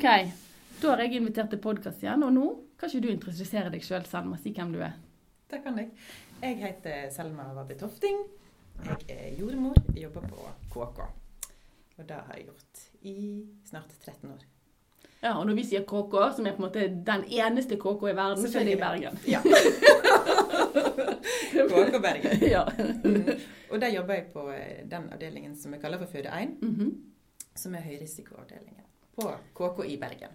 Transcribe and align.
Ok, 0.00 0.06
da 0.80 0.94
har 0.94 1.02
jeg 1.04 1.18
invitert 1.20 1.50
til 1.52 1.58
podkast 1.60 2.00
igjen, 2.00 2.22
og 2.24 2.30
nå 2.32 2.44
kan 2.80 2.88
ikke 2.88 3.02
du 3.04 3.08
introdusere 3.12 3.68
deg 3.72 3.82
sjøl, 3.84 4.06
Selma. 4.08 4.38
Si 4.40 4.48
hvem 4.56 4.70
du 4.72 4.78
er. 4.80 4.94
Det 5.52 5.58
kan 5.60 5.76
jeg. 5.76 5.90
Jeg 6.40 6.56
heter 6.62 7.10
Selma 7.12 7.44
Vabbe 7.52 7.76
Tofting. 7.76 8.22
Jeg 8.86 8.96
er 9.12 9.34
jordmor, 9.36 9.76
jobber 9.92 10.24
på 10.30 10.46
KK. 10.72 11.02
Og 12.00 12.06
det 12.08 12.16
har 12.16 12.32
jeg 12.38 12.46
gjort 12.46 12.80
i 13.12 13.16
snart 13.68 13.92
13 14.06 14.30
år. 14.32 14.46
Ja, 15.20 15.34
Og 15.36 15.44
når 15.50 15.58
vi 15.60 15.66
sier 15.68 15.84
KK, 15.84 16.16
som 16.38 16.48
er 16.48 16.56
på 16.56 16.62
en 16.62 16.66
måte 16.70 16.86
den 17.12 17.26
eneste 17.28 17.76
KK 17.76 18.08
i 18.08 18.16
verden, 18.16 18.48
så 18.48 18.62
er 18.62 18.70
det 18.70 18.78
i 18.78 18.80
Bergen. 18.80 19.20
Ja. 19.28 19.42
KK 21.74 22.00
Bergen. 22.00 22.40
Ja. 22.56 22.64
Mm. 23.04 23.28
Og 23.70 23.76
der 23.84 23.92
jobber 23.98 24.14
jeg 24.16 24.30
på 24.32 24.48
eh, 24.50 24.80
den 24.88 25.12
avdelingen 25.12 25.52
som 25.60 25.76
vi 25.76 25.82
kaller 25.84 26.00
for 26.00 26.08
Føde 26.16 26.32
1, 26.32 26.56
Mhm. 26.64 26.88
som 27.54 27.74
er 27.74 27.80
høyrisikoavdelingen 27.84 28.86
på 29.20 29.32
KK 29.58 29.84
i 29.86 29.96
Bergen. 30.00 30.34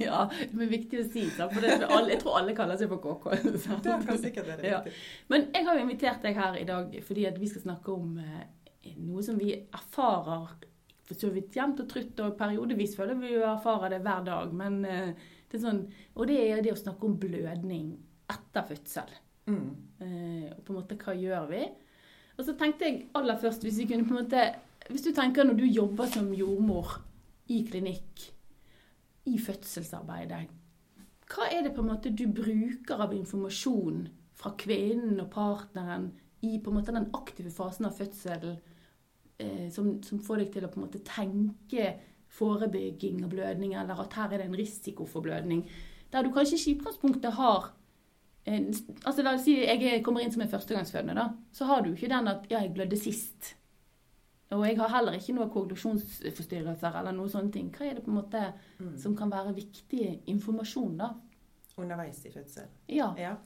ja, 0.00 0.24
er 0.64 0.72
viktig 0.72 1.00
å 1.02 1.06
si, 1.06 1.24
sant? 1.30 1.52
for 1.54 1.64
det, 1.64 1.78
alle, 1.86 2.14
jeg 2.14 2.22
tror 2.24 2.40
alle 2.40 2.56
kaller 2.56 2.80
seg 2.80 2.92
for 2.92 3.02
KK. 3.04 3.30
sant? 3.66 3.84
Det 3.86 3.98
kan 4.08 4.20
sikkert 4.20 4.50
være 4.52 4.72
Ja. 4.72 4.82
Men 5.32 5.48
jeg 5.54 5.68
har 5.68 5.78
jo 5.78 5.86
invitert 5.86 6.24
deg 6.24 6.38
her 6.38 6.60
i 6.60 6.68
dag 6.68 6.94
fordi 7.06 7.26
vi 7.38 7.50
skal 7.50 7.66
snakke 7.66 7.94
om 7.94 8.16
eh, 8.22 8.94
noe 9.04 9.24
som 9.24 9.38
vi 9.40 9.52
erfarer 9.54 10.54
for 11.04 11.20
så 11.20 11.28
vidt 11.32 11.56
jevnt 11.56 11.82
og 11.84 11.88
trutt, 11.90 12.20
og 12.24 12.36
periodevis 12.38 12.96
føler 12.96 13.18
vi 13.20 13.34
jo 13.34 13.44
erfarer 13.44 13.92
det 13.92 14.02
hver 14.04 14.24
dag. 14.26 14.52
Men 14.56 14.80
eh, 14.88 15.30
det 15.50 15.60
er 15.60 15.64
sånn, 15.66 15.84
og 16.16 16.28
det 16.30 16.40
er 16.48 16.64
det 16.64 16.72
å 16.74 16.80
snakke 16.80 17.08
om 17.08 17.18
blødning 17.20 17.90
etter 18.32 18.68
fødsel. 18.70 19.16
Mm. 19.44 19.66
Eh, 20.00 20.46
og 20.54 20.62
på 20.64 20.72
en 20.72 20.78
måte, 20.78 20.98
hva 21.00 21.16
gjør 21.18 21.50
vi? 21.52 21.64
Og 22.34 22.46
så 22.46 22.54
tenkte 22.58 22.88
jeg 22.88 23.02
aller 23.14 23.38
først, 23.38 23.62
hvis 23.66 23.82
vi 23.82 23.88
kunne 23.90 24.08
på 24.08 24.16
en 24.16 24.22
måte 24.24 24.46
Hvis 24.90 25.04
du 25.06 25.12
tenker 25.16 25.46
når 25.46 25.56
du 25.60 25.64
jobber 25.64 26.10
som 26.12 26.32
jordmor 26.36 26.98
i 27.52 27.62
klinikk, 27.64 28.30
i 29.24 29.38
fødselsarbeidet, 29.40 30.42
hva 31.32 31.46
er 31.48 31.64
det 31.64 31.72
på 31.72 31.80
en 31.80 31.88
måte 31.88 32.12
du 32.12 32.26
bruker 32.28 33.00
av 33.00 33.14
informasjon 33.16 34.02
fra 34.36 34.52
kvinnen 34.60 35.22
og 35.22 35.30
partneren 35.32 36.10
i 36.44 36.58
på 36.60 36.70
en 36.70 36.76
måte 36.76 36.92
den 36.92 37.08
aktive 37.16 37.52
fasen 37.54 37.88
av 37.88 37.96
fødselen 37.96 38.58
eh, 39.40 39.70
som, 39.72 39.94
som 40.04 40.20
får 40.20 40.42
deg 40.42 40.52
til 40.52 40.66
å 40.66 40.70
på 40.72 40.80
en 40.80 40.84
måte 40.84 41.00
tenke 41.06 41.94
forebygging 42.34 43.22
av 43.24 43.32
blødning, 43.32 43.74
eller 43.78 44.04
at 44.04 44.18
her 44.18 44.32
er 44.32 44.42
det 44.42 44.50
en 44.50 44.58
risiko 44.58 45.06
for 45.08 45.24
blødning, 45.24 45.64
der 46.12 46.26
du 46.26 46.32
kanskje 46.34 46.58
ikke 46.58 46.70
i 46.70 46.76
utgangspunktet 46.78 47.36
har 47.38 47.72
eh, 48.44 48.68
altså 49.06 49.24
La 49.24 49.36
oss 49.38 49.46
si 49.46 49.56
jeg 49.62 50.02
kommer 50.04 50.24
inn 50.24 50.34
som 50.34 50.44
en 50.44 50.52
førstegangsfødende. 50.52 51.16
da, 51.16 51.30
Så 51.56 51.70
har 51.70 51.82
du 51.82 51.94
ikke 51.94 52.12
den 52.12 52.28
at 52.28 52.44
'ja, 52.50 52.60
jeg 52.60 52.74
blødde 52.74 53.00
sist'. 53.00 53.54
Og 54.52 54.66
jeg 54.66 54.76
har 54.78 54.88
heller 54.88 55.12
ikke 55.18 55.34
noen 55.34 55.50
koagulosjonsforstyrrelser 55.50 56.98
eller 57.00 57.12
noe 57.16 57.28
sånne 57.32 57.52
ting. 57.52 57.70
Hva 57.74 57.86
er 57.90 57.94
det 57.94 58.04
på 58.04 58.10
en 58.12 58.18
måte 58.22 58.52
Mm. 58.80 58.98
som 58.98 59.16
kan 59.16 59.30
være 59.30 59.54
viktig 59.54 60.22
informasjon, 60.26 60.96
da? 60.98 61.14
Underveis 61.78 62.24
i 62.26 62.30
fødsel. 62.30 62.66
Ja. 62.88 63.14
Ja. 63.18 63.36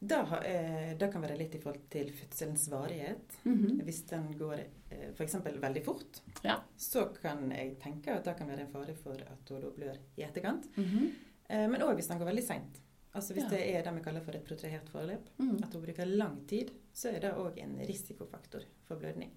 Da, 0.00 0.22
eh, 0.44 0.94
det 0.98 1.10
kan 1.12 1.22
være 1.22 1.36
litt 1.38 1.54
i 1.54 1.58
forhold 1.58 1.88
til 1.90 2.10
fødselens 2.12 2.68
varighet. 2.70 3.38
Mhm. 3.44 3.80
Hvis 3.84 4.02
den 4.06 4.34
går 4.38 4.58
eh, 4.90 5.10
f.eks. 5.14 5.34
veldig 5.60 5.84
fort, 5.84 6.20
Ja. 6.44 6.60
så 6.76 7.06
kan 7.20 7.50
jeg 7.50 7.78
tenke 7.80 8.08
at 8.08 8.24
det 8.24 8.36
kan 8.36 8.46
være 8.48 8.60
en 8.60 8.68
fare 8.72 8.94
for 8.94 9.12
at 9.14 9.48
hun 9.48 9.60
da 9.60 9.68
blør 9.70 9.96
i 10.16 10.22
etterkant. 10.22 10.68
Mhm. 10.76 11.10
Eh, 11.48 11.68
men 11.68 11.80
òg 11.80 11.94
hvis 11.96 12.08
den 12.08 12.18
går 12.18 12.26
veldig 12.26 12.42
seint. 12.46 12.80
Altså 13.14 13.32
hvis 13.34 13.44
Ja. 13.44 13.48
det 13.50 13.74
er 13.76 13.82
det 13.82 13.94
vi 13.94 14.00
kaller 14.00 14.20
for 14.20 14.32
et 14.32 14.44
protrahert 14.44 14.88
forløp, 14.88 15.28
Mm. 15.38 15.62
at 15.62 15.72
hun 15.72 15.82
bruker 15.82 16.04
lang 16.06 16.46
tid, 16.48 16.70
så 16.92 17.08
er 17.14 17.20
det 17.20 17.32
òg 17.34 17.58
en 17.58 17.76
risikofaktor 17.86 18.60
for 18.84 18.96
blødning. 18.96 19.30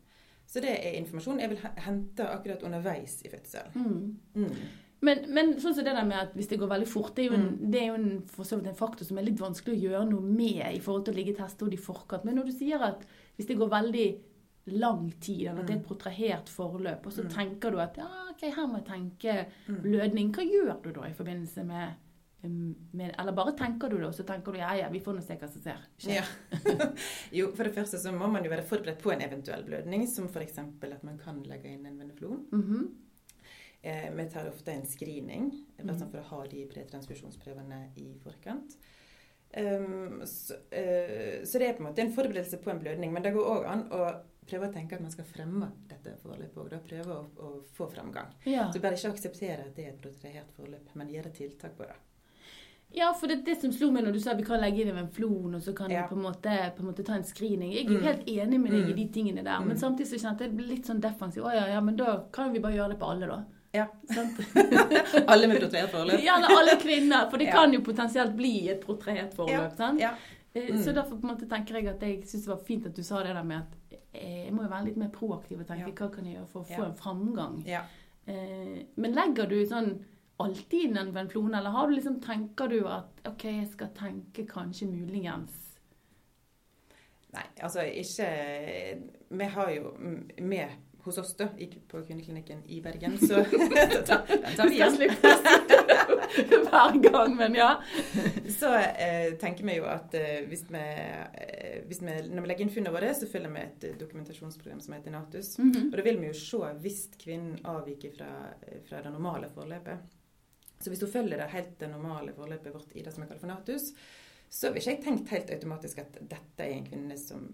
Så 0.47 0.61
det 0.63 0.71
er 0.79 0.97
informasjon 1.01 1.39
jeg 1.43 1.49
vil 1.51 1.59
hente 1.83 2.23
akkurat 2.31 2.61
underveis 2.63 3.17
i 3.25 3.29
fødselen. 3.29 3.73
Mm. 3.75 4.43
Mm. 4.43 4.53
Men, 5.01 5.19
men 5.29 5.51
sånn 5.61 5.75
som 5.75 5.83
det 5.85 5.93
der 5.93 6.05
med 6.07 6.17
at 6.17 6.31
hvis 6.33 6.47
det 6.49 6.57
går 6.57 6.71
veldig 6.71 6.87
fort, 6.89 7.11
det 7.15 7.25
er 7.25 7.27
jo 7.29 7.35
en, 7.37 7.49
Mm. 7.61 7.75
er 7.75 7.87
jo 7.87 7.93
en, 7.93 8.65
en 8.71 8.79
faktor 8.79 9.05
som 9.05 9.17
er 9.19 9.27
litt 9.27 9.39
vanskelig 9.43 9.75
å 9.75 9.81
gjøre 9.83 10.05
noe 10.09 10.21
med 10.21 10.63
i 10.73 10.79
forhold 10.79 11.05
til 11.05 11.13
å 11.13 11.17
ligge 11.17 11.36
i 11.36 11.37
testord 11.37 11.73
i 11.73 11.77
forkant. 11.77 12.23
Men 12.25 12.36
når 12.39 12.45
du 12.49 12.52
sier 12.55 12.81
at 12.81 13.03
hvis 13.37 13.45
det 13.52 13.57
går 13.59 13.69
veldig 13.69 14.07
lang 14.80 15.11
tid, 15.21 15.47
eller 15.47 15.61
at 15.61 15.67
det 15.67 15.75
er 15.75 15.80
et 15.80 15.86
protrahert 15.87 16.49
forløp, 16.49 17.05
og 17.05 17.13
så 17.13 17.23
Mm. 17.23 17.30
tenker 17.30 17.71
du 17.71 17.77
at 17.80 17.95
ja, 17.97 18.07
ok, 18.31 18.41
her 18.55 18.65
må 18.67 18.80
jeg 18.81 18.87
tenke 18.89 19.45
Mm. 19.67 19.81
blødning, 19.83 20.31
hva 20.33 20.43
gjør 20.43 20.81
du 20.83 20.91
da 20.91 21.02
i 21.07 21.13
forbindelse 21.13 21.63
med, 21.65 21.93
med 22.47 23.15
Eller 23.19 23.35
bare 23.35 23.53
tenker 23.58 23.89
du 23.89 23.97
det, 23.97 24.08
og 24.09 24.15
så 24.15 24.25
tenker 24.27 24.55
du 24.55 24.59
ja, 24.61 24.73
ja, 24.80 24.89
vi 24.93 25.02
får 25.03 25.17
nå 25.17 25.23
se 25.25 25.37
hva 25.39 25.49
som 25.52 25.63
ser. 25.63 25.87
Ja. 26.08 26.23
jo, 27.39 27.52
for 27.58 27.67
det 27.67 27.73
første 27.75 27.99
så 28.02 28.13
må 28.15 28.30
man 28.31 28.45
jo 28.45 28.53
være 28.53 28.67
forberedt 28.67 29.02
på 29.03 29.13
en 29.13 29.25
eventuell 29.25 29.65
blødning, 29.67 30.08
som 30.11 30.30
f.eks. 30.30 30.59
at 30.61 31.03
man 31.07 31.19
kan 31.21 31.41
legge 31.47 31.73
inn 31.73 31.86
en 31.89 31.99
veneflon. 31.99 32.45
Mhm. 32.52 32.87
Eh, 33.81 34.11
vi 34.11 34.23
tar 34.30 34.49
ofte 34.49 34.73
en 34.73 34.87
screening 34.89 35.52
sånn 35.77 36.09
for 36.09 36.19
å 36.19 36.30
ha 36.31 36.39
de 36.49 36.63
pretransfusjonsprøvene 36.71 37.77
i 38.02 38.07
forkant. 38.23 38.73
Um, 39.53 40.21
så, 40.27 40.57
uh, 40.57 41.43
så 41.47 41.59
det 41.61 41.69
er 41.69 41.77
på 41.77 41.83
en 41.83 41.87
måte 41.87 42.03
en 42.03 42.11
forberedelse 42.13 42.59
på 42.63 42.73
en 42.73 42.81
blødning. 42.81 43.13
Men 43.13 43.23
det 43.23 43.31
går 43.37 43.52
òg 43.53 43.69
an 43.69 43.86
å 43.95 44.02
prøve 44.47 44.69
å 44.69 44.73
tenke 44.73 44.97
at 44.97 45.03
man 45.03 45.13
skal 45.13 45.27
fremme 45.27 45.69
dette 45.89 46.15
forløpet 46.23 46.59
òg. 46.63 46.75
Prøve 46.87 47.15
å, 47.15 47.21
å 47.43 47.53
få 47.77 47.89
framgang. 47.91 48.33
Ja. 48.47 48.67
Så 48.73 48.81
bare 48.83 48.99
ikke 48.99 49.13
akseptere 49.15 49.69
at 49.69 49.77
det 49.77 49.87
er 49.87 49.93
et 49.93 50.03
protrahert 50.03 50.52
forløp, 50.57 50.91
men 50.99 51.13
gjøre 51.13 51.33
tiltak 51.36 51.77
på 51.80 51.87
det. 51.87 51.97
Ja, 52.97 53.11
for 53.13 53.27
det 53.30 53.35
er 53.39 53.43
det 53.45 53.55
som 53.61 53.71
slo 53.75 53.91
meg 53.93 54.03
når 54.08 54.13
du 54.15 54.19
sa 54.23 54.33
vi 54.33 54.43
kan 54.47 54.59
legge 54.63 54.81
inn 54.83 54.97
en 54.97 55.09
flon, 55.13 55.53
og 55.55 55.61
så 55.61 55.73
kan 55.77 55.89
Ja. 55.93 56.02
du 56.08 56.15
på 56.15 56.17
en, 56.17 56.23
måte, 56.25 56.53
på 56.75 56.81
en 56.81 56.87
måte 56.91 57.03
ta 57.05 57.13
en 57.13 57.23
screening. 57.23 57.71
Jeg 57.73 57.85
er 57.85 57.89
Mm. 57.99 58.03
helt 58.03 58.25
enig 58.27 58.59
med 58.61 58.71
deg 58.71 58.89
i 58.89 58.93
Mm. 58.93 58.95
de 58.95 59.05
tingene 59.19 59.43
der, 59.43 59.59
men 59.59 59.75
Mm. 59.77 59.81
samtidig 59.83 60.08
så 60.08 60.17
kjente 60.23 60.39
jeg 60.47 60.58
det 60.58 60.65
litt 60.67 60.85
sånn 60.85 60.99
defensiv. 61.02 61.43
Å 61.43 61.53
ja, 61.53 61.67
ja, 61.67 61.81
men 61.81 61.95
da 61.95 62.23
kan 62.31 62.52
vi 62.53 62.59
bare 62.59 62.73
gjøre 62.73 62.89
det 62.89 62.99
på 62.99 63.09
alle, 63.11 63.27
da. 63.27 63.43
Ja. 63.73 63.87
Alle 65.27 65.47
med 65.47 65.59
protrahert 65.61 65.91
forløp. 65.91 66.21
Ja, 66.23 66.36
alle 66.41 66.77
kvinner, 66.81 67.30
for 67.30 67.37
det 67.37 67.47
Ja. 67.47 67.52
kan 67.53 67.73
jo 67.73 67.81
potensielt 67.81 68.36
bli 68.36 68.69
et 68.69 68.81
protrahert 68.81 69.33
forløp. 69.36 69.75
sant? 69.77 69.99
Ja. 69.99 70.13
Eh, 70.55 70.71
Mm. 70.71 70.77
Så 70.83 70.93
derfor 70.93 71.19
på 71.21 71.30
en 71.30 71.36
måte 71.36 71.47
tenker 71.47 71.73
jeg 71.75 71.87
at 71.87 71.99
jeg 72.02 72.21
syns 72.23 72.45
det 72.45 72.47
var 72.47 72.63
fint 72.65 72.86
at 72.86 72.95
du 72.95 73.03
sa 73.03 73.21
det 73.23 73.33
der 73.36 73.43
med 73.43 73.57
at 73.57 73.99
eh, 74.15 74.45
jeg 74.45 74.53
må 74.53 74.63
jo 74.63 74.69
være 74.69 74.86
litt 74.86 74.97
mer 74.97 75.09
proaktiv 75.09 75.59
og 75.59 75.67
tenke 75.67 75.93
hva 75.93 76.11
kan 76.11 76.25
jeg 76.25 76.36
gjøre 76.37 76.47
for 76.47 76.61
å 76.61 76.65
få 76.65 76.86
en 76.86 76.93
framgang. 76.95 77.63
ja. 77.67 77.81
Eh, 78.27 78.83
Men 78.97 79.13
legger 79.13 79.47
du 79.47 79.65
sånn 79.65 79.99
alltid 80.37 80.89
inn 80.89 80.98
en 80.98 81.14
venflon, 81.14 81.55
eller 81.55 81.73
har 81.73 81.87
du 81.87 81.95
liksom, 81.95 82.20
tenker 82.21 82.67
du 82.71 82.81
at 82.89 83.23
OK, 83.27 83.48
jeg 83.49 83.70
skal 83.71 83.93
tenke 83.98 84.45
kanskje 84.49 84.89
muligens 84.89 85.64
Nei, 87.36 87.43
altså 87.59 87.83
ikke 87.83 88.27
Vi 89.30 89.48
har 89.53 89.71
jo 89.75 89.89
Vi 89.99 90.42
med 90.42 90.83
hos 91.08 91.17
oss 91.17 91.36
da, 91.39 91.48
på 91.87 92.02
kvinneklinikken 92.03 92.65
i 92.67 92.81
Bergen, 92.83 93.14
så 93.17 93.36
den 93.45 94.03
tar 94.05 94.67
vi 94.67 94.75
igjen. 94.75 94.98
hver 96.67 96.98
gang, 96.99 97.36
men 97.36 97.55
ja. 97.55 97.69
Så 98.59 98.73
eh, 98.75 99.37
tenker 99.39 99.64
vi 99.64 99.77
jo 99.77 99.87
at 99.87 100.14
eh, 100.17 100.43
hvis, 100.49 100.65
vi, 100.67 100.83
eh, 100.83 101.80
hvis 101.87 102.02
vi 102.02 102.17
Når 102.27 102.43
vi 102.43 102.52
legger 102.52 102.65
inn 102.65 102.73
funnene 102.73 102.95
våre, 102.95 103.14
så 103.15 103.30
følger 103.31 103.54
vi 103.54 103.64
et 103.64 103.87
eh, 103.87 103.95
dokumentasjonsprogram 103.99 104.83
som 104.83 104.98
heter 104.98 105.15
Natus. 105.15 105.55
Mhm. 105.61 105.89
Og 105.89 105.98
da 105.98 106.08
vil 106.09 106.21
vi 106.21 106.31
jo 106.31 106.37
se 106.42 106.73
hvis 106.83 107.02
kvinnen 107.21 107.58
avviker 107.64 108.15
fra, 108.17 108.31
fra 108.89 109.04
det 109.04 109.14
normale 109.14 109.52
forløpet. 109.54 110.17
Så 110.80 110.92
hvis 110.93 111.02
hun 111.02 111.10
følger 111.14 111.38
det 111.42 111.49
helt 111.54 111.86
normale 111.92 112.33
forløpet 112.38 112.73
vårt 112.73 112.92
i 112.95 113.04
det 113.05 113.14
som 113.14 113.23
er 113.23 113.32
kalt 113.32 113.42
for 113.42 113.49
Natus, 113.49 113.92
så 114.49 114.70
vil 114.71 114.82
ikke 114.82 114.93
jeg 114.95 115.04
tenkt 115.04 115.32
helt 115.33 115.49
automatisk 115.58 116.04
at 116.04 116.20
dette 116.21 116.64
er 116.64 116.76
en 116.77 116.86
kvinne 116.88 117.17
som 117.20 117.48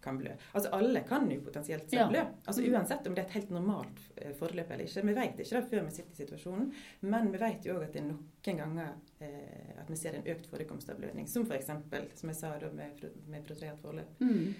kan 0.00 0.14
blø. 0.20 0.30
Altså 0.54 0.70
alle 0.76 1.00
kan 1.08 1.26
jo 1.30 1.40
potensielt 1.42 1.92
Ja. 1.92 2.04
blø. 2.08 2.20
Altså 2.46 2.62
Uansett 2.62 3.06
om 3.10 3.14
det 3.16 3.24
er 3.24 3.26
et 3.26 3.34
helt 3.34 3.50
normalt 3.50 3.98
eh, 4.16 4.30
forløp 4.38 4.70
eller 4.70 4.84
ikke. 4.86 5.02
Vi 5.08 5.14
vet 5.16 5.40
ikke 5.42 5.56
det 5.58 5.64
før 5.72 5.84
vi 5.88 5.94
sitter 5.96 6.12
i 6.14 6.20
situasjonen, 6.22 6.72
men 7.00 7.32
vi 7.32 7.40
vet 7.42 7.66
jo 7.66 7.74
òg 7.74 7.88
at 7.88 7.92
det 7.96 8.04
er 8.04 8.06
noen 8.12 8.60
ganger 8.62 8.92
eh, 9.20 9.74
at 9.82 9.90
vi 9.90 9.98
ser 9.98 10.14
en 10.14 10.30
økt 10.30 10.46
forekomst 10.46 10.90
av 10.94 11.00
blødning. 11.02 11.26
Som 11.28 11.48
f.eks. 11.50 11.66
som 12.20 12.30
jeg 12.30 12.38
sa 12.38 12.54
da 12.62 12.70
med, 12.70 13.02
med 13.26 13.44
protrert 13.44 13.82
forløp. 13.82 14.22
Mm. 14.22 14.54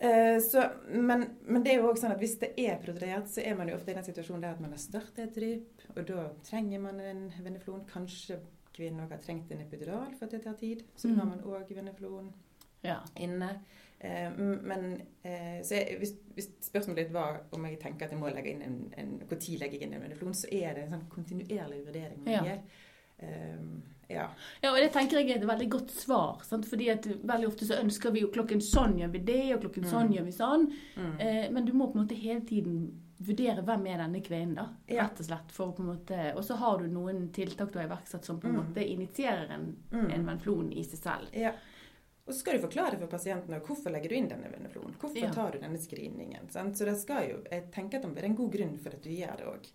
Eh, 0.00 0.40
så, 0.40 0.64
men, 0.88 1.26
men 1.44 1.62
det 1.62 1.74
er 1.74 1.82
jo 1.82 1.90
også 1.90 2.06
sånn 2.06 2.14
at 2.16 2.22
hvis 2.24 2.38
det 2.40 2.54
er 2.56 2.78
protrert, 2.80 3.28
så 3.28 3.44
er 3.44 3.58
man 3.58 3.68
jo 3.68 3.76
ofte 3.76 3.92
i 3.92 3.98
den 3.98 4.06
situasjonen 4.08 4.46
der 4.46 4.54
at 4.56 4.62
man 4.64 4.72
har 4.72 4.80
startet 4.80 5.26
et 5.26 5.34
drypp, 5.36 5.79
og 5.96 6.06
da 6.06 6.28
trenger 6.44 6.80
man 6.80 7.00
en 7.00 7.32
veneflon. 7.44 7.84
Kanskje 7.86 8.38
kvinnen 8.74 9.00
òg 9.04 9.10
har 9.10 9.18
trengt 9.18 9.50
en 9.52 9.60
epidural 9.60 10.14
for 10.18 10.24
at 10.26 10.30
det 10.30 10.42
tar 10.44 10.54
tid, 10.54 10.82
så 10.96 11.08
da 11.08 11.14
har 11.14 11.24
Mm. 11.24 11.28
man 11.30 11.40
òg 11.44 11.68
veneflon 11.74 12.32
Ja. 12.84 13.00
inne. 13.16 13.60
Eh, 14.00 14.30
men 14.38 15.02
eh, 15.24 15.60
så 15.62 15.74
jeg, 15.74 15.98
hvis, 15.98 16.14
hvis 16.34 16.48
spørsmålet 16.62 16.96
ditt 16.96 17.12
var 17.12 17.40
om 17.52 17.64
jeg 17.66 17.78
tenker 17.80 18.04
at 18.06 18.10
jeg 18.12 18.18
må 18.20 18.30
legge 18.32 18.50
inn 18.50 18.62
en, 18.62 18.94
en 18.96 19.18
Når 19.28 19.58
legger 19.58 19.72
jeg 19.78 19.82
inn 19.82 19.92
en 19.94 20.00
veneflon, 20.02 20.32
så 20.34 20.46
er 20.52 20.74
det 20.74 20.84
en 20.84 20.90
sånn 20.90 21.08
kontinuerlig 21.10 21.84
vurdering 21.86 22.24
man 22.24 22.32
Ja. 22.32 22.42
gjør. 22.44 22.60
Eh, 23.18 23.58
ja. 24.08 24.28
Ja, 24.62 24.70
og 24.70 24.76
det 24.80 24.92
tenker 24.92 25.18
jeg 25.20 25.30
er 25.30 25.42
et 25.42 25.46
veldig 25.46 25.68
godt 25.70 25.90
svar. 25.90 26.40
Sant? 26.42 26.64
Fordi 26.64 26.88
at 26.88 27.02
veldig 27.04 27.46
ofte 27.48 27.66
så 27.66 27.76
ønsker 27.82 28.10
vi 28.12 28.20
jo 28.20 28.28
klokken 28.28 28.60
sånn 28.62 28.96
gjør 28.98 29.10
vi 29.12 29.18
det, 29.18 29.54
og 29.54 29.60
klokken 29.60 29.84
sånn 29.84 30.08
Mm. 30.08 30.14
gjør 30.16 30.24
vi 30.24 30.32
sånn. 30.32 30.72
Mm. 30.96 31.20
Eh, 31.20 31.50
men 31.50 31.64
du 31.66 31.72
må 31.74 31.92
på 31.92 31.98
en 31.98 32.06
måte 32.06 32.16
hele 32.16 32.40
tiden 32.40 32.94
vurdere 33.20 33.62
hvem 33.62 33.86
er 33.92 33.98
denne 33.98 34.20
kvinnen, 34.24 34.54
da. 34.56 34.68
Ja. 34.88 35.04
Rett 35.04 35.20
og 35.20 35.26
slett. 35.26 35.50
For 35.52 35.68
å 35.68 35.76
på 35.76 35.82
en 35.84 35.90
måte, 35.96 36.20
og 36.34 36.42
så 36.46 36.56
har 36.56 36.78
du 36.78 36.86
noen 36.88 37.28
tiltak 37.36 37.72
du 37.72 37.78
har 37.78 37.86
iverksatt 37.88 38.24
som 38.24 38.40
på 38.40 38.48
en 38.48 38.56
Mm. 38.56 38.60
måte 38.64 38.84
initierer 38.88 39.50
en, 39.50 39.76
Mm. 39.90 40.10
en 40.12 40.24
venflon 40.26 40.72
i 40.72 40.82
seg 40.82 40.98
selv. 41.00 41.28
Ja. 41.34 41.52
Og 42.26 42.34
så 42.34 42.38
skal 42.40 42.58
du 42.60 42.66
forklare 42.66 42.98
for 42.98 43.06
pasientene 43.08 43.60
hvorfor 43.60 43.90
legger 43.90 44.08
du 44.08 44.14
inn 44.14 44.28
denne 44.28 44.50
veneflonen. 44.50 44.94
Hvorfor 44.98 45.16
Ja. 45.20 45.30
tar 45.32 45.50
du 45.52 45.58
denne 45.58 45.78
screeningen? 45.78 46.48
Sant? 46.50 46.76
Så 46.76 46.84
det 46.84 46.96
skal 46.98 47.28
jo, 47.28 47.42
jeg 47.50 47.70
tenker 47.72 47.96
at 47.96 48.02
det 48.14 48.18
er 48.22 48.26
en 48.26 48.36
god 48.36 48.52
grunn 48.52 48.78
for 48.78 48.90
at 48.90 49.02
du 49.02 49.10
gjør 49.10 49.36
det 49.36 49.46
òg. 49.46 49.66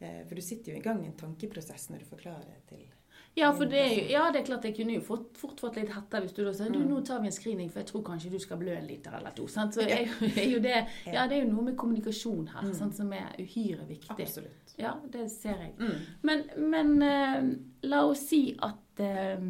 Eh, 0.00 0.24
For 0.24 0.34
du 0.34 0.40
sitter 0.42 0.72
jo 0.72 0.78
i 0.78 0.82
gang 0.82 1.04
en 1.06 1.12
tankeprosess 1.12 1.88
når 1.90 2.00
du 2.00 2.04
forklarer 2.16 2.56
til 2.66 2.84
Ja, 3.34 3.48
for 3.56 3.64
det 3.64 3.78
er 3.80 3.92
jo, 3.96 4.02
ja, 4.12 4.22
det 4.30 4.42
er 4.42 4.44
klart 4.44 4.64
jeg 4.68 4.74
kunne 4.76 4.92
jo 4.98 5.00
fort, 5.06 5.30
fort 5.40 5.60
fått 5.62 5.76
litt 5.80 5.88
hetta 5.94 6.18
hvis 6.20 6.34
du 6.36 6.42
da 6.44 6.50
sier 6.52 6.68
du, 6.68 6.78
Mm. 6.82 6.88
nå 6.90 6.98
tar 7.06 7.20
vi 7.22 7.30
en 7.30 7.32
screening, 7.32 7.70
for 7.72 7.80
jeg 7.80 7.88
tror 7.88 8.02
kanskje 8.04 8.30
du 8.30 8.38
skal 8.38 8.58
blø 8.60 8.74
en 8.76 8.86
liter 8.86 9.14
eller 9.16 9.32
to. 9.36 9.46
Sant? 9.48 9.72
Så 9.74 9.80
er 9.86 10.04
er 10.36 10.48
jo 10.50 10.58
det, 10.60 10.74
ja, 11.14 11.26
det 11.26 11.38
er 11.38 11.44
jo 11.46 11.52
noe 11.52 11.64
med 11.70 11.76
kommunikasjon 11.80 12.48
her 12.52 12.62
Mm. 12.68 12.74
sant, 12.74 12.94
som 12.94 13.12
er 13.16 13.32
uhyre 13.40 13.86
viktig. 13.88 14.10
Absolutt. 14.20 14.74
Ja, 14.78 14.94
det 15.10 15.30
ser 15.30 15.56
jeg. 15.64 15.72
Mm. 15.78 16.00
Men, 16.22 16.44
men 16.70 16.92
uh, 17.02 17.88
la 17.88 18.02
oss 18.04 18.26
si 18.28 18.54
at, 18.60 19.00
uh, 19.00 19.46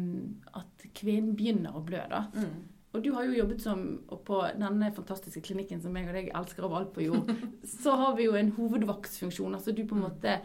at 0.61 0.87
kvinnen 0.95 1.35
begynner 1.35 1.75
å 1.75 1.83
blø, 1.83 2.05
da. 2.09 2.23
Mm. 2.35 2.69
Og 2.93 3.01
du 3.03 3.11
har 3.15 3.25
jo 3.25 3.33
jobbet 3.33 3.61
som, 3.61 3.79
og 4.07 4.19
på 4.23 4.39
denne 4.53 4.91
fantastiske 4.93 5.41
klinikken 5.41 5.81
som 5.81 5.95
jeg 5.97 6.07
og 6.07 6.13
deg 6.13 6.27
elsker 6.31 6.63
av 6.67 6.73
alt 6.77 6.91
på 6.93 7.03
jord, 7.07 7.31
så 7.83 7.95
har 7.97 8.15
vi 8.15 8.27
jo 8.29 8.35
en 8.37 8.51
hovedvaktfunksjon. 8.55 9.55
Altså 9.57 9.73
du 9.75 9.83
på 9.89 9.95
en 9.97 10.03
måte 10.05 10.35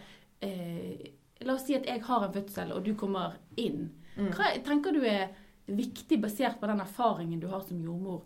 eh, 0.41 1.11
La 1.47 1.55
oss 1.55 1.67
si 1.67 1.75
at 1.77 1.87
jeg 1.87 2.03
har 2.03 2.25
en 2.27 2.33
fødsel, 2.35 2.73
og 2.75 2.85
du 2.85 2.95
kommer 2.99 3.37
inn. 3.57 3.89
Mm. 4.17 4.33
Hva 4.35 4.51
tenker 4.67 4.93
du 4.97 5.05
er 5.07 5.29
viktig, 5.69 6.19
basert 6.23 6.59
på 6.61 6.67
den 6.67 6.81
erfaringen 6.81 7.41
du 7.41 7.47
har 7.53 7.61
som 7.63 7.81
jordmor, 7.85 8.23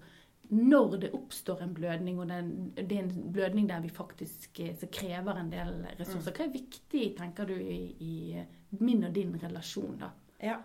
når 0.53 0.97
det 1.01 1.11
oppstår 1.17 1.63
en 1.65 1.73
blødning, 1.75 2.19
og 2.21 2.29
den, 2.29 2.49
det 2.77 2.97
er 2.99 3.03
en 3.07 3.31
blødning 3.33 3.69
der 3.71 3.81
vi 3.81 3.89
faktisk 3.93 4.61
eh, 4.61 4.77
krever 4.93 5.39
en 5.41 5.51
del 5.53 5.79
ressurser. 5.99 6.33
Hva 6.37 6.45
er 6.45 6.53
viktig, 6.53 7.05
tenker 7.17 7.49
du, 7.49 7.55
i, 7.57 7.79
i 8.05 8.81
min 8.85 9.05
og 9.09 9.15
din 9.17 9.33
relasjon, 9.41 9.97
da? 10.01 10.11
Ja. 10.43 10.59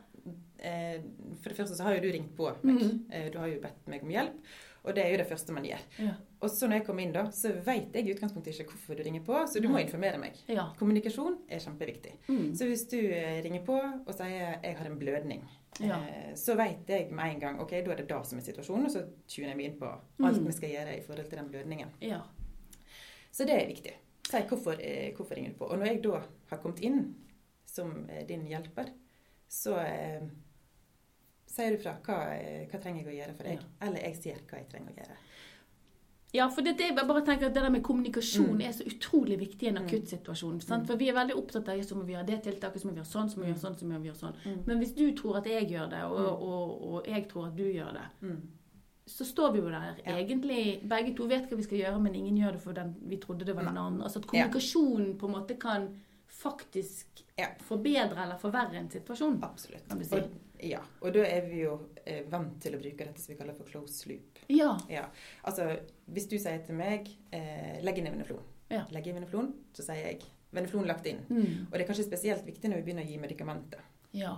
Eh, 0.60 1.00
For 1.42 1.50
det 1.54 1.58
første 1.60 1.78
så 1.78 1.86
har 1.88 1.96
jo 1.96 2.04
du 2.04 2.10
ringt 2.12 2.34
på 2.36 2.50
meg. 2.64 2.66
Mhm. 2.82 2.98
Eh, 3.12 3.30
Du 3.32 3.38
har 3.40 3.48
jo 3.48 3.62
bedt 3.64 3.88
meg 3.88 4.04
om 4.04 4.12
hjelp, 4.12 4.42
og 4.88 4.96
det 4.96 5.04
er 5.06 5.12
jo 5.12 5.18
det 5.18 5.28
første 5.30 5.54
man 5.54 5.66
gjør. 5.68 5.82
Ja. 6.00 6.14
Og 6.42 6.50
så 6.54 6.68
når 6.68 6.80
jeg 6.80 6.86
kommer 6.88 7.04
inn 7.04 7.12
da, 7.14 7.24
så 7.32 7.52
vet 7.66 7.94
jeg 7.94 8.08
i 8.08 8.14
utgangspunktet 8.14 8.54
ikke 8.60 8.72
hvorfor 8.74 8.96
du 8.98 9.04
ringer 9.04 9.24
på, 9.26 9.38
så 9.52 9.60
du 9.62 9.68
må 9.70 9.80
informere 9.82 10.18
meg. 10.22 10.36
ja. 10.48 10.70
Kommunikasjon 10.80 11.38
er 11.50 11.60
kjempeviktig. 11.60 12.14
Mm. 12.30 12.56
Så 12.56 12.66
hvis 12.70 12.86
du 12.90 12.98
eh, 12.98 13.42
ringer 13.44 13.64
på 13.66 13.76
og 13.78 14.14
sier 14.16 14.60
'jeg 14.64 14.78
har 14.78 14.86
en 14.86 15.00
blødning', 15.00 15.44
Ja. 15.80 15.98
eh, 16.08 16.34
så 16.36 16.56
vet 16.56 16.88
jeg 16.90 17.12
med 17.12 17.34
en 17.36 17.40
gang 17.40 17.60
ok, 17.62 17.70
da 17.72 17.92
er 17.92 17.96
det 17.96 18.08
da 18.10 18.24
som 18.24 18.38
er 18.40 18.44
situasjonen, 18.44 18.86
og 18.86 18.92
så 18.92 19.04
tuner 19.28 19.50
jeg 19.50 19.58
meg 19.58 19.66
inn 19.66 19.80
på 19.80 19.86
alt 20.26 20.38
Mm. 20.42 20.46
vi 20.48 20.52
skal 20.52 20.70
gjøre 20.70 20.98
i 20.98 21.02
forhold 21.02 21.30
til 21.30 21.38
den 21.40 21.50
blødningen. 21.50 21.88
ja. 22.02 22.22
Så 23.32 23.46
det 23.46 23.54
er 23.64 23.68
viktig. 23.68 23.94
Si 24.32 24.38
hvorfor, 24.38 24.76
eh, 24.80 25.14
hvorfor 25.16 25.36
ringer 25.36 25.52
du 25.52 25.58
på. 25.58 25.66
Og 25.72 25.78
når 25.80 25.86
jeg 25.86 26.04
da 26.04 26.22
har 26.50 26.58
kommet 26.58 26.80
inn 26.82 27.16
som 27.66 28.08
din 28.28 28.46
hjelper, 28.48 28.90
så 29.50 29.78
eh, 29.78 30.22
sier 31.58 31.76
du 31.76 31.82
fra 31.84 31.96
hva, 32.06 32.20
eh, 32.38 32.68
hva 32.72 32.80
trenger 32.84 33.04
jeg 33.04 33.10
å 33.14 33.18
gjøre 33.20 33.36
for 33.38 33.44
deg. 33.50 33.60
Eller 33.82 34.06
jeg 34.08 34.16
sier 34.22 34.44
hva 34.48 34.60
jeg 34.62 34.70
trenger 34.72 34.94
å 34.94 35.00
gjøre. 35.02 35.18
Ja, 36.36 36.50
for 36.52 36.62
det, 36.62 36.74
det, 36.78 36.90
jeg 36.92 37.08
bare 37.08 37.22
tenker 37.26 37.48
at 37.48 37.54
det 37.56 37.62
der 37.64 37.70
med 37.72 37.82
kommunikasjon 37.88 38.58
Mm. 38.58 38.62
er 38.68 38.74
så 38.76 38.84
utrolig 38.84 39.38
viktig 39.40 39.64
i 39.64 39.68
en 39.70 39.78
Mm. 39.78 39.86
akuttsituasjon. 39.88 40.58
Mm. 40.60 40.86
For 40.86 40.96
vi 40.98 41.08
er 41.10 41.14
veldig 41.16 41.36
opptatt 41.40 41.70
av 41.70 41.78
ja, 41.78 41.84
så 41.84 41.96
må 41.96 42.04
vi 42.06 42.14
gjøre 42.14 42.26
det 42.28 42.42
tiltaket, 42.44 42.82
så 42.82 42.86
må 42.88 42.94
vi 42.94 43.00
gjøre 43.02 43.14
sånn, 43.14 43.30
så 43.32 43.38
må 43.40 43.46
vi 43.46 43.52
gjøre 43.54 43.64
sånn, 43.64 43.78
så 43.80 43.86
må 43.88 44.00
vi 44.02 44.10
gjøre 44.10 44.20
sånn. 44.20 44.36
Mm. 44.46 44.64
Men 44.68 44.78
hvis 44.80 44.94
du 44.96 45.12
tror 45.16 45.38
at 45.38 45.46
jeg 45.46 45.70
gjør 45.72 45.90
det, 45.90 46.04
og, 46.04 46.20
Mm. 46.20 46.42
og, 46.42 46.94
og 46.94 47.08
jeg 47.08 47.28
tror 47.30 47.48
at 47.48 47.56
du 47.56 47.64
gjør 47.64 47.94
det, 47.94 48.08
Mm. 48.22 48.42
så 49.08 49.24
står 49.26 49.52
vi 49.54 49.60
jo 49.60 49.70
der 49.70 49.96
Ja. 50.06 50.18
egentlig 50.18 50.88
Begge 50.88 51.16
to 51.16 51.28
vet 51.28 51.50
hva 51.50 51.56
vi 51.58 51.64
skal 51.64 51.78
gjøre, 51.80 52.02
men 52.02 52.14
ingen 52.16 52.38
gjør 52.38 52.52
det 52.52 52.62
for 52.62 52.74
den 52.74 52.96
vi 53.08 53.18
trodde 53.18 53.46
det 53.46 53.56
var 53.56 53.64
den 53.64 53.78
andre. 53.78 54.04
Altså 54.04 54.18
at 54.20 54.26
Ja. 54.34 54.48
kommunikasjonen 54.50 55.18
på 55.18 55.26
en 55.28 55.34
måte 55.34 55.58
kan 55.60 56.02
faktisk 56.28 57.06
Ja. 57.40 57.48
forbedre 57.62 58.18
eller 58.24 58.38
forverre 58.38 58.76
en 58.76 58.90
situasjon. 58.90 59.40
Absolutt. 59.42 59.88
Kan 59.90 59.98
du 60.00 60.04
si. 60.04 60.16
Og, 60.18 60.30
ja, 60.60 60.80
og 61.02 61.14
da 61.14 61.24
er 61.28 61.46
vi 61.50 61.62
jo 61.64 61.74
eh, 62.06 62.24
vant 62.32 62.56
til 62.64 62.76
å 62.76 62.80
bruke 62.82 63.06
dette 63.06 63.22
som 63.22 63.34
vi 63.34 63.38
kaller 63.40 63.54
for 63.58 63.70
close 63.70 64.08
loop. 64.10 64.40
Ja. 64.50 64.72
Ja, 64.90 65.06
altså 65.44 65.68
Hvis 66.08 66.28
du 66.32 66.38
sier 66.40 66.64
til 66.66 66.76
meg 66.76 67.10
eh, 67.32 67.78
'legg 67.84 67.98
inn 68.00 68.08
i 68.08 68.14
veneflon', 68.16 68.44
Ja. 68.70 68.86
legg 68.92 69.08
inn 69.08 69.16
veneflon, 69.20 69.54
så 69.74 69.84
sier 69.84 70.04
jeg 70.06 70.22
'veneflon 70.54 70.88
lagt 70.88 71.06
inn'. 71.06 71.26
Mm. 71.30 71.68
Og 71.68 71.72
det 71.72 71.82
er 71.82 71.88
kanskje 71.88 72.08
spesielt 72.08 72.46
viktig 72.46 72.70
når 72.70 72.78
vi 72.78 72.84
begynner 72.84 73.06
å 73.06 73.10
gi 73.12 73.18
medikamenter. 73.18 73.82
Ja. 74.14 74.36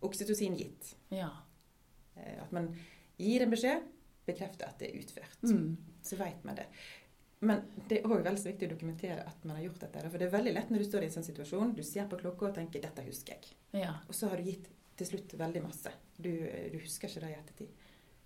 Oksytocin 0.00 0.56
gitt. 0.56 0.94
Ja. 1.10 1.30
Eh, 2.16 2.42
at 2.42 2.52
man 2.52 2.74
gir 3.18 3.42
en 3.42 3.50
beskjed, 3.50 3.82
bekrefter 4.26 4.68
at 4.68 4.78
det 4.78 4.90
er 4.90 5.00
utført. 5.00 5.42
Mm. 5.42 5.76
Så 6.02 6.16
vet 6.16 6.44
man 6.44 6.56
det. 6.56 6.66
Men 7.44 7.62
det 7.88 7.98
er 8.00 8.08
òg 8.08 8.24
så 8.38 8.48
viktig 8.48 8.68
å 8.68 8.72
dokumentere 8.72 9.26
at 9.26 9.44
man 9.44 9.56
har 9.56 9.64
gjort 9.66 9.80
dette. 9.80 10.08
For 10.08 10.18
det 10.18 10.28
er 10.28 10.38
veldig 10.38 10.54
lett 10.54 10.70
når 10.70 10.78
du 10.78 10.84
står 10.84 11.02
i 11.04 11.08
en 11.10 11.16
sånn 11.18 11.26
situasjon, 11.26 11.74
du 11.76 11.82
ser 11.82 12.06
på 12.08 12.16
klokka 12.16 12.48
og 12.48 12.54
tenker 12.54 12.80
'dette 12.80 13.04
husker 13.04 13.34
jeg'. 13.34 13.52
ja. 13.72 13.94
Og 14.08 14.14
så 14.14 14.28
har 14.28 14.36
du 14.36 14.42
gitt 14.42 14.68
til 14.96 15.06
slutt 15.06 15.34
veldig 15.38 15.62
masse. 15.64 15.90
Du, 16.16 16.30
du 16.30 16.78
husker 16.78 17.08
ikke 17.10 17.24
det 17.24 17.30
i 17.32 17.38
ettertid. 17.38 17.80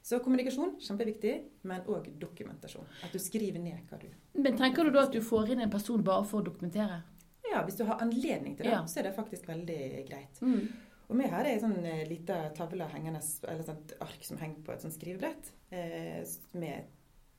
Så 0.09 0.19
kommunikasjon, 0.25 0.77
kjempeviktig, 0.81 1.33
men 1.69 1.83
òg 1.91 2.07
dokumentasjon. 2.21 2.87
At 3.05 3.13
du 3.13 3.19
skriver 3.21 3.61
ned 3.61 3.89
hva 3.91 3.99
du 4.01 4.07
Men 4.41 4.57
tenker 4.57 4.87
du 4.87 4.93
da 4.95 5.03
at 5.09 5.13
du 5.13 5.21
får 5.25 5.51
inn 5.53 5.61
en 5.65 5.73
person 5.73 6.05
bare 6.05 6.25
for 6.29 6.41
å 6.41 6.47
dokumentere? 6.47 7.03
Ja, 7.49 7.63
hvis 7.67 7.77
du 7.81 7.85
har 7.89 8.01
anledning 8.05 8.57
til 8.57 8.69
det, 8.69 8.73
Ja. 8.73 8.85
så 8.87 9.01
er 9.01 9.09
det 9.09 9.17
faktisk 9.17 9.49
veldig 9.49 9.81
greit. 10.09 10.41
Mm. 10.41 10.69
Og 11.09 11.17
vi 11.17 11.27
har 11.33 11.45
ei 11.49 11.59
sånn 11.61 11.79
eh, 11.85 12.05
lita 12.09 12.51
tavle 12.57 12.85
hengende, 12.93 13.21
eller 13.49 13.65
sånt 13.65 13.95
ark 14.05 14.25
som 14.25 14.37
henger 14.41 14.63
på 14.65 14.73
et 14.75 14.83
sånt 14.85 14.95
skrivebrett, 14.97 15.53
eh, 15.73 16.25
med 16.53 16.85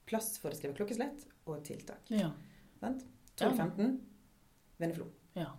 plass 0.10 0.38
for 0.42 0.50
å 0.50 0.58
skrive 0.58 0.74
klokkeslett 0.78 1.26
og 1.46 1.64
tiltak. 1.64 2.10
Ja. 2.10 2.32
Sant? 2.82 3.06
Ja. 3.40 3.52
12-15, 3.52 4.00
veneflo. 4.82 5.06
Ja. 5.38 5.52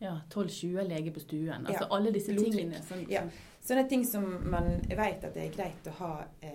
Ja 0.00 0.20
12-20 0.30 0.88
lege 0.88 1.10
på 1.14 1.20
stuen. 1.20 1.66
Altså 1.66 1.84
Ja. 1.84 1.88
alle 1.96 2.12
disse 2.12 2.32
Blodtrykk. 2.32 2.52
tingene. 2.56 2.82
Sånn, 2.82 3.06
Ja. 3.10 3.22
Sånne 3.62 3.88
ting 3.88 4.04
som 4.04 4.50
man 4.50 4.80
vet 4.88 5.24
at 5.24 5.34
det 5.34 5.36
er 5.36 5.56
greit 5.56 5.84
å 5.86 5.90
ha 5.92 6.24
eh, 6.42 6.50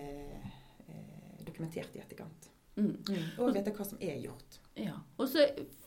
eh, 0.89 1.43
dokumentert 1.45 1.95
i 1.95 1.99
etterkant. 1.99 2.49
Mm. 2.77 2.95
Og 3.39 3.53
vite 3.53 3.71
hva 3.75 3.85
som 3.85 3.97
er 4.01 4.19
gjort. 4.21 4.59
Ja. 4.77 4.93
Og 5.17 5.27
så 5.27 5.39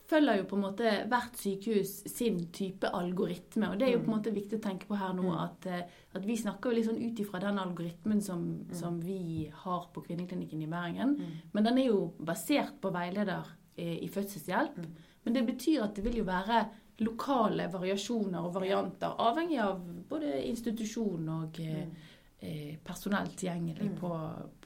følger 0.07 0.37
jo 0.37 0.43
på 0.43 0.55
en 0.57 0.61
måte 0.61 1.07
hvert 1.09 1.33
sykehus 1.39 2.03
sin 2.11 2.47
type 2.53 2.83
algoritme. 2.93 3.71
Og 3.71 3.79
det 3.79 3.87
er 3.87 3.91
jo 3.93 3.99
på 3.99 4.11
en 4.11 4.19
Mm. 4.19 4.19
måte 4.21 4.33
viktig 4.35 4.59
å 4.59 4.61
tenke 4.61 4.85
på 4.85 4.97
her 4.97 5.13
nå 5.13 5.23
Mm. 5.23 5.39
at, 5.43 5.65
eh, 5.65 5.87
at 6.13 6.25
vi 6.25 6.35
snakker 6.35 6.69
jo 6.69 6.75
litt 6.75 6.85
sånn 6.85 7.01
ut 7.11 7.19
ifra 7.19 7.39
den 7.39 7.57
algoritmen 7.57 8.21
som, 8.21 8.43
Mm. 8.67 8.73
som 8.75 8.99
vi 8.99 9.49
har 9.53 9.87
på 9.93 10.03
kvinneklinikken 10.05 10.61
i 10.61 10.67
Bergen. 10.67 11.15
Mm. 11.17 11.31
Men 11.53 11.63
den 11.63 11.77
er 11.79 11.85
jo 11.87 12.13
basert 12.21 12.79
på 12.81 12.91
veileder 12.91 13.45
eh, 13.77 14.03
i 14.03 14.07
fødselshjelp. 14.07 14.75
Mm. 14.77 14.91
Men 15.25 15.33
det 15.33 15.45
betyr 15.47 15.83
at 15.83 15.95
det 15.95 16.03
vil 16.03 16.17
jo 16.17 16.23
være 16.25 16.69
lokale 17.03 17.67
variasjoner 17.73 18.39
og 18.45 18.53
varianter, 18.55 19.13
avhengig 19.19 19.59
av 19.61 19.79
både 20.09 20.43
institusjon 20.49 21.29
og 21.29 21.59
eh, 21.59 21.85
Mm. 21.85 21.95
eh, 22.41 22.77
personell 22.83 23.27
tilgjengelig 23.35 23.89
Mm. 23.91 23.97
på, 23.99 24.09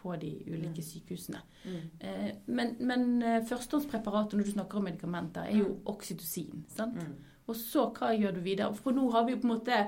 på 0.02 0.16
de 0.20 0.32
ulike 0.48 0.82
Mm. 0.82 0.88
sykehusene. 0.92 1.42
Mm. 1.66 1.90
Eh, 2.00 2.32
men 2.48 2.76
men 2.80 3.22
eh, 3.24 3.42
førstehåndspreparatet 3.44 4.34
når 4.40 4.44
du 4.46 4.52
snakker 4.52 4.78
om 4.78 4.84
medikamenter, 4.84 5.42
er 5.46 5.58
jo 5.58 5.66
Mm. 5.66 5.82
oksytocin. 5.86 6.66
sant? 6.70 6.96
Mm. 6.96 7.16
Og 7.48 7.56
så 7.56 7.92
hva 7.94 8.10
gjør 8.18 8.34
du 8.34 8.40
videre? 8.42 8.74
For 8.76 8.92
nå 8.92 9.12
har 9.12 9.26
vi 9.26 9.32
jo 9.34 9.38
på 9.38 9.44
en 9.52 9.60
måte 9.60 9.88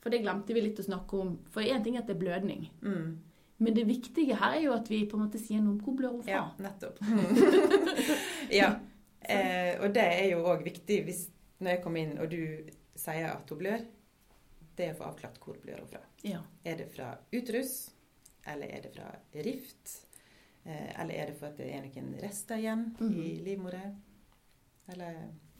For 0.00 0.10
det 0.10 0.22
glemte 0.22 0.54
vi 0.54 0.60
litt 0.60 0.78
å 0.78 0.84
snakke 0.86 1.12
om. 1.20 1.38
For 1.50 1.60
én 1.60 1.82
ting 1.84 1.96
er 1.96 2.00
at 2.00 2.06
det 2.06 2.14
er 2.16 2.20
blødning. 2.20 2.70
Mm. 2.82 3.18
Men 3.58 3.74
det 3.74 3.84
viktige 3.86 4.36
her 4.36 4.54
er 4.54 4.60
jo 4.62 4.72
at 4.72 4.88
vi 4.88 5.04
på 5.06 5.16
en 5.18 5.24
måte 5.28 5.38
sier 5.38 5.60
noe 5.60 5.72
om 5.72 5.80
hvor 5.80 5.96
blør 5.96 6.12
hun 6.12 6.22
fra. 6.22 6.30
Ja, 6.30 6.50
nettopp. 6.58 6.98
ja. 8.50 8.70
Eh, 9.28 9.80
og 9.84 9.94
det 9.94 10.02
er 10.02 10.30
jo 10.30 10.42
òg 10.44 10.62
viktig 10.64 11.04
hvis 11.04 11.28
når 11.60 11.70
jeg 11.70 11.82
kommer 11.82 12.00
inn 12.00 12.18
og 12.18 12.30
du 12.30 12.70
sier 12.96 13.26
at 13.32 13.50
hun 13.50 13.58
blør, 13.58 13.80
det 14.76 14.86
er 14.86 14.92
å 14.94 14.98
få 14.98 15.04
avklart 15.10 15.38
hvor 15.42 15.56
blør 15.62 15.80
hun 15.80 15.88
fra. 15.88 16.00
Ja. 16.24 16.40
Er 16.64 16.76
det 16.76 16.90
fra 16.94 17.16
utrus, 17.34 17.90
eller 18.46 18.66
er 18.66 18.80
det 18.82 18.92
fra 18.94 19.08
rift? 19.44 20.04
Eh, 20.64 21.00
eller 21.00 21.14
er 21.14 21.26
det 21.26 21.36
for 21.38 21.46
at 21.46 21.56
det 21.58 21.72
er 21.74 21.82
noen 21.82 22.14
rester 22.22 22.56
igjen 22.56 22.86
i 23.00 23.04
Mhm. 23.04 23.44
livmora? 23.44 23.94
Eller 24.92 25.14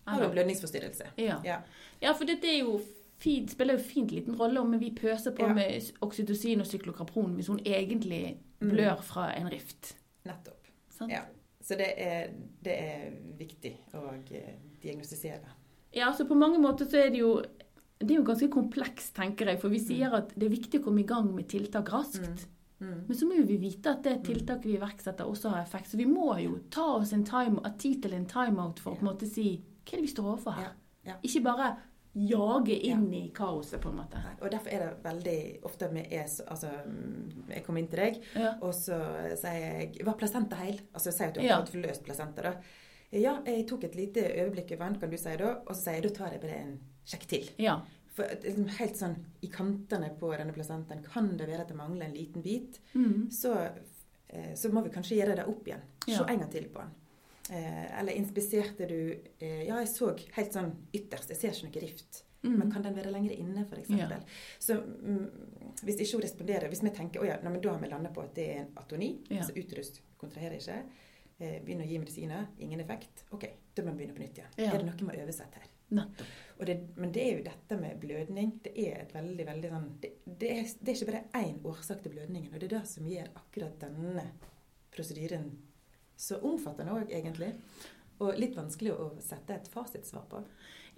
har 0.06 0.22
hun 0.22 0.30
blødningsforstyrrelse? 0.32 1.10
Ja. 1.18 1.40
Ja. 1.44 1.60
ja, 2.00 2.12
for 2.14 2.24
dette 2.24 2.46
er 2.48 2.60
jo 2.62 2.80
fint, 3.18 3.50
spiller 3.50 3.74
jo 3.76 3.82
fint 3.84 4.10
liten 4.14 4.36
rolle 4.38 4.60
om 4.60 4.78
vi 4.80 4.90
pøser 4.90 5.34
på 5.36 5.46
Ja. 5.48 5.52
med 5.54 5.92
oksytocin 6.00 6.60
og 6.60 6.66
cyklokapron 6.66 7.34
hvis 7.34 7.46
hun 7.48 7.58
egentlig 7.66 8.38
Mm. 8.60 8.70
blør 8.70 9.02
fra 9.02 9.32
en 9.36 9.46
rift. 9.50 9.94
Nettopp. 10.24 10.66
Sant? 10.90 11.12
Ja. 11.12 11.22
Så 11.68 11.76
det 11.76 11.88
er, 12.00 12.30
det 12.64 12.74
er 12.80 13.08
viktig 13.36 13.74
å 13.98 14.06
eh, 14.16 14.52
diagnostisere. 14.80 15.56
Ja, 15.92 16.08
altså 16.08 16.24
på 16.28 16.36
mange 16.38 16.60
måter 16.62 16.88
så 16.88 17.02
er 17.02 17.10
det 17.12 17.20
jo 17.20 17.32
det 17.98 18.12
er 18.12 18.20
jo 18.20 18.28
ganske 18.28 18.46
komplekst, 18.54 19.10
tenker 19.16 19.50
jeg. 19.50 19.58
For 19.58 19.74
vi 19.74 19.80
sier 19.82 20.12
at 20.14 20.30
det 20.38 20.46
er 20.46 20.54
viktig 20.54 20.80
å 20.80 20.84
komme 20.86 21.02
i 21.02 21.08
gang 21.08 21.32
med 21.34 21.48
tiltak 21.50 21.90
raskt. 21.90 22.44
Mm. 22.78 23.00
Men 23.08 23.16
så 23.18 23.26
må 23.26 23.40
jo 23.40 23.46
vi 23.48 23.56
vite 23.58 23.90
at 23.90 24.04
det 24.06 24.20
tiltaket 24.28 24.68
vi 24.68 24.76
iverksetter, 24.76 25.26
også 25.26 25.50
har 25.50 25.64
effekt. 25.64 25.90
Så 25.90 25.98
vi 25.98 26.06
må 26.06 26.30
jo 26.38 26.60
ta 26.70 26.84
oss 27.00 27.10
en 27.16 27.26
time, 27.26 27.58
tid 27.82 28.04
til 28.04 28.14
en 28.14 28.28
timeout 28.30 28.78
for 28.78 28.94
å 28.94 29.00
på 29.00 29.02
en 29.02 29.10
måte 29.10 29.26
si 29.26 29.48
hva 29.58 29.96
er 29.96 29.98
det 29.98 30.04
vi 30.04 30.12
står 30.12 30.30
overfor 30.30 30.56
her? 30.60 30.68
Ja, 30.68 31.10
ja. 31.10 31.18
Ikke 31.26 31.42
bare 31.48 31.72
jage 32.14 32.74
inn 32.88 33.12
i 33.14 33.30
kaoset, 33.34 33.80
på 33.80 33.88
en 33.90 33.96
måte. 34.00 34.20
Og 34.40 34.50
derfor 34.50 34.68
er 34.72 34.78
det 34.78 35.02
veldig 35.04 35.64
ofte 35.68 35.88
vi 35.92 36.00
er 36.16 36.24
så 36.26 36.44
Altså, 36.48 36.70
mm, 36.86 37.48
jeg 37.50 37.64
kommer 37.64 37.80
inn 37.80 37.88
til 37.88 37.98
deg, 38.00 38.22
Ja. 38.34 38.54
og 38.62 38.72
så 38.74 38.98
sier 39.36 39.60
jeg 39.60 40.04
Var 40.04 40.14
placenta 40.14 40.56
heil? 40.56 40.80
Altså, 40.94 41.12
si 41.12 41.24
at 41.24 41.34
du 41.34 41.40
har 41.40 41.46
Ja. 41.48 41.60
fått 41.62 41.74
forløst 41.76 42.02
placenta, 42.04 42.42
da. 42.42 42.54
Ja, 43.12 43.40
jeg 43.46 43.66
tok 43.66 43.84
et 43.84 43.94
lite 43.96 44.20
øyeblikk 44.20 44.72
over 44.72 44.84
den, 44.90 45.00
kan 45.00 45.10
du 45.10 45.16
si 45.16 45.36
da. 45.36 45.54
Og 45.66 45.74
så 45.74 45.82
sier 45.84 45.94
jeg 45.94 46.02
da 46.02 46.08
tar 46.10 46.30
jeg 46.32 46.40
bare 46.40 46.58
en 46.60 46.80
sjekk 47.06 47.26
til. 47.26 47.48
ja. 47.58 47.80
For 48.18 48.24
liksom 48.24 48.66
helt 48.68 48.96
sånn 48.96 49.16
i 49.42 49.46
kantene 49.46 50.10
på 50.18 50.36
denne 50.36 50.52
placentaen 50.52 51.04
kan 51.04 51.36
det 51.36 51.46
være 51.46 51.60
at 51.60 51.68
det 51.68 51.76
mangler 51.76 52.06
en 52.06 52.14
liten 52.14 52.42
bit. 52.42 52.80
Mm. 52.94 53.30
Så, 53.30 53.70
eh, 54.30 54.54
så 54.54 54.72
må 54.72 54.82
vi 54.82 54.90
kanskje 54.90 55.16
gjøre 55.22 55.36
det 55.36 55.46
opp 55.46 55.64
igjen. 55.68 55.80
Se 56.04 56.24
en 56.26 56.38
gang 56.40 56.50
til 56.50 56.64
på 56.64 56.80
den. 56.80 56.90
Eh, 57.50 57.98
Eller 58.00 58.16
inspiserte 58.18 58.86
du 58.88 58.98
eh, 59.38 59.62
Ja, 59.66 59.78
jeg 59.80 59.90
så 59.92 60.12
helt 60.36 60.56
sånn 60.56 60.72
ytterst. 60.92 61.30
Jeg 61.34 61.40
ser 61.40 61.54
ikke 61.54 61.68
noe 61.68 61.84
rift. 61.86 62.24
Mm. 62.42 62.54
Men 62.60 62.70
kan 62.70 62.84
den 62.86 62.94
være 62.94 63.10
lenger 63.10 63.34
inne, 63.34 63.64
f.eks.? 63.66 63.90
Ja. 63.98 64.20
Så 64.62 64.76
mm, 64.78 65.24
hvis 65.82 65.98
ikke 66.04 66.18
hun 66.18 66.22
responderer 66.22 66.70
Hvis 66.70 66.84
vi 66.86 66.92
tenker 66.94 67.24
å 67.24 67.26
ja, 67.26 67.40
nei, 67.42 67.50
men 67.56 67.62
da 67.64 67.72
har 67.74 67.82
vi 67.82 67.90
landet 67.90 68.14
på 68.14 68.22
at 68.22 68.34
det 68.36 68.46
er 68.52 68.60
en 68.62 68.76
atoni, 68.78 69.10
Ja. 69.30 69.40
altså 69.42 69.56
utrust, 69.58 70.02
kontraherer 70.20 70.54
ikke, 70.60 70.78
eh, 71.38 71.58
begynner 71.64 71.88
å 71.88 71.90
gi 71.90 71.98
medisiner, 72.04 72.46
ingen 72.62 72.84
effekt, 72.84 73.24
OK, 73.34 73.48
da 73.74 73.82
må 73.82 73.94
vi 73.96 74.04
begynne 74.04 74.14
på 74.18 74.22
nytt 74.22 74.38
igjen. 74.38 74.54
Ja. 74.56 74.70
Er 74.70 74.78
det 74.78 74.86
noe 74.86 75.00
vi 75.02 75.10
har 75.10 75.24
oversett 75.26 75.58
her? 75.58 75.74
Det, 75.88 76.74
men 76.96 77.12
det 77.14 77.22
er 77.22 77.38
jo 77.38 77.44
dette 77.46 77.76
med 77.80 78.00
blødning. 78.02 78.50
Det 78.62 78.74
er 78.82 78.98
et 79.02 79.14
veldig, 79.14 79.44
veldig 79.48 79.70
sånn 79.72 79.86
Det, 80.02 80.10
det, 80.26 80.50
er, 80.52 80.72
det 80.82 80.92
er 80.92 80.98
ikke 80.98 81.10
bare 81.12 81.44
én 81.46 81.62
årsak 81.70 82.02
til 82.04 82.12
blødningen. 82.12 82.52
Og 82.52 82.60
det 82.60 82.68
er 82.68 82.74
det 82.74 82.82
som 82.90 83.06
gjør 83.08 83.30
akkurat 83.40 83.78
denne 83.80 84.24
prosedyren 84.92 85.48
så 86.18 86.40
omfattende 86.44 86.96
òg, 86.98 87.12
egentlig. 87.14 87.54
Og 88.18 88.34
litt 88.40 88.56
vanskelig 88.58 88.96
å 88.98 89.12
sette 89.22 89.54
et 89.54 89.70
fasitsvar 89.70 90.26
på. 90.30 90.42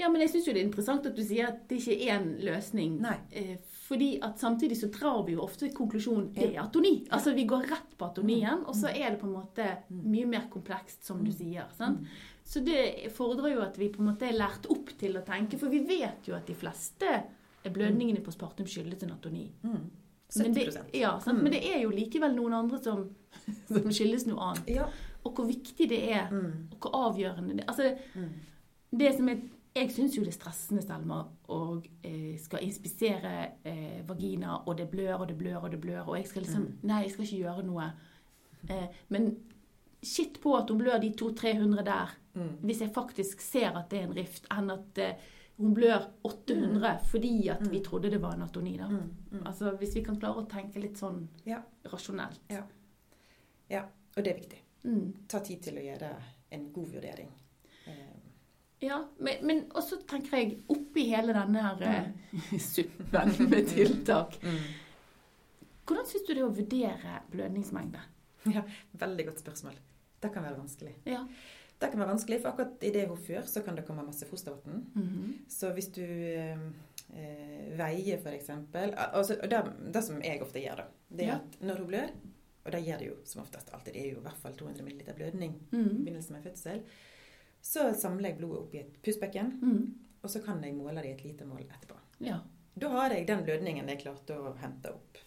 Ja, 0.00 0.08
men 0.08 0.22
jeg 0.24 0.30
syns 0.32 0.46
jo 0.48 0.54
det 0.56 0.62
er 0.62 0.68
interessant 0.70 1.06
at 1.10 1.16
du 1.16 1.20
sier 1.26 1.50
at 1.50 1.64
det 1.68 1.76
ikke 1.80 1.96
er 1.98 2.14
én 2.14 2.30
løsning. 2.46 2.96
Nei. 3.02 3.18
Eh, 3.36 3.56
fordi 3.84 4.14
at 4.24 4.40
samtidig 4.40 4.78
så 4.80 4.88
drar 4.94 5.24
vi 5.26 5.34
jo 5.34 5.42
ofte 5.44 5.68
konklusjonen 5.76 6.30
det 6.36 6.46
er 6.54 6.62
atoni. 6.62 6.94
Altså 7.12 7.34
vi 7.36 7.44
går 7.50 7.66
rett 7.68 7.96
på 7.98 8.08
atonien, 8.08 8.62
og 8.64 8.76
så 8.78 8.88
er 8.88 9.10
det 9.10 9.20
på 9.20 9.28
en 9.28 9.36
måte 9.36 9.66
mye 9.90 10.28
mer 10.30 10.46
komplekst, 10.52 11.02
som 11.04 11.20
du 11.24 11.32
sier. 11.34 11.68
sant? 11.76 12.06
Så 12.46 12.62
det 12.64 13.10
fordrer 13.14 13.52
jo 13.52 13.64
at 13.66 13.76
vi 13.78 13.90
på 13.92 14.00
en 14.00 14.08
måte 14.12 14.30
er 14.30 14.38
lært 14.38 14.70
opp 14.72 14.94
til 14.98 15.18
å 15.20 15.24
tenke, 15.26 15.58
for 15.60 15.72
vi 15.72 15.82
vet 15.86 16.30
jo 16.30 16.38
at 16.38 16.48
de 16.48 16.56
fleste 16.56 17.20
blødningene 17.68 18.24
på 18.24 18.32
spartum 18.32 18.66
skyldes 18.70 19.04
en 19.04 19.12
atoni. 19.18 19.50
Mm. 19.62 19.84
Men 20.30 20.54
70 20.54 20.54
det, 20.54 20.82
ja, 21.00 21.12
sant? 21.20 21.38
Mm. 21.38 21.44
men 21.44 21.52
det 21.52 21.60
er 21.66 21.80
jo 21.82 21.92
likevel 21.92 22.36
noen 22.36 22.54
andre 22.62 22.78
som, 22.82 23.04
som 23.68 23.90
skyldes 23.90 24.28
noe 24.30 24.52
annet. 24.52 24.70
Ja. 24.78 24.88
Og 25.24 25.34
hvor 25.34 25.44
viktig 25.46 25.88
det 25.88 26.12
er, 26.12 26.30
Mm. 26.30 26.68
og 26.72 26.78
hvor 26.80 26.90
avgjørende 27.12 27.56
det 27.56 27.64
er. 27.64 27.72
Altså, 27.72 27.98
Mm. 28.14 28.98
det 28.98 29.16
som 29.16 29.28
er 29.28 29.40
Jeg 29.76 29.90
syns 29.90 30.16
jo 30.16 30.24
det 30.24 30.34
er 30.34 30.38
stressende, 30.40 30.82
Selma, 30.82 31.24
å 31.48 31.80
eh, 32.02 32.36
skal 32.38 32.58
inspisere 32.64 33.52
eh, 33.64 34.02
vagina, 34.08 34.56
og 34.66 34.76
det 34.76 34.90
blør 34.90 35.20
og 35.20 35.28
det 35.28 35.38
blør 35.38 35.62
og 35.62 35.70
det 35.70 35.80
blør, 35.80 36.08
og 36.08 36.16
jeg 36.16 36.26
skal 36.26 36.42
liksom 36.42 36.62
Mm. 36.66 36.72
Nei, 36.82 37.02
jeg 37.02 37.10
skal 37.12 37.24
ikke 37.24 37.38
gjøre 37.44 37.64
noe. 37.66 37.92
Eh, 38.68 38.88
men 39.10 39.36
skitt 40.02 40.40
på 40.40 40.56
at 40.58 40.68
hun 40.70 40.78
blør 40.80 40.98
de 41.00 41.10
200-300 41.12 41.84
der, 41.84 42.08
Mm. 42.34 42.56
hvis 42.64 42.80
jeg 42.80 42.90
faktisk 42.92 43.40
ser 43.40 43.70
at 43.78 43.88
det 43.90 44.00
er 44.00 44.02
en 44.08 44.16
rift, 44.16 44.46
enn 44.50 44.70
at 44.72 44.98
eh, 44.98 45.14
hun 45.58 45.72
blør 45.74 46.10
800 46.24 46.98
fordi 47.04 47.48
at 47.48 47.60
vi 47.70 47.78
trodde 47.80 48.10
det 48.10 48.20
var 48.20 48.32
anatoni, 48.32 48.76
da. 48.76 48.88
Mm. 48.88 49.10
Mm. 49.32 49.42
Altså, 49.46 49.70
Hvis 49.78 49.94
vi 49.94 50.00
kan 50.02 50.16
klare 50.18 50.42
å 50.44 50.48
tenke 50.48 50.80
litt 50.80 50.96
sånn 50.98 51.28
Ja. 51.46 51.60
rasjonelt. 51.84 52.40
Ja. 52.50 52.62
ja. 53.70 53.82
Og 54.16 54.24
det 54.24 54.26
er 54.34 54.40
viktig. 54.40 54.58
Mm. 54.84 55.12
Ta 55.28 55.40
tid 55.44 55.60
til 55.62 55.76
å 55.76 55.82
gjøre 55.84 56.10
en 56.56 56.72
god 56.72 56.88
vurdering. 56.96 57.30
Eh, 57.87 58.16
Ja, 58.80 59.02
men, 59.18 59.42
men 59.44 59.58
også 59.76 59.99
tenker 60.08 60.38
jeg 60.38 60.54
oppi 60.72 61.02
hele 61.10 61.34
denne 61.37 61.60
her 61.66 61.82
eh, 61.84 62.54
suppen 62.72 63.34
med 63.50 63.68
tiltak. 63.68 64.38
Hvordan 65.84 66.06
syns 66.08 66.25
du 66.26 66.32
det 66.32 66.40
er 66.40 66.46
å 66.46 66.54
vurdere 66.54 67.16
blødningsmengde? 67.32 68.00
Ja, 68.54 68.62
veldig 68.96 69.26
godt 69.28 69.42
spørsmål. 69.42 69.75
Det 70.22 70.30
kan 70.32 70.44
være 70.46 70.56
vanskelig. 70.60 70.94
Ja. 71.08 71.25
Det 71.80 71.88
kan 71.92 72.00
være 72.02 72.12
vanskelig, 72.12 72.38
for 72.42 72.52
akkurat 72.52 72.82
i 72.84 72.90
det 72.92 73.06
hun 73.08 73.20
før, 73.20 73.44
så 73.49 73.62
kan 73.64 73.76
det 73.76 73.84
komme 73.88 74.04
masse 74.04 74.26
fostervann. 74.28 74.82
Mhm. 74.94 75.28
Så 75.49 75.70
hvis 75.76 75.88
du 75.96 76.02
eh, 76.04 76.60
eh, 77.16 77.70
veier 77.80 78.20
f.eks. 78.20 78.50
Altså, 78.54 79.37
det, 79.49 79.60
det 79.94 80.02
som 80.04 80.20
jeg 80.25 80.40
ofte 80.44 80.60
gjør, 80.64 80.82
da, 80.84 80.88
det 81.08 81.25
er 81.26 81.32
Ja. 81.34 81.38
at 81.40 81.60
når 81.64 81.80
hun 81.84 81.88
blør, 81.92 82.12
og 82.64 82.73
det 82.75 82.83
gjør 82.85 82.99
det 82.99 83.07
jo 83.09 83.17
som 83.25 83.43
oftest 83.43 83.71
alltid, 83.73 83.95
det 83.95 84.02
er 84.05 84.12
jo 84.14 84.21
i 84.21 84.26
hvert 84.26 84.40
fall 84.43 84.55
200 84.59 84.85
ml 84.85 85.14
blødning 85.17 85.55
i 85.73 85.76
begynnelsen 86.05 86.37
med 86.37 86.43
fødsel, 86.45 86.83
så 87.61 87.90
samler 87.97 88.31
jeg 88.31 88.38
blodet 88.38 88.61
opp 88.62 88.75
i 88.75 88.81
et 88.83 88.95
pustbekken, 89.05 89.50
mm. 89.62 89.83
og 90.23 90.31
så 90.33 90.43
kan 90.45 90.62
jeg 90.64 90.75
måle 90.76 91.02
det 91.02 91.11
i 91.11 91.17
et 91.19 91.25
litermål 91.25 91.64
etterpå. 91.67 91.97
Ja. 92.25 92.40
Da 92.81 92.88
har 92.88 93.11
jeg 93.12 93.26
den 93.29 93.43
blødningen 93.45 93.88
jeg 93.90 94.00
klarte 94.05 94.37
å 94.38 94.52
hente 94.61 94.93
opp. 94.95 95.19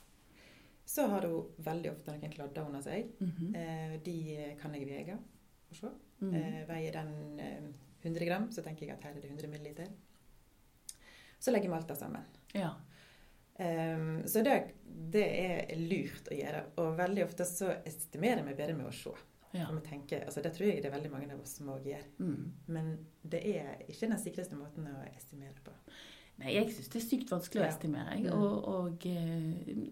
Så 0.86 1.06
har 1.12 1.26
hun 1.28 1.50
veldig 1.64 1.92
ofte 1.92 2.14
noen 2.16 2.32
kladder 2.34 2.66
under 2.68 2.82
seg. 2.82 3.10
Mhm. 3.20 3.56
Eh, 3.56 3.94
De 4.04 4.16
kan 4.62 4.74
jeg 4.76 4.86
veie 4.88 5.16
og 5.18 5.76
se. 5.78 5.92
Mm. 6.22 6.34
Eh, 6.40 6.58
Veier 6.70 6.92
den 6.98 7.40
eh, 7.40 7.68
100 8.04 8.26
gram, 8.30 8.48
så 8.52 8.62
tenker 8.64 8.86
jeg 8.88 8.96
at 8.96 9.04
her 9.04 9.16
er 9.18 9.22
det 9.22 9.30
100 9.32 9.48
ml. 9.48 9.88
Så 11.40 11.52
legger 11.52 11.70
vi 11.70 11.76
alt 11.76 11.88
det 11.88 11.98
sammen. 12.00 12.26
ja. 12.54 12.74
Um, 13.64 14.08
så 14.28 14.42
det, 14.44 14.56
det 15.14 15.24
er 15.40 15.76
lurt 15.80 16.28
å 16.32 16.36
gjøre. 16.38 16.64
Og 16.84 16.98
veldig 17.00 17.24
ofte 17.28 17.46
så 17.48 17.70
estimerer 17.88 18.44
vi 18.48 18.56
bedre 18.58 18.76
med 18.78 18.90
å 18.90 18.96
se. 18.98 19.14
ja. 19.54 19.68
Tenker, 19.86 20.26
altså 20.26 20.42
Det 20.42 20.52
tror 20.56 20.68
jeg 20.70 20.82
det 20.82 20.90
er 20.90 20.96
veldig 20.98 21.12
mange 21.14 21.32
av 21.34 21.42
oss 21.44 21.56
som 21.60 21.70
også 21.70 21.92
gjør. 21.94 22.06
Mm. 22.20 22.52
Men 22.68 22.92
det 23.24 23.44
er 23.56 23.84
ikke 23.88 24.10
den 24.10 24.18
sikreste 24.20 24.58
måten 24.60 24.88
å 24.90 25.00
estimere 25.16 25.56
på. 25.64 25.72
Nei, 26.42 26.56
jeg 26.56 26.72
syns 26.74 26.88
det 26.90 26.98
er 26.98 27.04
sykt 27.06 27.30
vanskelig 27.32 27.62
å 27.62 27.68
estimere. 27.70 28.16
Jeg. 28.18 28.32
Mm. 28.34 28.40
Og, 28.42 28.56
og 28.74 29.04
eh, 29.06 29.84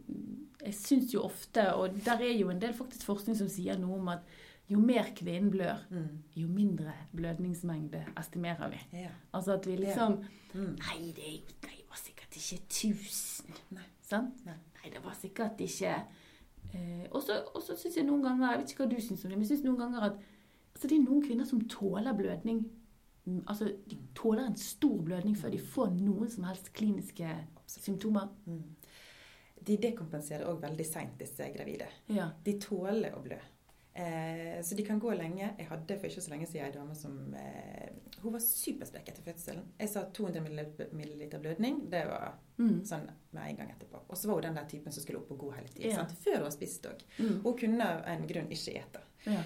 jeg 0.66 0.74
syns 0.80 1.12
jo 1.14 1.22
ofte, 1.28 1.68
og 1.78 2.00
der 2.06 2.24
er 2.26 2.34
jo 2.34 2.50
en 2.50 2.62
del 2.64 2.74
faktisk 2.74 3.06
forskning 3.06 3.38
som 3.38 3.50
sier 3.54 3.78
noe 3.78 4.00
om 4.00 4.10
at 4.16 4.26
jo 4.72 4.80
mer 4.82 5.10
kvinnen 5.18 5.52
blør, 5.54 5.82
Mm. 5.92 6.22
jo 6.36 6.48
mindre 6.48 6.94
blødningsmengde 7.14 8.02
estimerer 8.18 8.70
vi. 8.74 8.80
Ja. 9.04 9.10
Altså 9.36 9.58
at 9.60 9.68
vi 9.70 9.76
liksom 9.86 10.22
Mm. 10.52 10.74
Nei, 10.82 11.14
det, 11.16 11.24
er 11.24 11.36
jo, 11.38 11.54
det 11.64 11.78
var 11.88 11.96
sikkert 12.02 12.31
ikke 12.42 12.60
1000. 12.66 13.62
Nei. 13.78 13.88
Sant? 14.12 14.44
Nei. 14.48 14.58
Nei, 14.82 14.90
det 14.92 15.02
var 15.06 15.14
sikkert 15.16 15.62
ikke 15.62 15.92
eh, 16.74 17.06
Og 17.14 17.22
så 17.22 17.76
syns 17.78 17.96
jeg 18.00 18.08
noen 18.08 18.24
ganger 18.26 18.56
Jeg 18.56 18.62
vet 18.64 18.72
ikke 18.74 18.84
hva 18.88 18.92
du 18.92 18.98
syns 19.00 19.24
om 19.24 19.30
det, 19.30 19.38
men 19.38 19.46
jeg 19.46 19.52
syns 19.54 19.66
noen 19.68 19.78
ganger 19.84 20.08
at 20.08 20.16
altså, 20.18 20.88
det 20.90 20.98
er 20.98 21.04
noen 21.06 21.22
kvinner 21.24 21.46
som 21.48 21.62
tåler 21.70 22.18
blødning. 22.18 22.64
Mm, 23.30 23.44
Altså, 23.46 23.70
De 23.88 24.00
tåler 24.18 24.48
en 24.50 24.58
stor 24.58 24.98
blødning 25.06 25.38
før 25.38 25.54
de 25.54 25.62
får 25.62 25.94
noen 26.00 26.30
som 26.34 26.50
helst 26.50 26.74
kliniske 26.74 27.30
symptomer. 27.70 28.28
Mm. 28.50 28.64
De 29.62 29.78
dekompenserer 29.78 30.50
òg 30.50 30.62
veldig 30.64 30.86
seint, 30.90 31.14
disse 31.22 31.46
gravide. 31.54 31.88
Ja. 32.10 32.32
De 32.46 32.58
tåler 32.60 33.14
å 33.14 33.22
blø. 33.22 33.38
Eh, 33.94 34.62
så 34.64 34.76
de 34.76 34.84
kan 34.88 35.00
gå 35.04 35.12
lenge. 35.20 35.50
Jeg 35.58 35.68
hadde 35.68 35.98
for 36.00 36.08
ikke 36.08 36.22
så 36.24 36.32
lenge 36.32 36.46
siden 36.48 36.66
ei 36.70 36.72
dame 36.72 36.96
som 36.96 37.34
eh, 37.36 37.90
Hun 38.22 38.32
var 38.38 38.40
supersprek 38.40 39.10
etter 39.12 39.26
fødselen. 39.26 39.66
Jeg 39.82 39.90
sa 39.92 40.06
200 40.16 40.40
ml 40.94 41.40
blødning. 41.42 41.90
Det 41.92 42.06
var 42.08 42.38
Mm. 42.62 42.84
sånn 42.86 43.08
med 43.34 43.50
en 43.50 43.56
gang 43.58 43.70
etterpå. 43.74 44.00
Og 44.08 44.16
så 44.18 44.28
var 44.28 44.36
hun 44.36 44.44
den 44.44 44.56
der 44.60 44.68
typen 44.70 44.92
som 44.94 45.02
skulle 45.04 45.18
opp 45.18 45.32
og 45.32 45.40
gå 45.40 45.52
hele 45.56 45.68
tiden. 45.68 45.92
Ja. 45.92 46.04
Før 46.06 46.36
hun 46.38 46.44
har 46.44 46.52
spist 46.54 46.86
òg. 46.86 47.02
Mm. 47.18 47.40
Hun 47.44 47.58
kunne 47.58 47.82
av 47.88 48.04
en 48.06 48.28
grunn 48.30 48.52
ikke 48.54 48.76
ete. 48.78 49.02
Ja. 49.26 49.42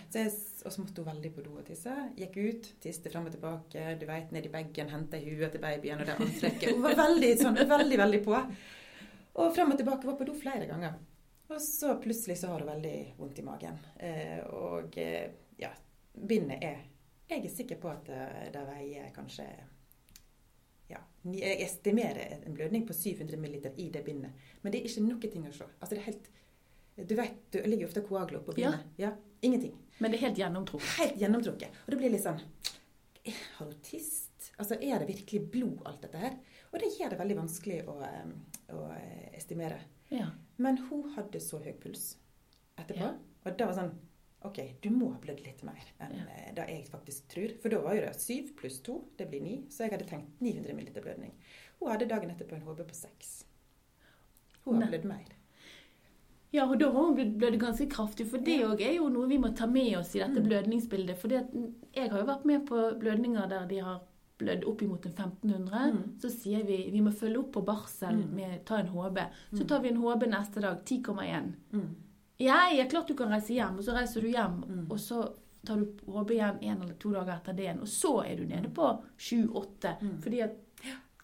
Og 0.65 0.71
så 0.71 0.81
måtte 0.81 1.01
hun 1.03 1.07
veldig 1.13 1.31
på 1.35 1.43
do 1.45 1.55
og 1.57 1.65
tisse. 1.65 1.93
Gikk 2.17 2.35
ut, 2.37 2.69
tiste 2.83 3.09
fram 3.09 3.25
og 3.25 3.31
tilbake. 3.31 3.97
Du 3.99 4.05
vet, 4.05 4.31
ned 4.35 4.45
i 4.45 4.49
bagen, 4.49 4.89
hente 4.89 5.21
huet 5.23 5.51
til 5.55 5.61
babyen 5.61 6.01
og 6.01 6.05
det 6.05 6.17
antrekket. 6.19 6.73
Hun 6.73 6.83
var 6.83 6.95
veldig, 6.99 7.31
sånn, 7.39 7.55
veldig, 7.55 7.97
veldig 8.03 8.21
på. 8.25 8.35
Og 9.35 9.55
fram 9.55 9.71
og 9.71 9.77
tilbake 9.79 10.05
var 10.05 10.15
på 10.19 10.25
do 10.27 10.33
flere 10.33 10.67
ganger. 10.67 10.93
Og 11.49 11.61
så 11.61 11.95
plutselig 12.01 12.37
så 12.41 12.47
har 12.53 12.59
du 12.59 12.65
veldig 12.65 12.95
vondt 13.19 13.39
i 13.39 13.45
magen. 13.45 13.77
Eh, 14.01 14.39
og 14.49 14.97
eh, 14.97 15.31
ja, 15.61 15.69
bindet 16.13 16.63
er 16.65 16.79
Jeg 17.29 17.43
er 17.45 17.49
sikker 17.53 17.79
på 17.81 17.89
at 17.89 18.05
det, 18.05 18.23
det 18.53 18.63
veier 18.67 19.11
kanskje 19.13 19.45
ja, 20.89 20.99
Jeg 21.33 21.61
estimerer 21.65 22.35
en 22.45 22.53
blødning 22.53 22.85
på 22.87 22.93
700 22.93 23.37
ml 23.41 23.55
i 23.81 23.89
det 23.93 24.03
bindet. 24.05 24.31
Men 24.61 24.71
det 24.73 24.81
er 24.81 24.89
ikke 24.89 25.05
noe 25.07 25.29
ting 25.31 25.45
å 25.49 25.53
se. 25.53 25.67
Altså 25.79 25.95
det 25.95 26.01
er 26.01 26.09
helt 26.11 26.29
Du 27.09 27.15
vet, 27.17 27.39
det 27.51 27.65
ligger 27.67 27.89
ofte 27.89 28.01
koagler 28.05 28.39
på 28.45 28.53
Ja. 28.57 28.71
bindet. 28.71 28.85
Ja. 29.01 29.11
Ingenting. 29.41 29.73
Men 29.99 30.11
det 30.11 30.17
er 30.19 30.27
helt 30.27 30.37
gjennomtrukket. 30.41 30.93
Helt 30.99 31.17
gjennomtrukket. 31.21 31.81
Og 31.85 31.91
det 31.93 31.97
blir 32.01 32.13
litt 32.13 32.23
sånn 32.25 32.39
Har 33.57 33.65
hun 33.65 33.77
tist? 33.85 34.51
Altså, 34.57 34.77
er 34.79 34.99
det 35.01 35.07
virkelig 35.09 35.41
blod, 35.51 35.81
alt 35.85 36.01
dette 36.05 36.17
her? 36.21 36.35
Og 36.71 36.79
det 36.79 36.91
gjør 36.95 37.09
det 37.11 37.17
veldig 37.19 37.35
vanskelig 37.41 37.79
å, 37.91 37.95
eh, 38.05 38.29
å 38.71 38.83
eh, 38.95 39.31
estimere. 39.35 39.79
Ja. 40.13 40.29
Men 40.57 40.77
hun 40.89 41.09
hadde 41.15 41.39
så 41.41 41.59
høy 41.63 41.73
puls 41.79 42.17
etterpå. 42.77 42.99
Ja. 43.01 43.13
Og 43.45 43.57
det 43.57 43.67
var 43.67 43.73
sånn 43.73 43.91
OK, 44.45 44.59
du 44.81 44.89
må 44.93 45.11
ha 45.11 45.17
blødd 45.19 45.39
litt 45.45 45.63
mer 45.63 45.81
enn 45.99 46.11
Ja. 46.19 46.25
eh, 46.31 46.51
det 46.53 46.67
jeg 46.69 46.87
faktisk 46.87 47.27
tror. 47.27 47.55
For 47.61 47.69
da 47.69 47.79
var 47.81 47.95
jo 47.95 48.01
det 48.01 48.15
syv 48.21 48.55
pluss 48.55 48.79
to, 48.81 48.99
det 49.17 49.27
blir 49.31 49.41
ni. 49.41 49.63
Så 49.69 49.83
jeg 49.85 49.91
hadde 49.91 50.05
tenkt 50.05 50.39
900 50.39 50.73
ml 50.75 50.91
blødning. 51.01 51.31
Hun 51.79 51.89
hadde 51.91 52.05
dagen 52.07 52.29
etterpå 52.29 52.53
en 52.55 52.61
HB 52.61 52.83
på 52.87 52.93
seks. 52.95 53.45
Hun 54.65 54.81
har 54.81 54.91
blødd 54.91 55.05
mer. 55.05 55.25
Ja, 56.53 56.65
og 56.69 56.77
da 56.79 56.91
har 56.91 57.03
hun 57.09 57.15
blødd 57.37 57.57
ganske 57.59 57.89
kraftig. 57.89 58.27
For 58.29 58.37
det 58.37 58.59
Ja. 58.59 58.71
er 58.73 58.93
jo 58.95 59.09
noe 59.09 59.27
vi 59.27 59.37
må 59.37 59.53
ta 59.55 59.65
med 59.65 59.97
oss 59.97 60.15
i 60.15 60.19
dette 60.19 60.39
Mm. 60.39 60.47
blødningsbildet. 60.47 61.17
For 61.17 61.27
jeg 61.27 62.09
har 62.11 62.19
jo 62.19 62.25
vært 62.25 62.45
med 62.45 62.65
på 62.67 62.99
blødninger 62.99 63.49
der 63.49 63.65
de 63.67 63.79
har 63.79 64.01
blødd 64.37 64.65
opp 64.67 64.81
imot 64.81 65.05
en 65.05 65.11
1500. 65.13 65.91
Mm. 65.93 66.19
Så 66.21 66.29
sier 66.29 66.63
vi 66.67 66.89
vi 66.91 67.01
må 67.01 67.11
følge 67.13 67.39
opp 67.39 67.51
på 67.53 67.65
barsel 67.65 68.15
Mm. 68.15 68.33
med 68.35 68.65
ta 68.65 68.77
en 68.77 68.87
HB. 68.87 69.17
Så 69.53 69.61
Mm. 69.61 69.67
tar 69.67 69.79
vi 69.81 69.89
en 69.89 69.97
HB 70.01 70.23
neste 70.27 70.61
dag. 70.61 70.83
10,1. 70.85 71.53
Mm. 71.71 71.95
Ja, 72.39 72.57
er 72.71 72.89
klart 72.89 73.07
du 73.07 73.13
kan 73.15 73.29
reise 73.29 73.53
hjem. 73.53 73.77
Og 73.77 73.83
så 73.83 73.93
reiser 73.95 74.21
du 74.21 74.27
hjem, 74.27 74.63
Mm. 74.67 74.91
og 74.91 74.97
så 74.99 75.33
tar 75.65 75.75
du 75.77 75.85
HB 76.11 76.31
igjen 76.31 76.57
en 76.61 76.81
eller 76.81 76.93
to 76.95 77.11
dager 77.11 77.33
etter 77.37 77.53
det 77.55 77.63
igjen. 77.65 77.79
Og 77.81 77.87
så 77.87 78.25
er 78.25 78.35
du 78.35 78.45
nede 78.45 78.69
på 78.73 79.01
7-8. 79.17 79.97
Mm. 80.01 80.21
Fordi 80.21 80.41
at 80.43 80.51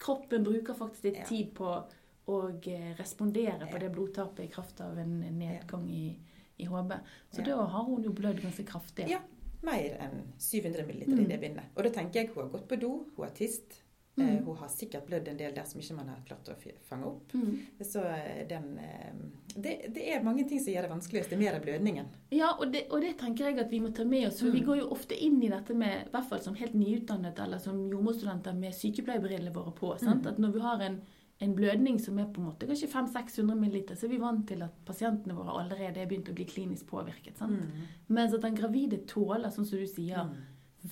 kroppen 0.00 0.42
bruker 0.44 0.74
faktisk 0.74 1.04
litt 1.04 1.16
Ja. 1.18 1.24
tid 1.24 1.54
på 1.54 1.84
å 2.28 2.66
eh, 2.66 2.94
respondere 2.96 3.68
på 3.70 3.78
det 3.78 3.92
blodtapet 3.92 4.40
i 4.44 4.48
kraft 4.48 4.80
av 4.80 4.96
en 4.98 5.20
nedgang 5.38 5.88
i, 5.90 6.16
i 6.58 6.64
HB. 6.64 6.92
Så 7.32 7.38
Ja. 7.38 7.44
da 7.56 7.66
har 7.66 7.84
hun 7.84 8.02
jo 8.02 8.10
blødd 8.10 8.40
ganske 8.40 8.64
kraftig. 8.64 9.08
Ja. 9.10 9.18
Mer 9.62 9.96
enn 10.00 10.22
700 10.38 10.84
ml 10.86 11.06
Mm. 11.12 11.20
i 11.20 11.24
det 11.30 11.40
bindet. 11.40 11.64
Og 11.76 11.84
da 11.84 11.90
tenker 11.90 12.20
jeg 12.20 12.30
hun 12.34 12.44
har 12.44 12.50
gått 12.58 12.68
på 12.68 12.80
do, 12.80 12.92
hun 13.16 13.24
har 13.26 13.34
tist. 13.34 13.78
Mm. 14.16 14.28
Eh, 14.28 14.42
hun 14.44 14.56
har 14.56 14.68
sikkert 14.68 15.06
blødd 15.08 15.28
en 15.28 15.38
del 15.38 15.54
der 15.54 15.64
som 15.64 15.80
ikke 15.80 15.94
man 15.96 16.08
har 16.08 16.18
klart 16.28 16.48
å 16.52 16.56
fange 16.84 17.06
opp. 17.06 17.32
Mm. 17.32 17.54
Så 17.80 18.02
eh, 18.04 18.42
den 18.48 18.78
eh, 18.78 19.14
det, 19.56 19.72
det 19.94 20.04
er 20.12 20.22
mange 20.22 20.44
ting 20.48 20.60
som 20.60 20.72
gjør 20.72 20.82
det 20.82 20.90
vanskelig 20.90 21.20
å 21.20 21.24
estimere 21.24 21.60
blødningen. 21.64 22.06
Ja, 22.30 22.50
og 22.60 22.72
det, 22.72 22.86
og 22.90 23.00
det 23.00 23.14
tenker 23.18 23.46
jeg 23.48 23.58
at 23.60 23.70
vi 23.72 23.80
må 23.80 23.88
ta 23.94 24.04
med 24.04 24.26
oss. 24.28 24.40
For 24.40 24.50
vi 24.50 24.60
Mm. 24.60 24.66
går 24.66 24.78
jo 24.82 24.90
ofte 24.90 25.16
inn 25.16 25.42
i 25.42 25.48
dette 25.48 25.74
med, 25.74 26.06
i 26.06 26.10
hvert 26.10 26.28
fall 26.28 26.40
som 26.44 26.54
helt 26.54 26.74
nyutdannet 26.74 27.38
eller 27.40 27.58
som 27.58 27.88
jordmorstudenter 27.90 28.52
med 28.54 28.74
sykepleierbrillene 28.74 29.52
våre 29.54 29.72
på. 29.72 29.96
Sant? 29.98 30.22
Mm. 30.26 30.28
At 30.28 30.38
når 30.38 30.52
vi 30.52 30.60
har 30.60 30.80
en, 30.90 31.00
en 31.42 31.54
blødning 31.58 31.98
som 32.00 32.18
er 32.22 32.28
på 32.32 32.40
en 32.40 32.46
måte 32.50 32.66
kanskje 32.70 32.88
500-600 32.92 33.56
ml, 33.58 33.78
så 33.96 34.06
er 34.06 34.12
vi 34.12 34.18
vant 34.22 34.44
til 34.48 34.62
at 34.62 34.74
pasientene 34.86 35.34
våre 35.34 35.56
allerede 35.60 35.98
er 36.02 36.06
begynt 36.10 36.30
å 36.30 36.34
bli 36.38 36.44
klinisk 36.46 36.86
påvirket. 36.92 37.36
Sant? 37.40 37.64
Mm. 37.66 37.86
Mens 38.14 38.34
at 38.36 38.44
den 38.46 38.54
gravide 38.58 39.00
tåler, 39.10 39.50
sånn 39.50 39.66
som 39.66 39.78
du 39.78 39.86
sier, 39.90 40.22
Mm. 40.24 40.36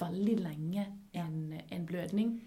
veldig 0.01 0.39
lenge 0.41 0.87
en, 1.15 1.61
en 1.71 1.87
blødning. 1.87 2.41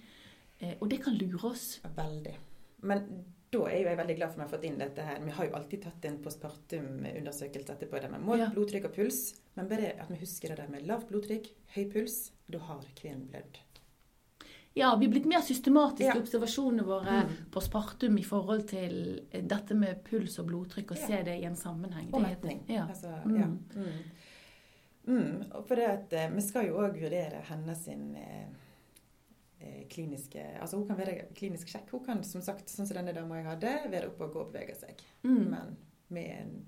Eh, 0.60 0.76
og 0.82 0.90
det 0.90 1.02
kan 1.04 1.16
lure 1.20 1.50
oss. 1.50 1.80
Veldig. 1.98 2.36
Men 2.84 3.08
da 3.52 3.60
er 3.70 3.80
jo 3.84 3.88
jeg 3.90 3.98
veldig 3.98 4.16
glad 4.18 4.32
for 4.34 4.34
at 4.34 4.38
vi 4.40 4.44
har 4.48 4.54
fått 4.58 4.64
inn 4.70 4.78
dette 4.80 5.04
her. 5.06 5.20
Vi 5.24 5.32
har 5.32 5.46
jo 5.46 5.56
alltid 5.56 5.82
tatt 5.84 6.06
en 6.10 6.18
postpartum-undersøkelse 6.24 7.74
etterpå 7.76 8.02
der 8.02 8.10
med 8.10 8.22
mål 8.26 8.40
Ja. 8.40 8.50
blodtrykk 8.50 8.86
og 8.86 8.94
puls. 8.96 9.34
Men 9.56 9.68
bare 9.68 9.94
at 10.00 10.10
vi 10.10 10.16
husker 10.18 10.50
det 10.50 10.58
der 10.58 10.68
med 10.70 10.88
lavt 10.88 11.08
blodtrykk, 11.10 11.48
høy 11.76 11.86
puls, 11.92 12.32
da 12.50 12.58
har 12.60 12.82
kvinnen 12.96 13.28
blødd. 13.30 13.60
Ja, 14.76 14.96
vi 14.98 15.06
er 15.06 15.12
blitt 15.14 15.26
mer 15.30 15.42
systematiske 15.46 16.04
i 16.04 16.08
Ja. 16.08 16.16
observasjonene 16.22 16.84
våre 16.84 17.20
Mm. 17.24 17.34
på 17.52 17.62
spartum 17.62 18.18
i 18.18 18.24
forhold 18.24 18.68
til 18.68 19.20
eh, 19.32 19.42
dette 19.42 19.76
med 19.76 20.04
puls 20.04 20.40
og 20.40 20.48
blodtrykk, 20.48 20.92
og 20.92 20.98
Ja. 20.98 21.08
se 21.08 21.24
det 21.24 21.40
i 21.42 21.46
en 21.46 21.56
sammenheng. 21.56 22.10
Og 22.14 22.22
metning. 22.22 22.64
Ja. 22.68 22.88
Altså, 22.88 23.12
Mm. 23.26 23.36
ja. 23.38 23.46
Mm. 23.46 24.04
Mm. 25.08 25.66
For 25.68 25.76
det 25.76 25.86
at 25.90 26.14
eh, 26.14 26.30
vi 26.32 26.42
skal 26.42 26.66
jo 26.68 26.78
òg 26.80 26.94
vurdere 27.00 27.42
hennes 27.50 27.84
sin 27.84 28.16
eh, 28.16 28.48
eh, 29.62 29.84
kliniske 29.90 30.60
Altså 30.62 30.78
hun 30.78 30.88
kan 30.88 30.98
være 30.98 31.26
klinisk 31.36 31.68
sjekk. 31.68 31.90
Hun 31.92 32.06
kan 32.06 32.24
som 32.24 32.42
sagt, 32.42 32.66
sånn 32.72 32.88
som 32.88 32.96
denne 32.98 33.14
dama 33.14 33.36
jeg 33.36 33.46
hadde, 33.46 33.92
være 33.92 34.08
oppe 34.08 34.24
og 34.24 34.34
gå 34.34 34.40
og 34.42 34.54
bevege 34.54 34.76
seg. 34.76 35.02
Mm. 35.24 35.50
Men 35.50 35.78
med 36.10 36.30
en, 36.42 36.66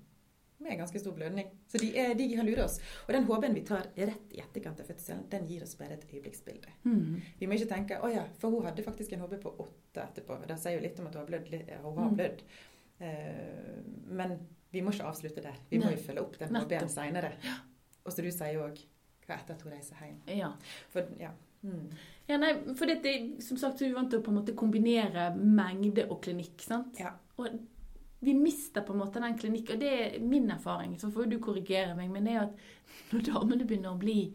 med 0.58 0.78
ganske 0.78 0.98
stor 0.98 1.12
blødning. 1.12 1.48
Så 1.68 1.78
de, 1.78 1.90
er, 1.98 2.14
de 2.16 2.26
kan 2.34 2.46
lure 2.46 2.64
oss. 2.64 2.78
Og 3.06 3.12
den 3.12 3.24
HB-en 3.28 3.54
vi 3.54 3.62
tar 3.68 3.88
rett 3.96 4.32
i 4.32 4.40
etterkant 4.40 4.80
av 4.80 4.86
fødselen, 4.88 5.26
den 5.30 5.46
gir 5.50 5.62
oss 5.66 5.74
bare 5.78 5.98
et 5.98 6.06
øyeblikksbilde. 6.12 6.72
Mm. 6.84 7.20
Vi 7.38 7.46
må 7.46 7.58
ikke 7.58 7.68
tenke 7.74 7.98
å 8.00 8.08
ja, 8.12 8.24
for 8.40 8.50
hun 8.54 8.64
hadde 8.64 8.82
faktisk 8.86 9.12
en 9.12 9.20
HB 9.26 9.36
på 9.42 9.52
åtte 9.66 10.02
etterpå. 10.06 10.38
Det 10.48 10.56
sier 10.62 10.78
jo 10.78 10.84
litt 10.86 10.98
om 11.02 11.06
at 11.10 11.14
hun 11.18 11.22
har 11.24 11.30
blødd. 11.30 11.54
Hun 11.84 11.98
har 11.98 12.10
Mm. 12.10 12.16
blødd. 12.16 12.42
Eh, 12.98 13.80
men 14.08 14.38
vi 14.72 14.80
må 14.82 14.92
ikke 14.94 15.06
avslutte 15.10 15.42
der. 15.44 15.56
Vi 15.70 15.78
må 15.78 15.90
jo 15.92 15.96
følge 16.00 16.22
opp 16.24 16.38
den. 16.40 16.54
HB-en 16.56 16.88
seinere. 16.88 17.32
Og 18.06 18.12
som 18.12 18.24
du 18.24 18.30
sier 18.32 18.60
òg, 18.62 18.80
hva 19.26 19.36
etter 19.40 19.54
at 19.56 19.62
hun 19.66 19.72
reiser 19.72 19.96
hjem. 20.00 20.18
Ja. 20.38 20.52
For 20.92 21.06
ja. 21.20 21.32
Mm. 21.66 21.88
ja, 22.28 22.36
nei, 22.38 22.52
for 22.78 22.86
dette, 22.86 23.12
som 23.42 23.56
sagt, 23.58 23.78
så 23.80 23.84
er 23.84 23.88
vi 23.90 23.94
vant 23.96 24.10
til 24.12 24.20
å 24.20 24.22
på 24.22 24.30
en 24.30 24.36
måte 24.38 24.54
kombinere 24.54 25.30
mengde 25.36 26.04
og 26.10 26.20
klinikk, 26.22 26.60
sant? 26.62 26.98
Ja. 27.00 27.10
Og 27.40 27.48
vi 28.22 28.32
mister 28.34 28.82
på 28.82 28.92
en 28.92 28.98
måte 29.00 29.20
den 29.20 29.36
klinikken. 29.38 29.74
og 29.74 29.80
det 29.80 29.92
er 30.16 30.20
min 30.20 30.50
erfaring, 30.50 30.96
så 30.98 31.10
får 31.10 31.28
du 31.30 31.38
korrigere 31.38 31.94
meg, 31.96 32.10
men 32.10 32.24
det 32.24 32.32
er 32.34 32.40
at 32.42 32.54
når 33.12 33.20
damene 33.32 33.66
begynner 33.66 33.94
å 33.94 33.98
bli 33.98 34.32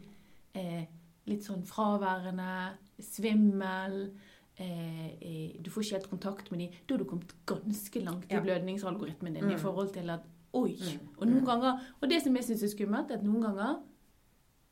eh, 0.54 0.84
litt 1.26 1.42
sånn 1.44 1.64
fraværende, 1.64 2.76
svimmel, 3.00 4.12
eh, 4.58 5.06
eh, 5.22 5.62
du 5.62 5.70
får 5.70 5.82
ikke 5.82 5.96
helt 5.98 6.10
kontakt 6.10 6.50
med 6.50 6.60
dem, 6.60 6.70
da 6.86 6.94
har 6.94 6.98
du 6.98 7.04
kommet 7.08 7.32
ganske 7.46 8.04
langt 8.04 8.24
i 8.30 8.34
Ja. 8.34 8.40
blødningsalgoritmen 8.40 9.34
din 9.34 9.44
Mm. 9.44 9.54
i 9.54 9.56
forhold 9.58 9.92
til 9.94 10.10
at 10.10 10.20
oi, 10.54 10.76
Mm. 10.76 11.08
og 11.18 11.26
noen 11.26 11.40
Mm. 11.40 11.46
ganger, 11.46 11.80
og 12.02 12.08
det 12.08 12.22
som 12.22 12.34
jeg 12.36 12.44
synes 12.44 12.62
er 12.62 12.68
skummelt, 12.68 13.10
er 13.10 13.14
at 13.14 13.22
noen 13.24 13.42
ganger 13.42 13.82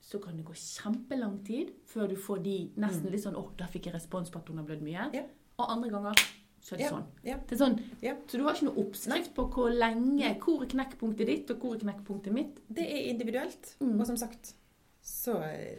så 0.02 0.19
kan 0.23 0.37
det 0.37 0.45
gå 0.45 0.52
kjempelang 0.55 1.45
tid 1.45 1.73
før 1.87 2.09
du 2.09 2.17
får 2.17 2.43
de 2.43 2.71
nesten 2.76 3.05
Mm. 3.07 3.11
litt 3.12 3.23
sånn 3.25 3.35
'Å, 3.35 3.57
der 3.57 3.67
fikk 3.67 3.85
jeg 3.87 3.95
respons 3.95 4.31
på 4.31 4.37
at 4.38 4.49
hun 4.49 4.59
har 4.59 4.64
blødd 4.67 4.83
mye'. 4.83 5.14
Ja. 5.14 5.23
Og 5.59 5.67
andre 5.71 5.90
ganger 5.90 6.14
så 6.61 6.75
er 6.75 6.79
det 6.79 6.85
Ja. 6.85 6.90
sånn. 6.90 7.07
Ja. 7.25 7.37
Det 7.46 7.53
er 7.53 7.64
sånn. 7.64 7.81
Ja. 8.03 8.14
Så 8.27 8.38
du 8.38 8.44
har 8.44 8.55
ikke 8.55 8.66
noe 8.68 8.85
oppskrift 8.85 9.35
på 9.35 9.46
hvor 9.53 9.70
lenge, 9.73 10.35
hvor 10.40 10.62
er 10.62 10.66
knekkpunktet 10.66 11.27
ditt, 11.27 11.51
og 11.51 11.59
hvor 11.61 11.75
er 11.75 11.79
knekkpunktet 11.81 12.33
mitt. 12.33 12.61
Det 12.68 12.85
er 12.87 13.11
individuelt. 13.11 13.77
Mm. 13.81 13.99
Og 14.01 14.07
som 14.07 14.16
sagt, 14.16 14.55
så, 15.03 15.35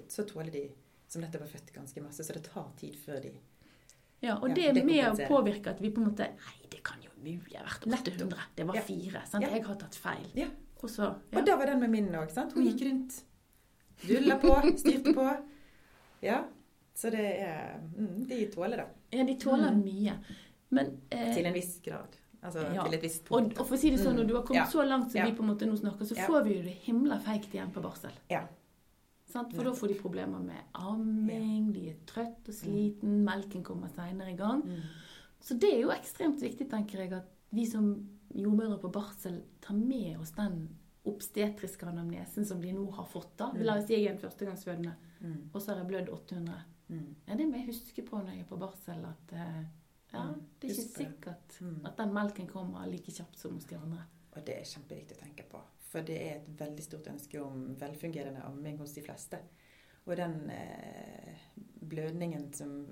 så 0.10 0.24
tåler 0.26 0.52
de 0.52 0.72
som 1.08 1.22
nettopp 1.22 1.42
er 1.44 1.52
født 1.58 1.74
ganske 1.74 2.02
masse, 2.02 2.24
så 2.24 2.34
det 2.34 2.44
tar 2.44 2.72
tid 2.78 2.96
før 2.96 3.22
de 3.22 3.32
Ja, 4.24 4.36
og 4.38 4.54
det 4.56 4.68
er 4.70 4.74
det 4.74 4.86
med 4.86 5.04
å 5.04 5.28
påvirke 5.28 5.68
at 5.72 5.80
vi 5.82 5.90
på 5.90 5.98
en 6.02 6.12
måte 6.12 6.28
Nei, 6.30 6.68
det 6.70 6.84
kan 6.84 7.02
jo 7.02 7.10
mulig 7.24 7.56
ha 7.58 7.64
vært 7.66 7.88
800. 7.88 8.38
Det 8.56 8.66
var 8.68 8.76
fire. 8.82 9.22
Sant? 9.28 9.44
Jeg 9.44 9.64
har 9.66 9.76
tatt 9.76 9.96
feil. 9.96 10.28
Ja. 10.36 10.48
Og 10.84 10.90
så 10.90 11.04
ja. 11.32 11.40
Og 11.40 11.46
da 11.46 11.56
var 11.58 11.66
den 11.66 11.80
med 11.80 11.90
min 11.90 12.08
òg, 12.14 12.30
sant. 12.32 12.54
Hun 12.54 12.64
Mm. 12.64 12.70
gikk 12.72 12.86
rundt. 12.88 13.24
Dulla 14.08 14.38
på, 14.40 14.78
styrte 14.78 15.14
på. 15.14 15.26
Ja. 16.22 16.44
Så 16.94 17.10
det 17.12 17.20
er 17.42 17.80
mm, 17.98 18.28
De 18.28 18.46
tåler 18.54 18.78
det. 18.78 18.88
ja, 19.12 19.24
de 19.24 19.36
tåler 19.38 19.72
Mm. 19.72 19.84
mye. 19.84 20.18
Men 20.72 20.98
eh, 21.12 21.34
Til 21.36 21.46
en 21.46 21.54
viss 21.54 21.80
grad. 21.84 22.18
Altså 22.44 22.64
Ja. 22.74 22.84
til 22.84 22.94
et 22.96 23.02
visst 23.04 23.28
og, 23.30 23.44
punkt. 23.44 23.60
og 23.60 23.68
for 23.68 23.76
å 23.76 23.78
si 23.80 23.90
det 23.92 24.00
sånn, 24.00 24.16
Mm. 24.16 24.20
når 24.24 24.28
du 24.28 24.34
har 24.36 24.44
kommet 24.44 24.56
Ja. 24.64 24.66
så 24.72 24.84
langt 24.88 25.12
som 25.12 25.20
Ja. 25.20 25.26
vi 25.26 25.36
på 25.38 25.44
en 25.44 25.50
måte 25.56 25.68
nå 25.68 25.78
snakker, 25.78 26.06
så 26.06 26.16
får 26.16 26.44
vi 26.44 26.56
jo 26.58 26.64
det 26.64 26.74
himla 26.88 27.20
feigt 27.20 27.52
igjen 27.54 27.72
på 27.72 27.82
barsel. 27.82 28.12
Ja. 28.30 28.48
Sant? 29.28 29.54
For 29.54 29.64
da 29.64 29.72
får 29.72 29.88
de 29.88 29.94
problemer 29.96 30.40
med 30.44 30.58
amming, 30.74 31.72
de 31.74 31.90
er 31.90 31.96
trøtt 32.06 32.48
og 32.50 32.54
sliten, 32.56 33.24
melken 33.24 33.64
kommer 33.64 33.88
seinere 33.90 34.34
i 34.34 34.36
gang. 34.36 34.62
Mm. 34.64 34.82
Så 35.40 35.58
det 35.60 35.74
er 35.74 35.82
jo 35.82 35.90
ekstremt 35.90 36.40
viktig, 36.42 36.70
tenker 36.70 36.98
jeg, 37.00 37.14
at 37.14 37.28
vi 37.54 37.66
som 37.66 38.08
jordmødre 38.36 38.80
på 38.82 38.92
barsel 38.92 39.42
tar 39.62 39.74
med 39.76 40.18
oss 40.20 40.32
den 40.32 40.70
obstetriske 41.06 41.84
anamnesen 41.88 42.46
som 42.46 42.62
de 42.62 42.72
nå 42.74 42.92
har 42.94 43.06
fått. 43.06 43.36
da. 43.38 43.52
Mm. 43.52 43.64
La 43.64 43.78
oss 43.78 43.88
si 43.88 43.96
jeg 43.96 44.06
er 44.08 44.12
en 44.12 44.20
førstegangsfødende, 44.20 44.94
Mm. 45.24 45.50
og 45.54 45.62
så 45.62 45.68
har 45.76 45.84
jeg 45.84 45.88
blødd 45.88 46.10
800. 46.10 46.54
Mm. 46.90 47.16
Ja, 47.28 47.36
det 47.36 47.48
må 47.48 47.54
jeg 47.56 47.68
huske 47.68 48.04
på 48.06 48.18
når 48.18 48.32
jeg 48.32 48.40
er 48.42 48.56
på 48.56 48.60
barsel, 48.60 49.06
at 49.06 49.34
eh, 49.34 49.66
ja, 50.14 50.24
Mm. 50.24 50.42
det 50.60 50.70
er 50.70 50.74
ikke 50.74 50.98
sikkert 50.98 51.62
Mm. 51.62 51.86
at 51.86 51.98
den 51.98 52.14
melken 52.14 52.48
kommer 52.48 52.86
like 52.88 53.12
kjapt 53.12 53.38
som 53.38 53.54
hos 53.54 53.66
de 53.66 53.76
andre. 53.76 54.04
Og 54.36 54.46
det 54.46 54.56
er 54.58 54.64
kjempeviktig 54.64 55.18
å 55.18 55.24
tenke 55.26 55.44
på. 55.50 55.60
For 55.80 56.02
det 56.02 56.18
er 56.22 56.36
et 56.38 56.48
veldig 56.58 56.84
stort 56.84 57.08
ønske 57.08 57.42
om 57.42 57.76
velfungerende 57.76 58.44
amming 58.46 58.78
hos 58.78 58.94
de 58.94 59.02
fleste. 59.02 59.40
Og 60.08 60.16
den 60.18 60.50
eh, 60.50 61.36
blødningen 61.84 62.54
som 62.54 62.88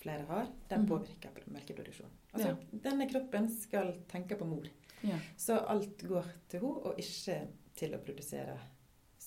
flere 0.00 0.26
har, 0.26 0.46
den 0.68 0.80
Mhm. 0.80 0.88
påvirker 0.88 1.30
melkeproduksjonen. 1.50 2.10
Altså, 2.34 2.56
Denne 2.82 3.08
kroppen 3.10 3.48
skal 3.48 3.94
tenke 4.08 4.36
på 4.36 4.44
mor. 4.46 4.64
Ja. 5.02 5.18
Så 5.36 5.56
alt 5.68 5.98
går 6.02 6.24
til 6.48 6.60
henne, 6.60 6.84
og 6.84 6.96
ikke 6.98 7.48
til 7.74 7.90
å 7.94 7.98
produsere 8.04 8.58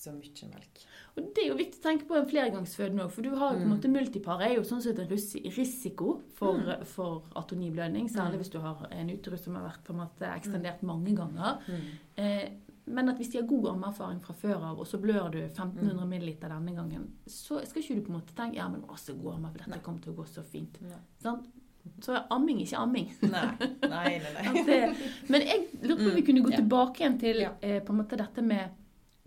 så 0.08 0.46
mye 0.48 0.50
melk. 0.54 0.84
Og 1.16 1.34
det 1.34 1.42
er 1.44 1.48
jo 1.48 1.56
viktig 1.58 1.80
å 1.80 1.82
tenke 1.82 2.06
på 2.06 2.16
en 2.16 2.26
flergangsfødende 2.30 3.04
òg, 3.04 3.10
for 3.10 3.22
du 3.22 3.30
har 3.34 3.52
jo 3.52 3.58
på 3.58 3.62
en 3.62 3.68
Mm. 3.68 3.76
måte 3.76 3.90
multipar 3.90 4.40
er 4.42 4.54
jo 4.54 4.62
sånn 4.62 4.82
sett 4.82 4.98
en 4.98 5.08
risiko 5.08 6.22
for, 6.34 6.54
Mm. 6.58 6.84
for 6.86 7.22
atoniblødning, 7.36 8.08
særlig 8.08 8.34
Mm. 8.34 8.38
hvis 8.42 8.50
du 8.50 8.58
har 8.60 8.86
en 8.90 9.10
uterus 9.10 9.40
som 9.44 9.54
har 9.56 9.68
vært 9.70 9.84
på 9.84 9.90
en 9.92 10.00
måte 10.00 10.26
ekstendert 10.36 10.82
mange 10.82 11.14
ganger. 11.16 11.58
Mm. 11.68 11.80
Eh, 12.16 12.48
men 12.86 13.08
at 13.08 13.16
hvis 13.18 13.30
de 13.32 13.38
har 13.40 13.46
god 13.46 13.66
ammeerfaring 13.74 14.20
fra 14.22 14.32
før 14.34 14.62
av, 14.62 14.78
og 14.78 14.86
så 14.86 14.98
blør 15.00 15.30
du 15.30 15.38
1500 15.48 16.04
Mm. 16.04 16.08
ml 16.08 16.36
denne 16.40 16.74
gangen, 16.74 17.08
så 17.26 17.66
skal 17.66 17.82
ikke 17.82 17.94
du 17.96 18.00
på 18.02 18.08
en 18.14 18.20
måte 18.20 18.34
tenke 18.34 18.54
ja, 18.56 18.68
men 18.68 18.82
så 18.96 19.12
god 19.20 19.34
amma, 19.34 19.48
for 19.50 19.58
dette 19.58 19.70
Nei. 19.70 19.78
kommer 19.80 20.00
til 20.00 20.12
å 20.12 20.16
gå 20.16 20.24
så 20.26 20.42
fint. 20.44 20.78
Sånn? 21.22 21.44
Så 22.00 22.12
er 22.14 22.26
amming 22.30 22.58
ikke 22.60 22.76
amming. 22.76 23.10
Nei, 23.22 23.56
nei, 23.82 24.18
nei. 24.18 24.64
Nei. 24.64 24.96
men 25.30 25.40
jeg 25.40 25.68
lurer 25.82 25.96
på 25.96 26.08
om 26.08 26.14
vi 26.14 26.20
Mm, 26.22 26.26
kunne 26.26 26.42
gå 26.44 26.56
tilbake 26.56 26.96
igjen 27.00 27.18
til 27.18 27.40
eh, 27.62 27.80
på 27.80 27.90
en 27.90 27.96
måte 28.04 28.16
dette 28.16 28.42
med 28.42 28.70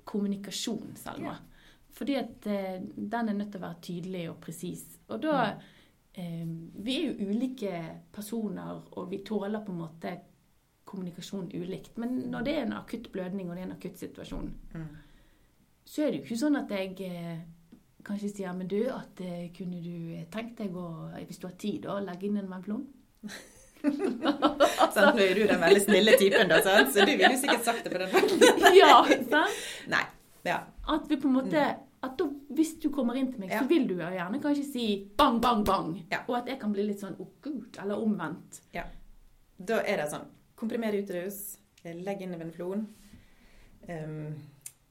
kommunikasjon, 0.05 0.95
Selma. 0.95 1.35
Ja. 1.35 1.67
Fordi 1.91 2.15
at 2.15 2.47
eh, 2.47 2.81
den 2.95 3.29
er 3.29 3.33
nødt 3.35 3.51
til 3.51 3.59
å 3.61 3.65
være 3.67 3.81
tydelig 3.83 4.29
og 4.31 4.37
presis. 4.41 4.83
Og 5.11 5.21
da 5.23 5.35
eh, 6.13 6.45
Vi 6.75 6.95
er 6.95 7.11
jo 7.11 7.29
ulike 7.31 7.71
personer, 8.13 8.81
og 8.91 9.09
vi 9.11 9.23
tåler 9.27 9.63
på 9.65 9.71
en 9.71 9.81
måte 9.83 10.13
kommunikasjon 10.85 11.51
ulikt. 11.53 11.97
Men 11.97 12.17
når 12.31 12.41
det 12.47 12.55
er 12.57 12.65
en 12.65 12.73
akutt 12.79 13.11
blødning, 13.11 13.49
og 13.49 13.55
det 13.55 13.63
er 13.63 13.69
en 13.69 13.77
akutt 13.77 13.97
situasjon, 13.99 14.53
Mm. 14.73 14.87
så 15.85 16.01
er 16.03 16.11
det 16.11 16.19
jo 16.19 16.23
ikke 16.25 16.39
sånn 16.45 16.57
at 16.59 16.69
jeg 16.71 16.95
eh, 17.01 17.39
kanskje 18.03 18.29
sier 18.29 18.53
Men 18.53 18.67
du, 18.67 18.81
at 18.89 19.21
eh, 19.21 19.51
kunne 19.57 19.81
du 19.83 20.25
tenkt 20.31 20.57
deg 20.57 20.75
å, 20.75 21.11
hvis 21.27 21.37
du 21.39 21.47
har 21.47 21.55
tid, 21.55 21.85
å 21.85 21.99
legge 21.99 22.27
inn 22.27 22.37
en 22.37 22.49
venflon? 22.49 22.87
Sant, 24.95 25.15
nå 25.15 25.23
er 25.23 25.37
du 25.37 25.45
den 25.47 25.61
veldig 25.61 25.83
snille 25.83 26.17
typen, 26.19 26.49
da, 26.51 26.59
sånn. 26.65 26.89
så 26.93 27.05
du 27.05 27.13
ville 27.13 27.31
jo 27.33 27.39
sikkert 27.41 27.63
sagt 27.65 27.85
det 27.85 27.93
på 27.93 28.01
den 28.01 28.11
måten. 28.13 28.43
ja, 28.81 28.97
sant? 29.31 29.63
Nei. 29.91 30.03
Ja. 30.47 30.59
At 30.89 31.07
vi 31.09 31.17
på 31.21 31.29
en 31.29 31.37
måte 31.37 31.63
at 32.01 32.15
da, 32.17 32.25
Hvis 32.49 32.71
du 32.81 32.87
kommer 32.89 33.13
inn 33.19 33.29
til 33.29 33.43
meg, 33.43 33.51
Ja. 33.53 33.59
så 33.61 33.69
vil 33.69 33.83
du 33.87 33.93
jo 33.93 34.07
gjerne 34.09 34.39
kanskje 34.41 34.63
si 34.65 34.85
bang, 35.17 35.37
bang, 35.41 35.61
bang. 35.65 35.91
Ja. 36.09 36.23
Og 36.27 36.39
at 36.39 36.49
jeg 36.49 36.57
kan 36.61 36.73
bli 36.73 36.87
litt 36.87 37.01
sånn 37.03 37.13
å 37.21 37.27
gud, 37.45 37.77
eller 37.81 38.01
omvendt. 38.01 38.61
Da 39.61 39.81
er 39.85 40.01
det 40.01 40.07
sånn 40.09 40.25
Komprimer 40.57 40.93
uterus, 40.93 41.57
legg 41.83 42.19
inn 42.21 42.35
venflon, 42.37 42.83
um, 43.89 44.27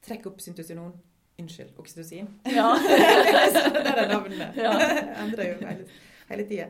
trekk 0.03 0.25
opp 0.27 0.41
syntocinon. 0.43 0.91
Unnskyld, 1.39 1.71
oksytocin. 1.79 2.27
Ja. 2.51 2.73
det 2.83 3.93
er 3.95 4.09
navnet. 4.11 4.57
Ja. 4.59 4.73
Endrer 5.23 5.53
jo 5.53 5.55
hele, 5.63 5.85
hele 6.31 6.47
tida. 6.49 6.69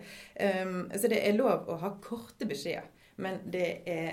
Um, 0.65 0.89
så 0.91 1.07
det 1.11 1.21
er 1.27 1.37
lov 1.37 1.69
å 1.69 1.77
ha 1.81 1.93
korte 2.03 2.45
beskjeder, 2.49 2.89
men 3.17 3.39
det 3.51 3.67
er 3.87 4.11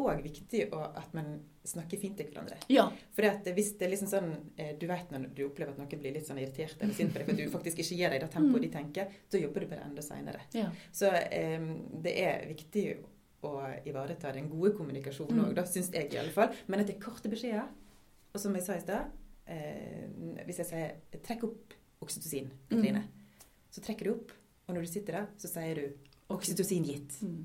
òg 0.00 0.20
viktig 0.22 0.68
å, 0.72 0.84
at 0.96 1.12
man 1.14 1.40
snakker 1.66 1.98
fint 2.00 2.16
til 2.16 2.28
hverandre. 2.30 2.56
Ja. 2.72 2.86
For 3.12 3.26
hvis 3.52 3.72
det 3.76 3.84
er 3.84 3.90
liksom 3.90 4.08
sånn 4.08 4.28
eh, 4.56 4.70
Du 4.78 4.86
vet 4.88 5.10
når 5.12 5.26
du 5.34 5.42
opplever 5.44 5.72
at 5.74 5.78
noen 5.82 6.00
blir 6.00 6.14
litt 6.14 6.24
sånn 6.28 6.38
irritert 6.40 6.80
eller 6.80 6.94
sint 6.94 7.12
på 7.12 7.18
deg 7.18 7.26
for 7.26 7.34
at 7.34 7.40
du 7.42 7.50
faktisk 7.52 7.82
ikke 7.82 7.96
gir 7.98 8.10
deg 8.14 8.20
det 8.22 8.30
tempoet 8.32 8.62
Mm. 8.62 8.62
de 8.62 8.70
tenker, 8.78 9.10
da 9.30 9.38
jobber 9.42 9.60
du 9.60 9.66
bare 9.66 9.84
enda 9.84 10.02
seinere. 10.02 10.40
ja. 10.54 10.70
Så 10.92 11.10
um, 11.10 11.66
det 12.02 12.14
er 12.22 12.46
viktig 12.48 12.84
å 13.42 13.52
ivareta 13.84 14.32
den 14.32 14.48
gode 14.48 14.72
kommunikasjonen 14.78 15.40
òg, 15.42 15.50
Mm. 15.50 15.54
da 15.54 15.62
syns 15.64 15.90
jeg 15.92 16.14
i 16.14 16.18
alle 16.22 16.30
fall. 16.32 16.54
Men 16.68 16.80
at 16.80 16.86
det 16.86 16.96
er 16.96 17.00
korte 17.00 17.28
beskjeder. 17.28 17.68
Og 18.32 18.40
som 18.40 18.54
jeg 18.54 18.62
sa 18.62 18.74
i 18.74 18.80
stad, 18.80 19.10
eh, 19.46 20.06
hvis 20.46 20.58
jeg 20.62 20.66
sier 20.66 20.94
'trekk 21.18 21.44
opp 21.44 21.74
oksytocin', 22.00 22.50
Katrine, 22.70 23.04
så 23.70 23.80
trekker 23.82 24.04
du 24.04 24.10
opp. 24.12 24.32
Og 24.70 24.76
når 24.76 24.86
du 24.86 24.90
sitter 24.92 25.12
der, 25.18 25.26
så 25.36 25.48
sier 25.50 25.74
du 25.74 25.86
'oksytocin 26.30 26.84
gitt'. 26.86 27.22
Mm. 27.26 27.44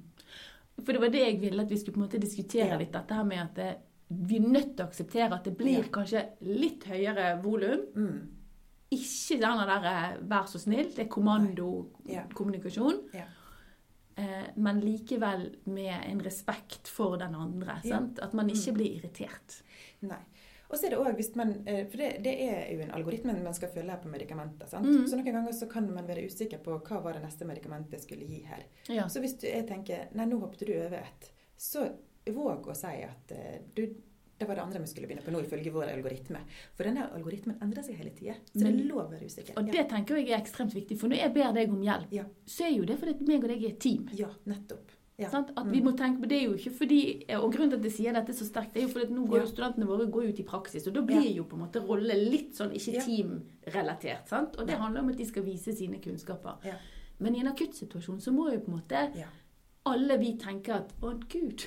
For 0.85 0.91
det 0.93 1.01
var 1.01 1.09
det 1.09 1.21
jeg 1.25 1.39
ville 1.41 1.61
at 1.63 1.69
vi 1.71 1.77
skulle 1.79 1.95
på 1.95 2.01
en 2.03 2.07
måte 2.07 2.19
diskutere 2.21 2.67
Ja. 2.67 2.77
litt. 2.77 2.91
Dette 2.93 3.13
her 3.15 3.23
med 3.25 3.37
at 3.41 3.55
det, 3.55 3.77
vi 4.09 4.35
er 4.37 4.47
nødt 4.47 4.75
til 4.77 4.85
å 4.85 4.89
akseptere 4.89 5.33
at 5.33 5.43
det 5.45 5.57
blir 5.57 5.77
Ja. 5.79 5.89
kanskje 5.89 6.25
litt 6.41 6.83
høyere 6.83 7.41
volum. 7.41 7.85
Mm. 7.95 8.27
Ikke 8.91 9.39
denne 9.41 9.65
der 9.65 9.83
eh, 9.85 10.17
'vær 10.21 10.45
så 10.45 10.59
snill', 10.59 10.93
det 10.95 10.99
er 10.99 11.09
kommandokommunikasjon. 11.09 12.99
Ja. 13.13 13.23
Eh, 14.17 14.45
men 14.55 14.79
likevel 14.81 15.55
med 15.65 16.03
en 16.05 16.21
respekt 16.23 16.87
for 16.87 17.17
den 17.17 17.33
andre. 17.35 17.81
At 18.21 18.33
man 18.33 18.47
ikke 18.49 18.71
Mm. 18.71 18.75
blir 18.77 19.01
irritert. 19.01 19.61
Nei. 20.01 20.21
Og 20.69 20.77
så 20.77 20.85
er 20.87 20.89
det 20.95 20.97
også, 20.99 21.13
hvis 21.15 21.35
man, 21.35 21.51
eh, 21.67 21.85
For 21.91 21.97
det, 21.97 22.23
det 22.23 22.33
er 22.49 22.71
jo 22.73 22.79
en 22.81 22.91
algoritme 22.97 23.33
man 23.43 23.53
skal 23.53 23.69
følge 23.69 23.91
her 23.91 24.01
på 24.01 24.09
medikamenter. 24.09 24.67
sant? 24.67 24.85
Mm. 24.85 25.05
Så 25.07 25.15
noen 25.19 25.31
ganger 25.31 25.53
så 25.53 25.69
kan 25.69 25.87
man 25.93 26.07
være 26.07 26.25
usikker 26.25 26.57
på 26.65 26.79
hva 26.81 27.01
var 27.03 27.13
det 27.13 27.23
neste 27.23 27.45
medikamentet 27.45 27.91
jeg 27.99 28.01
skulle 28.07 28.25
gi 28.25 28.41
her. 28.49 28.63
Ja. 28.89 29.05
Så 29.07 29.19
hvis 29.21 29.37
du, 29.39 29.47
jeg 29.47 29.67
tenker 29.67 30.07
nei, 30.15 30.25
nå 30.25 30.39
hoppet 30.41 30.65
du 30.67 30.73
over 30.73 30.97
et, 31.03 31.31
så 31.57 31.85
våg 32.25 32.67
å 32.67 32.75
si 32.75 32.95
at 33.05 33.31
eh, 33.31 33.59
du, 33.77 33.83
det 34.37 34.47
var 34.49 34.55
det 34.57 34.63
andre 34.65 34.81
vi 34.83 34.87
skulle 34.91 35.07
begynne 35.07 35.23
på 35.23 35.31
nå, 35.31 35.39
ifølge 35.45 35.71
vår 35.71 35.93
algoritme. 35.93 36.41
For 36.75 36.83
denne 36.89 37.05
algoritmen 37.15 37.59
endrer 37.63 37.85
seg 37.85 37.95
hele 38.01 38.09
tida. 38.17 38.33
Så 38.49 38.57
det 38.59 38.65
Men- 38.65 38.79
er 38.81 38.89
lov 38.89 39.05
å 39.05 39.11
være 39.13 39.29
usikker. 39.29 39.53
Og 39.61 39.69
det 39.71 39.85
tenker 39.93 40.17
jeg 40.17 40.31
er 40.33 40.41
ekstremt 40.41 40.73
viktig. 40.75 40.97
For 40.99 41.07
når 41.07 41.21
jeg 41.21 41.33
ber 41.37 41.53
deg 41.53 41.69
om 41.71 41.81
hjelp, 41.85 42.11
Ja. 42.11 42.25
så 42.45 42.65
er 42.65 42.73
jo 42.75 42.83
det 42.89 42.97
fordi 42.99 43.21
meg 43.29 43.43
og 43.43 43.49
deg 43.53 43.63
er 43.63 43.69
et 43.69 43.79
team. 43.79 44.09
ja, 44.11 44.27
nettopp. 44.45 44.91
Ja. 45.17 45.29
Sant? 45.29 45.51
At 45.55 45.65
vi 45.71 45.79
Mm. 45.79 45.85
må 45.85 45.91
tenke 45.97 46.19
på 46.21 46.27
Det 46.27 46.37
er 46.41 46.45
jo 46.49 46.53
ikke 46.55 46.71
fordi 46.75 47.23
Og 47.39 47.53
grunnen 47.53 47.69
til 47.69 47.77
at 47.77 47.83
jeg 47.85 47.91
sier 47.93 48.13
dette 48.13 48.33
så 48.33 48.43
sterkt, 48.45 48.73
det 48.73 48.83
er 48.83 48.87
jo 48.87 48.93
fordi 48.93 49.05
at 49.05 49.11
nå 49.11 49.25
går 49.29 49.39
jo 49.41 49.45
studentene 49.47 49.85
våre 49.87 50.11
går 50.11 50.29
ut 50.29 50.39
i 50.39 50.43
praksis, 50.43 50.87
og 50.87 50.93
da 50.93 51.01
blir 51.01 51.35
jo 51.35 51.43
på 51.43 51.53
en 51.55 51.61
måte 51.63 51.79
rolle 51.87 52.13
litt 52.29 52.51
sånn 52.55 52.71
ikke 52.73 52.99
teamrelatert. 53.05 54.27
sant? 54.27 54.55
Og 54.59 54.67
det 54.67 54.75
handler 54.77 55.01
om 55.01 55.09
at 55.09 55.17
de 55.17 55.25
skal 55.25 55.43
vise 55.43 55.73
sine 55.75 55.99
kunnskaper. 56.01 56.57
Ja. 56.65 56.73
Men 57.19 57.35
i 57.35 57.39
en 57.39 57.47
akuttsituasjon 57.47 58.19
så 58.21 58.31
må 58.33 58.51
jo 58.51 58.59
på 58.59 58.67
en 58.73 58.79
måte 58.81 59.15
Ja. 59.15 59.27
alle 59.85 60.17
vi 60.19 60.33
tenke 60.37 60.69
at 60.75 60.93
å 61.01 61.13
gud, 61.29 61.63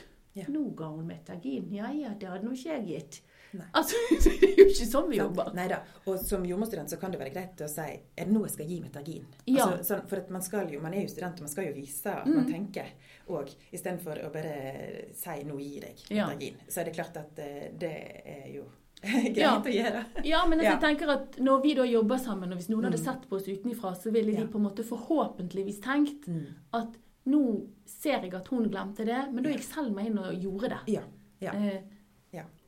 nå 0.48 0.74
ga 0.76 0.84
hun 0.90 1.06
metagin. 1.06 1.72
Ja 1.72 1.90
ja, 1.90 2.10
det 2.14 2.28
hadde 2.28 2.44
nå 2.44 2.52
ikke 2.52 2.76
jeg 2.76 2.86
gitt. 2.86 3.20
Nei. 3.54 3.66
Altså, 3.72 3.96
det 4.10 4.32
er 4.44 4.56
jo 4.58 4.64
ikke 4.68 4.86
sånn 4.90 5.08
vi 5.08 5.16
jobber. 5.16 5.52
Nei 5.54 5.68
da. 5.68 5.78
Og 6.06 6.18
som 6.20 6.42
jordmorstudent 6.44 6.90
så 6.92 6.98
kan 7.00 7.10
det 7.10 7.20
være 7.20 7.32
greit 7.32 7.62
å 7.64 7.68
si 7.68 7.80
er 7.80 8.24
det 8.24 8.28
nå 8.32 8.42
jeg 8.44 8.50
skal 8.56 8.66
gi 8.66 8.80
metagin? 8.84 9.24
Ja. 9.46 9.66
Altså, 9.66 9.84
sånn, 9.94 10.08
for 10.08 10.24
man, 10.30 10.42
skal 10.42 10.68
jo, 10.70 10.80
man 10.80 10.92
er 10.94 11.02
jo 11.06 11.08
student, 11.14 11.38
og 11.40 11.46
man 11.46 11.48
skal 11.54 11.64
jo 11.70 11.72
vise 11.78 12.06
at 12.12 12.26
Mm. 12.26 12.34
man 12.36 12.46
tenker 12.52 12.90
òg, 13.28 13.54
istedenfor 13.72 14.20
å 14.26 14.32
bare 14.32 15.14
si 15.14 15.38
'nå 15.44 15.56
gir 15.58 15.82
jeg 15.88 15.96
Ja. 16.10 16.26
metagin'. 16.28 16.60
Så 16.68 16.80
er 16.80 16.84
det 16.84 16.94
klart 16.94 17.16
at 17.16 17.38
eh, 17.38 17.70
det 17.78 18.22
er 18.26 18.52
jo 18.54 18.64
greit 19.02 19.36
Ja. 19.36 19.60
å 19.60 19.64
gjøre. 19.64 20.04
Ja, 20.24 20.44
men 20.46 20.58
altså, 20.58 20.64
Ja. 20.64 20.78
jeg 20.78 20.80
tenker 20.98 21.08
at 21.12 21.36
når 21.38 21.62
vi 21.62 21.74
da 21.74 21.82
jobber 21.84 22.18
sammen, 22.18 22.52
og 22.52 22.58
hvis 22.58 22.68
noen 22.68 22.84
hadde 22.84 22.98
Mm. 22.98 23.04
sett 23.04 23.28
på 23.30 23.36
oss 23.36 23.46
utenfra, 23.48 23.94
så 23.96 24.10
ville 24.12 24.32
de 24.32 24.40
Ja. 24.42 24.46
på 24.46 24.56
en 24.56 24.64
måte 24.64 24.82
forhåpentligvis 24.84 25.80
tenkt 25.80 26.28
at 26.74 26.96
nå 27.26 27.66
ser 27.86 28.20
jeg 28.22 28.34
at 28.34 28.48
hun 28.48 28.68
glemte 28.70 29.04
det, 29.06 29.32
men 29.32 29.42
da 29.44 29.50
gikk 29.50 29.62
selv 29.62 29.94
meg 29.94 30.06
inn 30.06 30.18
og 30.18 30.34
gjorde 30.34 30.68
det. 30.70 30.78
Ja. 30.94 31.00
Ja. 31.40 31.52
Eh, 31.52 31.72
Ja. 31.74 31.80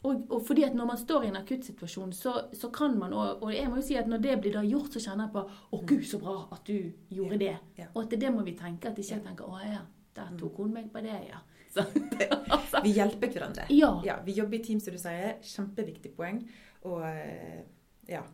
Og, 0.02 0.22
og 0.32 0.46
fordi 0.48 0.62
at 0.64 0.74
når 0.76 0.86
man 0.88 0.98
står 0.98 1.26
i 1.26 1.28
en 1.28 1.36
akuttsituasjon, 1.36 2.12
så, 2.16 2.32
så 2.56 2.70
kan 2.72 2.94
man 2.98 3.12
og, 3.12 3.42
og 3.44 3.50
jeg 3.52 3.68
må 3.68 3.76
jo 3.82 3.84
si 3.84 3.98
at 4.00 4.08
når 4.08 4.22
det 4.24 4.36
blir 4.40 4.54
da 4.56 4.62
gjort, 4.64 4.94
så 4.96 5.02
kjenner 5.04 5.26
jeg 5.26 5.34
på 5.34 5.42
Å, 5.76 5.80
gud, 5.92 6.04
så 6.08 6.20
bra 6.22 6.36
at 6.56 6.62
du 6.70 6.92
gjorde 7.12 7.40
det. 7.42 7.56
Ja. 7.76 7.90
Og 7.92 8.06
at 8.06 8.14
det, 8.14 8.20
det 8.24 8.30
må 8.32 8.44
vi 8.46 8.54
tenke. 8.56 8.88
At 8.88 9.00
ikke 9.00 9.18
jeg 9.18 9.24
tenker 9.26 9.50
Å 9.50 9.60
ja, 9.60 9.82
der 10.16 10.30
tok 10.40 10.62
hun 10.62 10.72
meg 10.72 10.88
på 10.94 11.02
det, 11.04 11.18
ja. 11.28 11.42
Så, 11.74 11.84
altså, 12.50 12.80
Vi 12.82 12.96
hjelper 12.96 13.30
hverandre. 13.30 13.68
ja. 13.70 13.92
Ja, 14.02 14.16
vi 14.26 14.32
jobber 14.34 14.58
i 14.58 14.62
team, 14.64 14.80
som 14.82 14.96
du 14.96 14.98
sier. 14.98 15.36
Kjempeviktig 15.46 16.10
poeng. 16.16 16.40
Og 16.88 17.04
eh, 17.06 17.60
ja. 18.10 18.24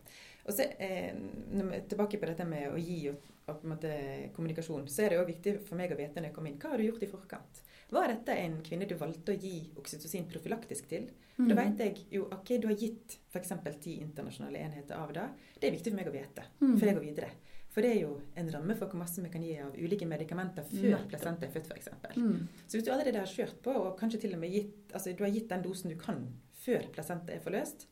Og 0.46 0.54
så, 0.54 0.70
eh, 0.78 1.10
når 1.50 1.66
vi 1.68 1.76
er 1.80 1.84
tilbake 1.90 2.22
på 2.22 2.30
dette 2.30 2.46
med 2.48 2.70
å 2.70 2.78
gi 2.80 3.10
og, 3.10 3.26
og 3.50 3.66
måte 3.68 3.90
kommunikasjon, 4.38 4.86
så 4.88 5.02
er 5.04 5.12
det 5.12 5.20
òg 5.20 5.28
viktig 5.34 5.56
for 5.66 5.76
meg 5.76 5.92
å 5.92 5.98
vite 5.98 6.22
når 6.22 6.30
jeg 6.30 6.36
kommer 6.38 6.52
inn, 6.54 6.58
hva 6.62 6.72
har 6.72 6.80
du 6.80 6.86
gjort 6.86 7.04
i 7.04 7.10
forkant? 7.10 7.60
Var 7.92 8.08
dette 8.14 8.38
en 8.46 8.56
kvinne 8.66 8.88
du 8.88 8.96
valgte 8.98 9.34
å 9.34 9.38
gi 9.42 9.56
oksytocin 9.82 10.30
profylaktisk 10.30 10.88
til? 10.94 11.10
For 11.36 11.44
Da 11.48 11.54
Mm. 11.54 11.76
vet 11.76 11.78
jeg 11.84 12.06
jo 12.10 12.22
ok, 12.32 12.60
du 12.60 12.66
har 12.68 12.74
gitt 12.76 13.18
f.eks. 13.32 13.52
ti 13.80 13.98
internasjonale 14.00 14.56
enheter 14.58 14.94
av 14.96 15.12
det. 15.12 15.28
Det 15.60 15.68
er 15.68 15.76
viktig 15.76 15.92
for 15.92 15.96
meg 15.96 16.06
å 16.08 16.12
vite 16.12 16.44
Mm. 16.60 16.76
før 16.78 16.86
jeg 16.86 16.94
går 16.96 17.04
videre. 17.14 17.30
For 17.68 17.82
det 17.82 17.90
er 17.92 18.00
jo 18.00 18.20
en 18.36 18.48
ramme 18.50 18.74
for 18.78 18.86
hvor 18.88 18.98
masse 18.98 19.20
vi 19.22 19.28
kan 19.28 19.42
gi 19.42 19.58
av 19.60 19.74
ulike 19.76 20.06
medikamenter 20.08 20.64
før 20.64 20.94
Nettopp. 20.96 21.08
placenta 21.10 21.44
er 21.46 21.50
født, 21.52 21.66
f.eks. 21.70 21.88
Mm. 22.16 22.48
Så 22.66 22.78
hvis 22.78 22.84
du 22.86 22.90
allerede 22.90 23.18
har 23.18 23.26
kjørt 23.26 23.60
på, 23.62 23.70
og 23.76 23.98
kanskje 24.00 24.20
til 24.20 24.32
og 24.32 24.40
med 24.40 24.50
gitt, 24.50 24.92
altså 24.94 25.14
du 25.14 25.24
har 25.24 25.30
gitt 25.30 25.48
den 25.48 25.62
dosen 25.62 25.90
du 25.90 25.96
kan 25.96 26.26
før 26.54 26.90
placenta 26.90 27.34
er 27.34 27.40
forløst, 27.40 27.86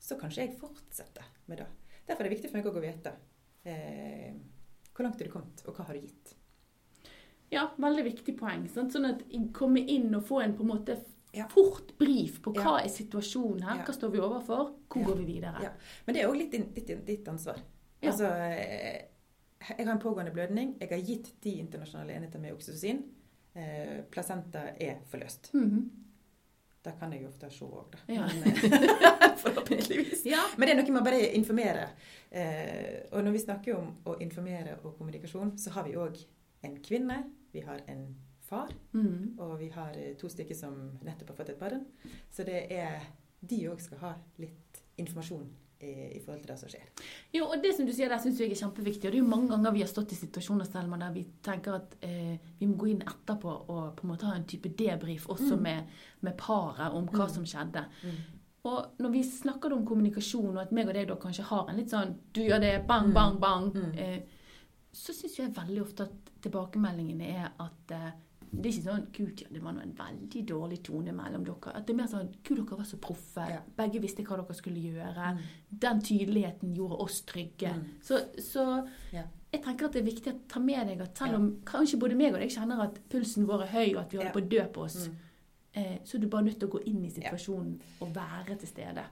så 0.00 0.18
kanskje 0.18 0.42
jeg 0.48 0.58
fortsetter 0.58 1.22
med 1.46 1.58
det. 1.58 1.66
Derfor 2.08 2.24
er 2.24 2.28
det 2.28 2.36
viktig 2.40 2.50
for 2.50 2.58
meg 2.58 2.66
å 2.66 2.80
vite 2.82 3.12
eh, 3.64 4.34
hvor 4.94 5.04
langt 5.04 5.20
er 5.20 5.24
du 5.26 5.30
kommet, 5.30 5.62
og 5.66 5.74
hva 5.76 5.86
har 5.86 5.94
du 5.94 6.00
gitt. 6.00 6.34
Ja, 7.52 7.68
veldig 7.78 8.04
viktig 8.04 8.36
poeng. 8.36 8.68
Sant? 8.68 8.92
Sånn 8.92 9.06
at 9.08 9.22
jeg 9.30 9.52
kommer 9.52 9.78
inn 9.88 10.12
og 10.14 10.24
får 10.26 10.42
en 10.44 10.54
på 10.58 10.64
en 10.66 10.72
måte 10.72 10.96
Ja. 11.34 11.48
fort 11.48 11.92
brief 11.98 12.40
på 12.42 12.52
hva 12.54 12.62
Ja. 12.78 12.84
er 12.84 12.88
situasjonen 12.88 13.62
her, 13.62 13.84
hva 13.84 13.94
står 13.94 14.10
vi 14.12 14.18
overfor, 14.18 14.74
hvor 14.88 15.04
går 15.04 15.16
vi 15.18 15.24
videre. 15.24 15.72
Men 16.06 16.14
det 16.14 16.22
er 16.22 16.28
òg 16.28 16.36
litt 16.38 17.06
ditt, 17.06 17.28
ansvar. 17.28 17.58
Altså, 18.02 18.24
eh, 18.26 19.02
jeg 19.78 19.86
har 19.86 19.92
en 19.94 19.98
pågående 19.98 20.32
blødning. 20.32 20.76
Jeg 20.80 20.88
har 20.90 20.98
gitt 20.98 21.40
ti 21.40 21.58
internasjonale 21.58 22.12
enheter 22.16 22.38
med 22.38 22.52
oksytocin. 22.52 23.02
Eh, 23.56 24.02
placenta 24.10 24.68
er 24.80 24.98
forløst. 25.10 25.52
Mhm. 25.54 25.90
Det 26.84 26.92
kan 27.00 27.12
jeg 27.12 27.22
jo 27.22 27.28
ofte 27.28 27.48
se 27.50 27.64
òg, 27.64 27.86
da. 27.92 27.98
Ja. 28.12 28.26
Men, 28.26 28.42
eh, 28.48 29.36
forhåpentligvis. 29.44 30.24
ja. 30.26 30.42
Men 30.58 30.68
det 30.68 30.74
er 30.76 30.82
noe 30.82 30.92
med 30.92 31.04
bare 31.04 31.20
informerer. 31.34 31.88
informere. 31.88 31.88
Eh, 32.30 33.00
og 33.12 33.24
når 33.24 33.32
vi 33.32 33.38
snakker 33.38 33.76
om 33.78 33.96
å 34.06 34.18
informere 34.20 34.76
og 34.84 34.98
kommunikasjon, 34.98 35.56
så 35.58 35.70
har 35.70 35.84
vi 35.84 35.94
òg 35.94 36.18
en 36.62 36.76
kvinne, 36.82 37.24
vi 37.52 37.60
har 37.60 37.80
en 37.88 38.14
far, 38.48 38.68
Mm. 38.92 39.34
og 39.38 39.58
vi 39.58 39.68
har 39.74 39.92
eh, 39.96 40.14
to 40.20 40.28
stykker 40.28 40.54
som 40.54 40.98
nettopp 41.04 41.28
har 41.32 41.36
fått 41.36 41.48
et 41.54 41.58
barn. 41.60 41.84
Så 42.30 42.44
det 42.44 42.66
er 42.70 43.00
de 43.44 43.62
òg 43.68 43.80
skal 43.80 43.98
ha 43.98 44.14
litt 44.38 44.82
informasjon 44.98 45.48
i, 45.80 46.16
i 46.16 46.20
forhold 46.20 46.40
til 46.44 46.48
det 46.52 46.58
som 46.58 46.68
skjer. 46.68 46.84
Jo, 47.34 47.44
og 47.46 47.62
det 47.62 47.74
som 47.76 47.84
du 47.86 47.92
sier 47.92 48.08
der, 48.08 48.18
syns 48.22 48.38
jeg 48.40 48.50
er 48.50 48.54
kjempeviktig. 48.60 49.04
Og 49.08 49.12
det 49.12 49.18
er 49.18 49.24
jo 49.24 49.28
mange 49.28 49.48
ganger 49.50 49.72
vi 49.74 49.80
har 49.82 49.88
stått 49.90 50.12
i 50.12 50.16
situasjoner 50.16 50.64
Selma, 50.64 50.96
der 50.96 51.12
vi 51.12 51.24
tenker 51.42 51.74
at 51.74 51.96
eh, 52.00 52.38
vi 52.60 52.66
må 52.70 52.76
gå 52.80 52.86
inn 52.92 53.02
etterpå 53.02 53.56
og 53.68 53.96
på 53.96 54.04
en 54.06 54.12
måte 54.14 54.24
ha 54.30 54.34
en 54.38 54.46
type 54.48 54.68
debrief 54.78 55.26
også 55.28 55.56
Mm. 55.58 55.62
med, 55.62 55.84
med 56.22 56.36
paret 56.38 56.92
om 56.94 57.06
hva 57.08 57.26
Mm. 57.26 57.34
som 57.34 57.44
skjedde. 57.44 57.84
Og 58.64 58.86
når 58.98 59.10
vi 59.12 59.22
snakker 59.22 59.72
om 59.74 59.84
kommunikasjon, 59.84 60.56
og 60.56 60.62
at 60.62 60.72
meg 60.72 60.88
og 60.88 60.94
deg 60.94 61.08
da 61.08 61.16
kanskje 61.16 61.42
har 61.44 61.68
en 61.68 61.76
litt 61.76 61.90
sånn 61.90 62.14
Du 62.32 62.40
gjør 62.40 62.60
det, 62.60 62.86
bang, 62.86 63.08
Mm. 63.08 63.14
bang, 63.14 63.38
bang. 63.40 63.72
Mm. 63.74 63.98
Eh, 63.98 64.20
så 64.92 65.12
syns 65.12 65.36
jeg 65.36 65.52
veldig 65.54 65.82
ofte 65.82 66.00
at 66.04 66.30
tilbakemeldingene 66.40 67.28
er 67.36 67.50
at 67.60 67.90
eh, 67.90 68.10
det 68.60 68.66
er 68.66 68.72
ikke 68.72 68.84
sånn 68.90 69.06
Gud, 69.12 69.40
ja, 69.42 69.46
det 69.52 69.62
var 69.62 69.70
en 69.82 69.94
veldig 69.98 70.42
dårlig 70.48 70.82
tone 70.84 71.12
mellom 71.12 71.44
dere. 71.44 71.74
At 71.76 71.86
det 71.86 71.94
er 71.94 71.96
mer 71.96 72.06
sånn 72.12 72.28
Gud, 72.44 72.58
dere 72.60 72.76
var 72.78 72.84
så 72.84 72.98
proffe. 73.00 73.46
Ja. 73.50 73.60
Begge 73.76 74.00
visste 74.00 74.22
hva 74.24 74.36
dere 74.40 74.54
skulle 74.54 74.80
gjøre. 74.80 75.32
Mm. 75.34 75.40
Den 75.86 76.00
tydeligheten 76.02 76.74
gjorde 76.76 76.98
oss 77.04 77.20
trygge. 77.22 77.72
Mm. 77.74 77.84
Så, 78.02 78.20
så 78.38 78.66
Ja. 79.12 79.22
jeg 79.52 79.62
tenker 79.62 79.86
at 79.86 79.92
det 79.92 80.02
er 80.02 80.10
viktig 80.10 80.32
å 80.34 80.40
ta 80.48 80.60
med 80.60 80.86
deg 80.88 81.00
at 81.00 81.16
selv 81.18 81.34
om 81.36 81.50
kanskje 81.64 81.98
både 82.00 82.16
meg 82.16 82.34
og 82.34 82.40
deg 82.40 82.50
kjenner 82.50 82.80
at 82.82 82.98
pulsen 83.08 83.46
vår 83.46 83.62
er 83.62 83.72
høy, 83.74 83.94
og 83.96 84.00
at 84.04 84.10
vi 84.12 84.18
holder 84.18 84.32
på 84.32 84.42
å 84.42 84.48
dø 84.48 84.64
på 84.72 84.80
oss, 84.84 85.08
Mm. 85.08 85.16
eh, 85.74 85.98
så 86.04 86.14
er 86.16 86.20
du 86.20 86.28
bare 86.28 86.42
nødt 86.44 86.58
til 86.60 86.68
å 86.68 86.72
gå 86.72 86.84
inn 86.86 87.04
i 87.04 87.10
situasjonen 87.10 87.80
og 88.00 88.14
være 88.14 88.56
til 88.58 88.68
stede. 88.68 89.04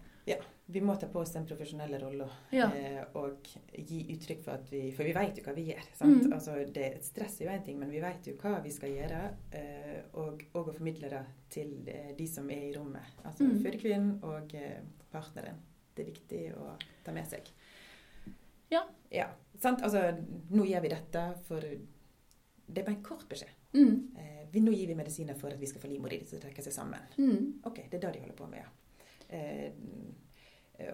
Vi 0.73 0.81
må 0.81 0.95
ta 0.97 1.07
på 1.11 1.19
oss 1.21 1.33
den 1.35 1.45
profesjonelle 1.45 1.99
rolla 2.01 2.29
Ja. 2.55 2.69
eh, 2.73 3.03
og 3.19 3.43
gi 3.77 3.99
uttrykk 4.15 4.45
for 4.45 4.53
at 4.55 4.71
vi 4.73 4.91
For 4.95 5.05
vi 5.05 5.13
vet 5.13 5.37
jo 5.37 5.43
hva 5.45 5.53
vi 5.57 5.65
gjør. 5.67 5.83
Sant? 5.99 6.23
Mm. 6.25 6.33
Altså, 6.33 6.55
det, 6.73 6.87
stress 7.05 7.41
er 7.41 7.45
jo 7.45 7.51
én 7.51 7.65
ting, 7.67 7.79
men 7.79 7.91
vi 7.91 8.01
vet 8.01 8.27
jo 8.31 8.37
hva 8.41 8.63
vi 8.63 8.71
skal 8.73 8.89
gjøre. 8.95 9.19
Eh, 9.53 9.99
og, 10.15 10.45
og 10.55 10.69
å 10.71 10.73
formidle 10.73 11.11
det 11.13 11.23
til 11.53 11.75
eh, 11.93 12.13
de 12.17 12.27
som 12.31 12.49
er 12.51 12.69
i 12.71 12.73
rommet. 12.77 13.19
Altså 13.25 13.45
Mm. 13.45 13.59
fødekvinnen 13.65 14.23
og 14.23 14.55
eh, 14.55 14.81
partneren. 15.13 15.59
Det 15.95 16.07
er 16.07 16.11
viktig 16.13 16.43
å 16.57 16.77
ta 17.05 17.13
med 17.13 17.27
seg. 17.29 17.51
Ja. 18.71 18.87
ja 19.11 19.27
sant? 19.61 19.83
Altså, 19.83 20.07
nå 20.51 20.65
gjør 20.65 20.81
vi 20.87 20.89
dette 20.95 21.27
for 21.45 21.61
Det 21.61 22.81
er 22.81 22.87
bare 22.87 22.97
en 22.97 23.03
kort 23.05 23.27
beskjed. 23.29 23.51
Mm. 23.75 24.15
Eh, 24.17 24.47
vi, 24.53 24.61
nå 24.61 24.73
gir 24.73 24.87
vi 24.89 24.95
medisiner 24.97 25.35
for 25.37 25.51
at 25.53 25.61
vi 25.61 25.67
skal 25.69 25.83
få 25.83 25.89
livmora 25.91 26.17
til 26.25 26.39
å 26.39 26.43
trekke 26.47 26.63
seg 26.65 26.73
sammen. 26.73 27.03
Mm. 27.19 27.61
Ok, 27.69 27.83
det 27.91 27.99
er 27.99 28.07
det 28.07 28.13
de 28.15 28.21
holder 28.25 28.37
på 28.39 28.47
med, 28.49 28.63
ja. 28.63 28.71
Eh, 29.33 29.73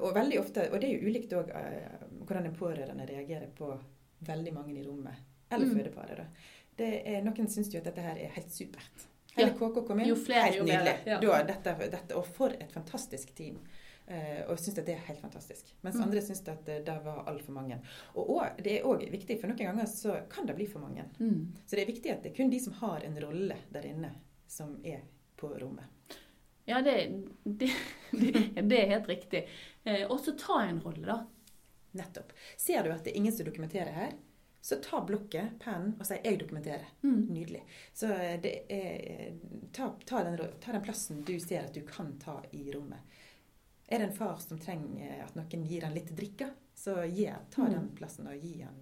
og 0.00 0.12
veldig 0.14 0.38
ofte, 0.40 0.66
og 0.72 0.80
det 0.82 0.88
er 0.90 0.98
jo 0.98 1.08
ulikt 1.08 1.32
òg 1.38 1.50
eh, 1.54 2.06
hvordan 2.26 2.46
en 2.50 2.56
pårørende 2.58 3.06
reagerer 3.08 3.48
på 3.56 3.70
veldig 4.28 4.52
mange 4.52 4.74
i 4.76 4.82
rommet, 4.84 5.14
eller 5.50 5.66
Mm. 5.66 5.76
fødeparet. 5.78 6.16
da. 6.16 6.26
Det 6.76 6.88
er, 7.06 7.22
noen 7.22 7.48
syns 7.48 7.72
jo 7.72 7.78
at 7.80 7.84
dette 7.84 8.02
her 8.04 8.16
er 8.18 8.28
helt 8.36 8.50
supert. 8.52 9.06
Hele 9.36 9.50
Ja. 9.50 9.54
KK 9.58 9.84
kom 9.86 10.00
inn. 10.00 10.08
Jo 10.08 10.14
flere, 10.16 10.42
helt 10.50 10.56
jo 10.58 10.64
nydelig. 10.64 10.96
Ja. 11.06 11.20
Da, 11.20 11.42
dette, 11.42 11.74
dette, 11.90 12.14
og 12.16 12.26
for 12.26 12.50
et 12.50 12.72
fantastisk 12.72 13.34
team. 13.34 13.58
Eh, 14.08 14.42
og 14.48 14.56
syns 14.58 14.78
at 14.78 14.86
det 14.86 14.94
er 14.94 15.02
helt 15.06 15.20
fantastisk. 15.20 15.72
Mens 15.82 15.96
Mm. 15.96 16.02
andre 16.02 16.20
syns 16.20 16.48
at 16.48 16.64
det, 16.64 16.84
det 16.86 17.04
var 17.04 17.24
altfor 17.26 17.52
mange. 17.52 17.78
Og, 18.14 18.30
og 18.30 18.62
det 18.62 18.78
er 18.80 18.84
òg 18.84 19.10
viktig, 19.10 19.40
for 19.40 19.48
noen 19.48 19.58
ganger 19.58 19.84
så 19.86 20.28
kan 20.30 20.46
det 20.46 20.56
bli 20.56 20.66
for 20.66 20.80
mange. 20.80 21.04
Mm. 21.20 21.52
Så 21.66 21.76
det 21.76 21.82
er 21.82 21.92
viktig 21.92 22.10
at 22.12 22.22
det 22.22 22.32
er 22.32 22.36
kun 22.36 22.50
de 22.50 22.58
som 22.60 22.72
har 22.74 23.00
en 23.04 23.18
rolle 23.20 23.56
der 23.70 23.82
inne, 23.86 24.12
som 24.46 24.78
er 24.84 25.00
på 25.36 25.50
rommet. 25.60 25.84
Ja, 26.68 26.82
det, 26.84 26.94
det, 27.44 27.70
det, 28.10 28.62
det 28.68 28.78
er 28.82 28.90
helt 28.94 29.08
riktig. 29.08 29.44
Eh, 29.84 30.04
også 30.10 30.34
ta 30.38 30.60
en 30.66 30.80
rolle, 30.84 31.06
da. 31.08 31.18
Nettopp. 31.96 32.32
Ser 32.60 32.84
du 32.84 32.92
at 32.92 33.04
det 33.06 33.14
er 33.14 33.20
ingen 33.22 33.32
som 33.32 33.46
dokumenterer 33.48 33.94
her, 33.96 34.10
så 34.60 34.76
ta 34.84 35.00
blokket, 35.06 35.54
pennen, 35.62 35.94
og 36.00 36.04
si 36.06 36.18
'jeg 36.20 36.40
dokumenterer'. 36.42 36.90
Mm. 37.02 37.26
Nydelig. 37.32 37.62
Så 37.94 38.10
eh, 38.12 38.36
det 38.42 38.52
er, 38.68 39.32
ta, 39.72 39.94
ta, 40.04 40.24
den, 40.26 40.36
ta 40.60 40.72
den 40.72 40.82
plassen 40.84 41.22
du 41.24 41.38
ser 41.40 41.64
at 41.64 41.74
du 41.74 41.80
kan 41.88 42.18
ta 42.20 42.42
i 42.52 42.66
rommet. 42.74 43.00
Er 43.88 43.98
det 44.02 44.10
en 44.10 44.16
far 44.18 44.36
som 44.36 44.58
trenger 44.60 45.22
at 45.24 45.34
noen 45.38 45.64
gir 45.64 45.86
han 45.86 45.94
litt 45.94 46.10
drikke, 46.16 46.50
så 46.74 47.00
gi, 47.08 47.30
ta 47.50 47.62
Mm. 47.64 47.72
den 47.72 47.88
plassen 47.96 48.26
og 48.28 48.36
gi 48.36 48.60
han, 48.60 48.74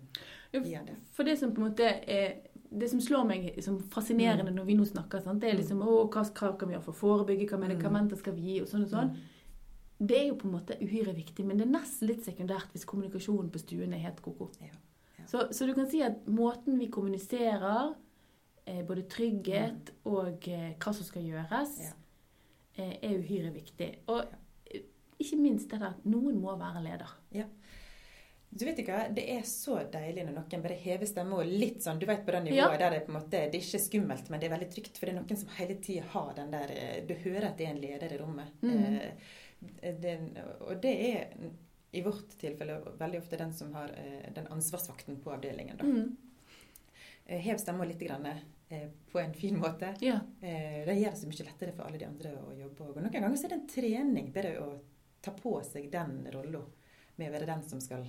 gi 0.65 0.75
han 0.75 0.87
det. 0.87 0.97
For 1.13 1.23
det 1.25 1.37
som 1.39 1.55
på 1.55 1.63
en 1.63 1.69
måte 1.71 1.87
er 2.09 2.35
det 2.71 2.89
som 2.91 3.01
slår 3.01 3.25
meg 3.29 3.47
som 3.65 3.79
fascinerende 3.93 4.53
når 4.55 4.65
vi 4.67 4.75
nå 4.79 4.85
snakker, 4.85 5.21
sant? 5.23 5.41
det 5.41 5.51
er 5.51 5.59
liksom 5.61 5.83
å, 5.83 6.09
hva, 6.11 6.25
krav 6.35 6.57
kan 6.59 6.69
vi 6.69 6.75
gjøre 6.75 6.85
for 6.85 6.93
å 6.97 7.01
forebygge, 7.01 7.49
hva 7.51 7.59
medikamenter 7.63 8.17
skal 8.21 8.35
vi 8.35 8.43
gi, 8.53 8.57
og 8.63 8.69
sånn 8.69 8.85
og 8.87 8.91
sånn. 8.91 9.13
Det 9.99 10.17
er 10.19 10.27
jo 10.29 10.37
på 10.37 10.49
en 10.49 10.57
måte 10.59 10.77
uhyre 10.83 11.15
viktig, 11.17 11.45
men 11.47 11.57
det 11.57 11.65
er 11.67 11.73
nesten 11.73 12.09
litt 12.11 12.25
sekundært 12.27 12.73
hvis 12.75 12.85
kommunikasjonen 12.85 13.49
på 13.55 13.63
stuen 13.63 13.95
er 13.97 14.03
helt 14.05 14.19
ko-ko. 14.25 14.51
Ja, 14.61 14.73
ja. 14.73 15.25
Så, 15.27 15.47
så 15.57 15.67
du 15.67 15.73
kan 15.75 15.89
si 15.91 16.03
at 16.05 16.27
måten 16.29 16.77
vi 16.79 16.87
kommuniserer, 16.93 17.95
eh, 18.67 18.83
både 18.87 19.07
trygghet 19.11 19.95
og 20.07 20.45
eh, 20.53 20.75
hva 20.79 20.93
som 20.95 21.07
skal 21.09 21.25
gjøres, 21.27 21.79
Ja. 21.87 21.95
eh, 22.77 22.99
er 23.03 23.17
uhyre 23.19 23.51
viktig. 23.55 23.89
Og 24.13 24.23
ikke 25.19 25.39
minst 25.41 25.71
det 25.71 25.81
der 25.81 25.95
at 25.95 26.05
noen 26.05 26.37
må 26.43 26.53
være 26.61 26.83
leder. 26.85 27.17
Du 28.57 28.65
vet 28.65 28.79
ikke, 28.81 28.99
Det 29.15 29.25
er 29.35 29.43
så 29.49 29.77
deilig 29.93 30.25
når 30.25 30.37
noen 30.39 30.63
bare 30.65 30.79
hever 30.81 31.07
stemmen 31.11 31.37
og 31.39 31.47
litt 31.51 31.83
sånn, 31.85 31.99
du 32.01 32.07
vet 32.09 32.23
på 32.25 32.33
det 32.33 32.41
nivået 32.47 32.57
Ja. 32.57 32.77
der 32.79 32.91
det 32.97 33.03
på 33.07 33.13
en 33.13 33.19
måte, 33.21 33.31
det 33.51 33.55
er 33.55 33.61
ikke 33.61 33.83
skummelt, 33.85 34.31
men 34.31 34.41
det 34.41 34.49
er 34.49 34.55
veldig 34.57 34.71
trygt. 34.73 34.97
For 34.99 35.07
det 35.07 35.15
er 35.15 35.21
noen 35.21 35.37
som 35.43 35.49
hele 35.59 35.75
tida 35.85 36.07
har 36.15 36.33
den 36.39 36.51
der 36.55 36.71
eh, 36.73 37.01
Du 37.07 37.15
hører 37.15 37.49
at 37.51 37.59
det 37.59 37.67
er 37.67 37.71
en 37.75 37.81
leder 37.83 38.13
i 38.13 38.19
rommet. 38.19 38.53
Mm. 38.63 39.01
Eh, 39.83 39.95
den, 40.01 40.31
og 40.61 40.81
det 40.83 40.95
er 41.11 41.51
i 41.97 42.03
vårt 42.03 42.35
tilfelle 42.41 42.81
veldig 42.99 43.19
ofte 43.23 43.37
den 43.41 43.53
som 43.57 43.73
har 43.75 43.91
eh, 43.97 44.33
den 44.35 44.47
ansvarsvakten 44.53 45.21
på 45.23 45.33
avdelingen. 45.33 45.77
Da. 45.77 45.85
Mm. 45.85 46.17
Eh, 47.27 47.39
Hev 47.41 47.57
stemmen 47.59 47.89
litt 47.89 48.01
grann, 48.01 48.27
eh, 48.27 48.89
på 49.13 49.19
en 49.21 49.35
fin 49.35 49.57
måte. 49.59 49.95
Ja. 50.01 50.21
Eh, 50.41 50.85
det 50.87 50.97
gjør 50.99 51.11
det 51.11 51.19
så 51.19 51.27
mye 51.31 51.47
lettere 51.49 51.73
for 51.77 51.85
alle 51.89 51.99
de 51.99 52.07
andre 52.09 52.31
å 52.41 52.53
jobbe. 52.57 52.89
Og 52.91 52.97
noen 53.03 53.13
ganger 53.13 53.37
så 53.37 53.45
er 53.49 53.55
det 53.55 53.61
en 53.61 53.69
trening 53.69 54.33
bare 54.33 54.57
å 54.63 54.69
ta 55.23 55.33
på 55.33 55.57
seg 55.65 55.91
den 55.91 56.27
rolla 56.33 56.63
med 57.17 57.29
å 57.31 57.33
være 57.33 57.47
den 57.49 57.63
som 57.69 57.81
skal 57.81 58.05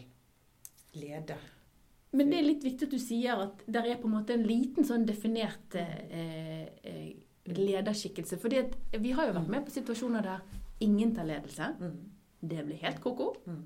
lede. 0.99 1.37
Men 2.17 2.29
det 2.31 2.37
er 2.39 2.45
litt 2.47 2.63
viktig 2.63 2.87
at 2.87 2.93
du 2.95 2.99
sier 3.01 3.41
at 3.43 3.63
det 3.67 3.81
er 3.83 3.97
på 4.01 4.07
en 4.07 4.15
måte 4.15 4.33
en 4.33 4.45
liten 4.47 4.85
sånn 4.87 5.05
definert 5.05 5.75
eh, 5.75 6.67
eh, 6.83 7.09
lederskikkelse. 7.51 8.37
For 8.41 8.49
vi 8.99 9.11
har 9.15 9.27
jo 9.29 9.35
vært 9.37 9.51
med 9.51 9.65
på 9.67 9.73
situasjoner 9.75 10.23
der 10.25 10.45
ingen 10.83 11.13
tar 11.15 11.27
ledelse. 11.27 11.73
Mm. 11.79 11.97
Det 12.47 12.63
blir 12.67 12.79
helt 12.83 13.01
ko-ko. 13.03 13.33
Mm. 13.47 13.65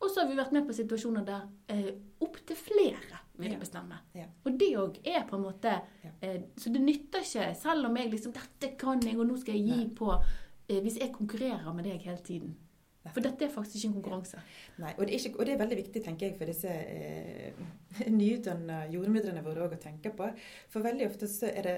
Og 0.00 0.08
så 0.08 0.22
har 0.22 0.30
vi 0.30 0.38
vært 0.38 0.54
med 0.56 0.66
på 0.68 0.76
situasjoner 0.76 1.24
der 1.28 1.42
eh, 1.72 1.90
opptil 2.24 2.56
flere 2.56 3.20
vil 3.40 3.52
Ja. 3.52 3.58
bestemme. 3.58 3.98
Ja. 4.14 4.26
Og 4.44 4.56
det 4.60 4.70
òg 4.76 4.98
er 5.04 5.26
på 5.28 5.36
en 5.36 5.42
måte 5.46 5.74
eh, 6.20 6.40
Så 6.56 6.72
det 6.72 6.80
nytter 6.80 7.20
ikke, 7.24 7.54
selv 7.56 7.86
om 7.86 7.96
jeg 7.96 8.10
liksom 8.12 8.32
'Dette 8.32 8.76
kan 8.78 9.00
jeg, 9.02 9.18
og 9.18 9.26
nå 9.26 9.36
skal 9.40 9.54
jeg 9.54 9.64
gi 9.66 9.76
Nei. 9.84 9.94
på' 9.94 10.22
eh, 10.68 10.80
Hvis 10.80 10.98
jeg 11.00 11.12
konkurrerer 11.12 11.72
med 11.74 11.84
deg 11.84 12.00
hele 12.02 12.18
tiden. 12.18 12.56
For 13.14 13.24
dette 13.24 13.46
er 13.46 13.52
faktisk 13.54 13.78
ikke 13.80 13.88
en 13.88 13.96
konkurranse. 14.02 14.42
Nei, 14.82 14.92
og 14.98 15.06
det, 15.08 15.16
ikke, 15.16 15.32
og 15.40 15.46
det 15.48 15.54
er 15.54 15.62
veldig 15.62 15.78
viktig 15.80 16.02
tenker 16.04 16.26
jeg, 16.28 16.36
for 16.36 16.50
disse 16.50 16.68
eh, 16.68 17.52
nyutdanna 18.20 18.82
jordmødrene 18.92 19.42
våre 19.46 19.66
å 19.70 19.80
tenke 19.80 20.12
på. 20.16 20.28
For 20.68 20.84
veldig 20.84 21.08
ofte 21.08 21.28
så 21.30 21.48
er 21.48 21.62
det 21.68 21.76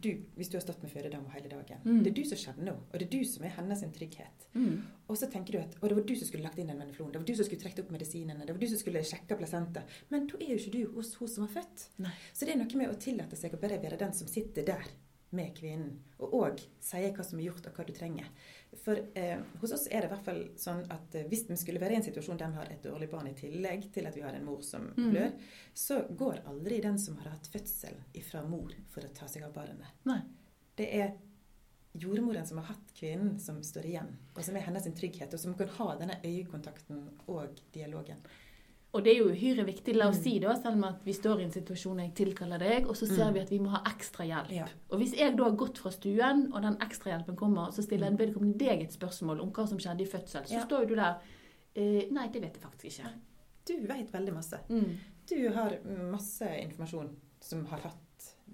du, 0.00 0.08
hvis 0.34 0.48
du 0.48 0.56
har 0.56 0.62
stått 0.64 0.80
med 0.82 0.90
fødedama 0.90 1.28
hele 1.34 1.48
dagen, 1.52 1.78
Mm. 1.84 2.02
det 2.02 2.10
er 2.10 2.14
du 2.16 2.24
som 2.24 2.38
kjenner 2.40 2.64
henne, 2.64 2.72
og 2.88 2.98
det 2.98 3.04
er 3.06 3.10
du 3.12 3.24
som 3.28 3.44
er 3.44 3.52
hennes 3.52 3.82
trygghet. 3.94 4.46
Mm. 4.56 4.78
Og 5.12 5.18
så 5.20 5.28
tenker 5.30 5.52
du 5.52 5.58
at 5.60 5.76
og 5.82 5.88
det 5.90 5.96
var 5.98 6.06
du 6.08 6.14
som 6.16 6.26
skulle 6.28 6.42
lagt 6.48 6.58
inn 6.58 6.72
den 6.72 6.80
veneflonen, 6.80 7.12
det 7.12 7.20
var 7.20 7.26
du 7.28 7.34
som 7.36 7.44
skulle 7.44 7.60
trukket 7.60 7.84
opp 7.84 7.92
medisinene, 7.92 8.46
det 8.48 8.56
var 8.56 8.60
du 8.64 8.66
som 8.72 8.80
skulle 8.80 9.04
sjekka 9.04 9.36
placenta. 9.36 9.84
Men 10.10 10.26
da 10.26 10.40
er 10.40 10.54
jo 10.54 10.58
ikke 10.62 10.72
du 10.78 10.96
hos 10.96 11.14
hun 11.20 11.28
som 11.28 11.44
har 11.46 11.52
født. 11.60 11.88
Nei. 12.00 12.14
Så 12.32 12.48
det 12.48 12.54
er 12.56 12.62
noe 12.64 12.80
med 12.80 12.90
å 12.90 12.98
tillate 12.98 13.36
seg 13.36 13.54
å 13.54 13.60
bare 13.60 13.78
være 13.84 14.00
den 14.00 14.16
som 14.16 14.26
sitter 14.26 14.64
der 14.72 14.88
med 15.34 15.52
kvinnen, 15.58 15.98
og 16.22 16.32
òg 16.38 16.60
sier 16.80 17.10
hva 17.12 17.24
som 17.26 17.40
er 17.40 17.48
gjort 17.50 17.66
og 17.66 17.74
hva 17.76 17.84
du 17.84 17.92
trenger. 17.92 18.28
For 18.82 18.98
eh, 19.14 19.38
hos 19.60 19.72
oss 19.72 19.86
er 19.90 20.02
det 20.02 20.08
i 20.08 20.12
hvert 20.14 20.24
fall 20.24 20.40
sånn 20.56 20.80
at 20.90 21.14
eh, 21.14 21.26
hvis 21.30 21.44
vi 21.48 21.56
skulle 21.56 21.80
være 21.80 21.92
i 21.94 21.96
en 22.00 22.06
situasjon 22.06 22.36
der 22.40 22.50
vi 22.50 22.58
har 22.60 22.70
et 22.72 22.82
dårlig 22.82 23.10
barn 23.10 23.28
i 23.30 23.34
tillegg 23.38 23.90
til 23.94 24.06
at 24.06 24.16
vi 24.16 24.24
har 24.24 24.34
en 24.34 24.44
mor 24.44 24.62
som 24.62 24.88
Mm. 24.96 25.10
blør, 25.10 25.32
så 25.74 26.00
går 26.10 26.42
aldri 26.46 26.80
den 26.80 26.98
som 26.98 27.16
har 27.16 27.30
hatt 27.30 27.46
fødsel 27.46 27.94
ifra 28.14 28.42
mor 28.46 28.72
for 28.90 29.02
å 29.06 29.12
ta 29.14 29.26
seg 29.26 29.44
av 29.44 29.52
barnet. 29.54 29.86
Nei. 30.04 30.20
Det 30.76 30.88
er 30.94 31.12
jordmoren 31.94 32.46
som 32.46 32.58
har 32.58 32.66
hatt 32.72 32.94
kvinnen, 32.94 33.38
som 33.40 33.62
står 33.62 33.86
igjen, 33.86 34.16
og 34.34 34.42
som 34.44 34.56
er 34.56 34.66
hennes 34.66 34.84
trygghet, 34.98 35.32
og 35.34 35.40
som 35.40 35.54
kan 35.54 35.68
ha 35.68 35.96
denne 35.98 36.16
øyekontakten 36.24 37.04
og 37.28 37.60
dialogen. 37.72 38.18
Og 38.94 39.02
det 39.04 39.12
er 39.12 39.18
jo 39.18 39.30
uhyre 39.32 39.64
viktig, 39.66 39.96
la 39.96 40.06
oss 40.08 40.18
Mm. 40.18 40.22
si 40.22 40.38
da, 40.38 40.54
selv 40.54 40.76
om 40.76 40.84
at 40.84 41.00
vi 41.04 41.12
står 41.12 41.40
i 41.40 41.44
en 41.44 41.50
situasjon 41.50 41.98
jeg 41.98 42.14
tilkaller 42.14 42.58
deg, 42.58 42.86
og 42.86 42.94
så 42.94 43.06
ser 43.08 43.24
Mm. 43.26 43.32
vi 43.34 43.40
at 43.40 43.50
vi 43.50 43.58
må 43.58 43.68
ha 43.70 43.82
ekstra 43.90 44.24
hjelp. 44.24 44.50
Ja. 44.52 44.66
Og 44.90 44.98
hvis 45.00 45.14
jeg 45.18 45.36
da 45.36 45.42
har 45.44 45.56
gått 45.56 45.78
fra 45.78 45.90
stuen, 45.90 46.52
og 46.54 46.62
den 46.62 46.76
ekstrahjelpen 46.80 47.36
kommer, 47.36 47.72
så 47.72 47.82
stiller 47.82 48.10
Mm. 48.10 48.16
vedkommende 48.18 48.56
deg 48.58 48.82
et 48.82 48.92
spørsmål 48.92 49.40
om 49.42 49.50
hva 49.50 49.66
som 49.68 49.78
skjedde 49.78 50.00
i 50.02 50.06
fødsel, 50.06 50.46
så 50.46 50.52
Ja. 50.52 50.64
står 50.64 50.80
jo 50.82 50.86
du 50.86 50.94
der 50.94 51.14
eh, 51.76 52.06
Nei, 52.10 52.28
det 52.28 52.40
vet 52.40 52.54
jeg 52.54 52.62
faktisk 52.62 52.84
ikke. 53.00 53.10
Du 53.66 53.86
vet 53.86 54.12
veldig 54.12 54.32
masse. 54.34 54.60
Mm. 54.70 54.96
Du 55.26 55.48
har 55.52 55.70
masse 56.12 56.42
informasjon 56.62 57.10
som 57.40 57.64
har 57.66 57.78
hatt 57.80 57.96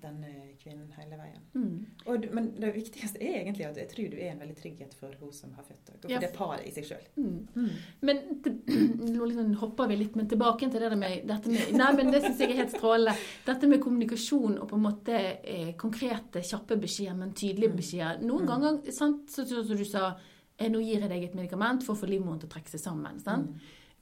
denne 0.03 0.31
kvinnen 0.63 0.89
hele 0.97 1.17
veien. 1.21 1.43
Mm. 1.55 1.87
Og, 2.07 2.27
men 2.35 2.49
det 2.61 2.73
viktigste 2.75 3.21
er 3.23 3.41
egentlig 3.43 3.67
at 3.69 3.77
jeg 3.81 3.89
tror 3.93 4.09
du 4.11 4.17
er 4.19 4.31
en 4.33 4.41
veldig 4.43 4.57
trygghet 4.59 4.95
for 4.99 5.15
hun 5.21 5.33
som 5.33 5.53
har 5.57 5.65
født, 5.67 5.83
deg, 5.87 5.95
og 5.97 6.03
for 6.03 6.11
Ja. 6.15 6.21
det 6.25 6.33
paret 6.37 6.67
i 6.67 6.73
seg 6.75 6.85
sjøl. 6.91 7.07
Mm. 7.17 7.71
Men 8.03 8.23
nå 9.15 9.29
liksom 9.31 9.55
hopper 9.61 9.89
vi 9.91 9.97
litt, 10.01 10.17
men 10.17 10.29
tilbake 10.29 10.71
til 10.71 10.81
det 10.81 10.91
med 10.99 11.27
dette 11.29 11.49
med 11.53 11.73
Nei, 11.81 11.91
men 11.97 12.11
det 12.13 12.23
syns 12.25 12.41
jeg 12.43 12.51
er 12.55 12.61
helt 12.63 12.75
strålende. 12.77 13.17
Dette 13.47 13.69
med 13.71 13.81
kommunikasjon 13.85 14.59
og 14.61 14.69
på 14.71 14.77
en 14.81 14.85
måte 14.89 15.17
eh, 15.45 15.73
konkrete, 15.81 16.43
kjappe 16.47 16.77
beskjeder, 16.81 17.17
men 17.17 17.33
tydelige 17.33 17.71
Mm. 17.71 17.77
beskjeder. 17.77 18.23
Noen 18.25 18.43
Mm. 18.45 18.49
ganger, 18.49 18.93
sant, 18.93 19.31
så, 19.31 19.45
så, 19.47 19.63
så 19.65 19.77
du 19.77 19.85
sa 19.85 20.17
eh, 20.59 20.69
Nå 20.69 20.81
gir 20.81 21.01
jeg 21.01 21.09
deg 21.09 21.23
et 21.25 21.35
medikament 21.35 21.83
for 21.85 21.95
å 21.95 22.01
få 22.03 22.09
livmoren 22.11 22.41
til 22.41 22.49
å 22.49 22.53
trekke 22.53 22.69
seg 22.73 22.81
sammen. 22.81 23.21
sant? 23.21 23.55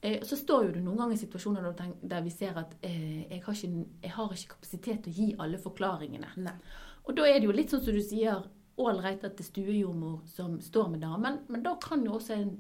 Mm. 0.03 0.13
Eh, 0.13 0.21
Så 0.23 0.37
står 0.37 0.67
jo 0.67 0.73
du 0.73 0.81
noen 0.81 0.97
ganger 0.99 1.15
i 1.15 1.23
situasjoner 1.23 1.73
der, 2.03 2.23
vi 2.23 2.31
ser 2.31 2.57
at 2.59 2.77
eh, 2.83 3.27
jeg, 3.31 3.43
har 3.45 3.55
ikke, 3.55 3.87
jeg 4.03 4.11
har 4.15 4.33
ikke 4.33 4.55
kapasitet 4.55 5.03
til 5.05 5.13
å 5.13 5.17
gi 5.17 5.29
alle 5.39 5.59
forklaringene. 5.59 6.31
Nei. 6.37 6.55
Og 7.05 7.17
da 7.17 7.25
er 7.27 7.41
det 7.41 7.49
jo 7.49 7.53
litt 7.57 7.71
sånn 7.71 7.83
som 7.83 7.95
du 7.95 8.01
sier, 8.05 8.45
ålreit 8.79 9.25
at 9.25 9.37
det 9.37 9.43
er 9.43 9.49
stuejordmor 9.49 10.21
som 10.31 10.61
står 10.63 10.91
med 10.93 11.01
damen, 11.03 11.41
men 11.49 11.63
da 11.65 11.75
kan 11.83 12.05
jo 12.05 12.13
også 12.19 12.37
en 12.37 12.53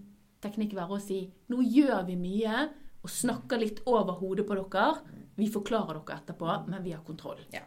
teknikk 0.42 0.74
være 0.74 0.96
å 0.96 1.00
si 1.02 1.20
nå 1.50 1.62
gjør 1.62 2.06
vi 2.06 2.16
mye 2.18 2.68
og 3.02 3.10
snakker 3.10 3.58
litt 3.62 3.82
over 3.86 4.18
hodet 4.18 4.46
på 4.46 4.56
dere. 4.58 4.98
Vi 5.38 5.46
forklarer 5.50 6.00
dere 6.00 6.16
etterpå, 6.18 6.48
men 6.66 6.82
vi 6.82 6.90
har 6.96 7.04
kontroll. 7.06 7.38
Ja, 7.54 7.62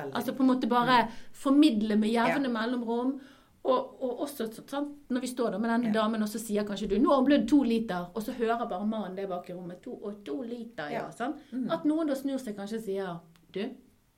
Altså 0.00 0.32
på 0.32 0.40
en 0.42 0.48
måte 0.48 0.68
bare 0.70 1.10
formidle 1.36 1.96
med 2.00 2.08
jevne 2.14 2.48
mellomrom. 2.48 3.20
Og, 3.64 4.02
og 4.02 4.20
også 4.24 4.46
sant, 4.66 4.88
når 5.10 5.20
vi 5.20 5.26
står 5.26 5.50
der 5.50 5.58
med 5.58 5.68
denne 5.70 5.86
Ja. 5.86 5.92
damen, 6.00 6.22
og 6.22 6.28
så 6.28 6.38
sier 6.40 6.64
kanskje 6.64 6.88
du 6.88 6.94
'Nå 6.98 7.08
har 7.10 7.16
hun 7.16 7.24
blødd 7.26 7.48
to 7.48 7.62
liter', 7.62 8.06
og 8.14 8.22
så 8.22 8.32
hører 8.32 8.68
bare 8.68 8.86
mannen 8.86 9.16
det 9.16 9.28
bak 9.28 9.50
i 9.50 9.52
rommet. 9.52 9.82
To, 9.82 9.92
og 9.94 10.24
to 10.24 10.42
liter, 10.42 10.88
ja. 10.88 11.02
Ja. 11.04 11.10
sant? 11.10 11.36
Mm. 11.52 11.70
At 11.70 11.84
noen 11.84 12.06
da 12.08 12.14
snur 12.14 12.38
seg 12.38 12.56
kanskje 12.56 12.76
og 12.78 12.82
sier 12.84 13.20
'Du, 13.52 13.68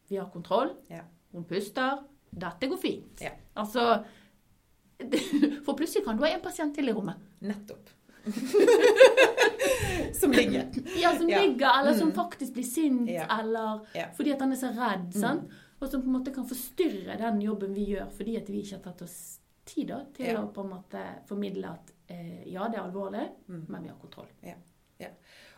vi 0.08 0.16
har 0.16 0.26
kontroll. 0.32 0.70
Ja. 0.90 1.00
Hun 1.32 1.44
puster. 1.44 1.98
Dette 2.34 2.68
går 2.68 2.76
fint'. 2.78 3.30
Altså 3.56 4.04
For 5.64 5.72
plutselig 5.74 6.04
kan 6.04 6.16
du 6.16 6.22
ha 6.22 6.30
en 6.34 6.40
pasient 6.40 6.74
til 6.74 6.88
i 6.88 6.92
rommet. 6.92 7.14
Nettopp. 7.40 7.88
som 10.12 10.30
ligger. 10.32 10.64
Ja, 11.02 11.16
Som 11.18 11.26
ligger, 11.26 11.80
eller 11.80 11.94
som 11.98 12.08
Mm. 12.08 12.14
faktisk 12.14 12.52
blir 12.52 12.62
sint, 12.64 13.08
eller 13.10 13.80
fordi 14.16 14.30
at 14.32 14.40
han 14.40 14.52
er 14.52 14.56
så 14.56 14.66
redd. 14.68 15.14
Mm. 15.16 15.48
Og 15.82 15.88
som 15.90 16.02
på 16.04 16.06
en 16.12 16.14
måte 16.20 16.32
kan 16.34 16.46
forstyrre 16.46 17.16
den 17.18 17.40
jobben 17.42 17.72
vi 17.74 17.88
gjør, 17.92 18.10
fordi 18.14 18.36
at 18.38 18.48
vi 18.52 18.60
ikke 18.62 18.76
har 18.78 18.84
tatt 18.86 19.02
oss 19.02 19.16
tid 19.66 19.88
da, 19.90 20.04
til 20.14 20.26
Ja. 20.30 20.40
å 20.42 20.52
på 20.54 20.62
en 20.64 20.70
måte 20.70 21.00
formidle 21.26 21.72
at 21.72 21.90
eh, 22.08 22.44
ja, 22.52 22.68
det 22.68 22.78
er 22.78 22.84
alvorlig, 22.86 23.24
Mm. 23.48 23.64
men 23.68 23.82
vi 23.82 23.88
har 23.88 23.98
kontroll. 23.98 24.28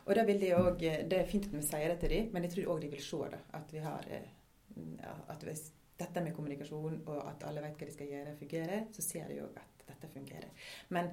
Og 0.07 0.15
da 0.15 0.25
vil 0.25 0.39
de 0.41 0.51
også, 0.55 0.79
Det 1.09 1.13
er 1.19 1.27
fint 1.27 1.47
at 1.47 1.53
vi 1.53 1.63
sier 1.63 1.89
det 1.89 2.01
til 2.01 2.11
dem, 2.11 2.27
men 2.33 2.43
jeg 2.45 2.53
tror 2.53 2.75
òg 2.75 2.81
de 2.83 2.89
vil 2.93 3.01
se 3.01 3.17
da, 3.31 3.39
At 3.55 3.73
vi 3.73 3.79
har 3.79 4.05
eh, 4.11 4.27
at 5.29 5.43
hvis 5.45 5.73
dette 5.99 6.21
med 6.25 6.35
kommunikasjon 6.35 7.03
og 7.07 7.29
at 7.29 7.45
alle 7.47 7.63
vet 7.63 7.77
hva 7.79 7.87
de 7.87 7.93
skal 7.93 8.07
gjøre, 8.11 8.37
fungerer, 8.39 8.87
så 8.93 9.03
ser 9.03 9.29
de 9.29 9.39
òg 9.41 9.57
at 9.57 9.85
dette 9.87 10.09
fungerer. 10.13 10.51
Men 10.91 11.11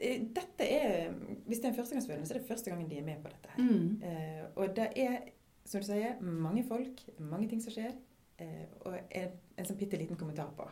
eh, 0.00 0.20
dette 0.32 0.60
er 0.64 1.12
Hvis 1.46 1.60
det 1.60 1.64
er 1.64 1.68
en 1.74 1.78
førstegangsfødende, 1.80 2.26
så 2.26 2.34
er 2.34 2.38
det 2.38 2.48
første 2.48 2.70
gangen 2.70 2.88
de 2.88 2.98
er 2.98 3.04
med 3.04 3.22
på 3.22 3.28
dette 3.28 3.48
her. 3.50 3.62
Mm. 3.62 4.02
Eh, 4.02 4.44
og 4.56 4.76
det 4.76 4.88
er, 4.96 5.18
som 5.64 5.80
du 5.80 5.86
sier, 5.86 6.20
mange 6.22 6.64
folk, 6.64 7.00
mange 7.18 7.48
ting 7.48 7.60
som 7.62 7.72
skjer. 7.72 7.92
Eh, 8.38 8.66
og 8.84 8.94
en, 9.10 9.32
en 9.56 9.66
sånn 9.68 9.78
bitte 9.80 9.98
liten 10.00 10.16
kommentar 10.20 10.50
på 10.56 10.66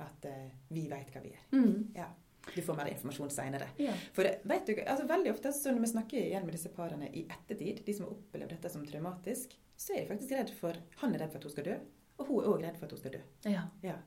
at 0.00 0.24
eh, 0.24 0.50
vi 0.72 0.86
veit 0.88 1.10
hva 1.14 1.20
vi 1.24 1.32
gjør. 1.34 1.46
Mm. 1.52 1.88
Ja. 1.96 2.08
Du 2.54 2.62
får 2.64 2.76
mer 2.78 2.88
informasjon 2.88 3.30
seinere. 3.30 3.66
Ja. 3.78 3.92
For 4.16 4.24
det- 4.24 4.40
vet 4.48 4.66
du, 4.66 4.72
altså 4.80 5.04
Veldig 5.10 5.32
ofte 5.34 5.52
så 5.52 5.74
når 5.74 5.80
vi 5.84 5.90
snakker 5.92 6.22
igjen 6.22 6.46
med 6.46 6.54
disse 6.56 6.70
parene 6.72 7.10
i 7.12 7.26
ettertid, 7.28 7.82
de 7.84 7.94
som 7.94 8.06
har 8.06 8.14
opplevd 8.14 8.54
dette 8.54 8.70
som 8.72 8.86
traumatisk, 8.88 9.52
så 9.76 9.92
er 9.96 10.02
de 10.06 10.08
faktisk 10.14 10.32
redd 10.36 10.50
for 10.56 10.76
Han 11.02 11.14
er 11.14 11.20
redd 11.24 11.32
for 11.34 11.38
at 11.42 11.44
hun 11.44 11.52
skal 11.52 11.64
dø, 11.68 11.76
og 12.20 12.26
hun 12.30 12.40
er 12.40 12.48
òg 12.54 12.64
redd 12.64 12.78
for 12.80 12.86
at 12.88 12.96
hun 12.96 13.02
skal 13.02 13.14
dø. 13.18 13.20
ja. 13.50 13.66
Ja. 13.84 13.98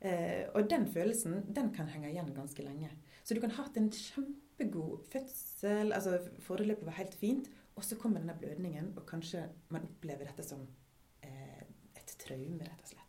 Eh, 0.00 0.44
og 0.54 0.68
den 0.70 0.84
følelsen 0.86 1.40
den 1.54 1.72
kan 1.74 1.88
henge 1.90 2.10
igjen 2.12 2.28
ganske 2.34 2.62
lenge. 2.62 2.90
Så 3.24 3.34
du 3.34 3.40
kan 3.42 3.50
ha 3.50 3.64
hatt 3.64 3.76
en 3.76 3.88
kjempegod 3.90 5.06
fødsel, 5.10 5.90
altså 5.92 6.18
forløpet 6.46 6.86
var 6.86 6.92
helt 7.00 7.14
fint, 7.18 7.48
og 7.76 7.82
så 7.84 7.96
kommer 7.98 8.20
denne 8.22 8.36
blødningen, 8.38 8.92
og 8.96 9.06
kanskje 9.10 9.42
man 9.74 9.82
opplever 9.86 10.26
dette 10.30 10.42
som 10.46 10.62
eh, 10.62 10.87
traume, 12.28 12.62
rett 12.64 12.84
og 12.86 12.94
slett. 12.94 13.04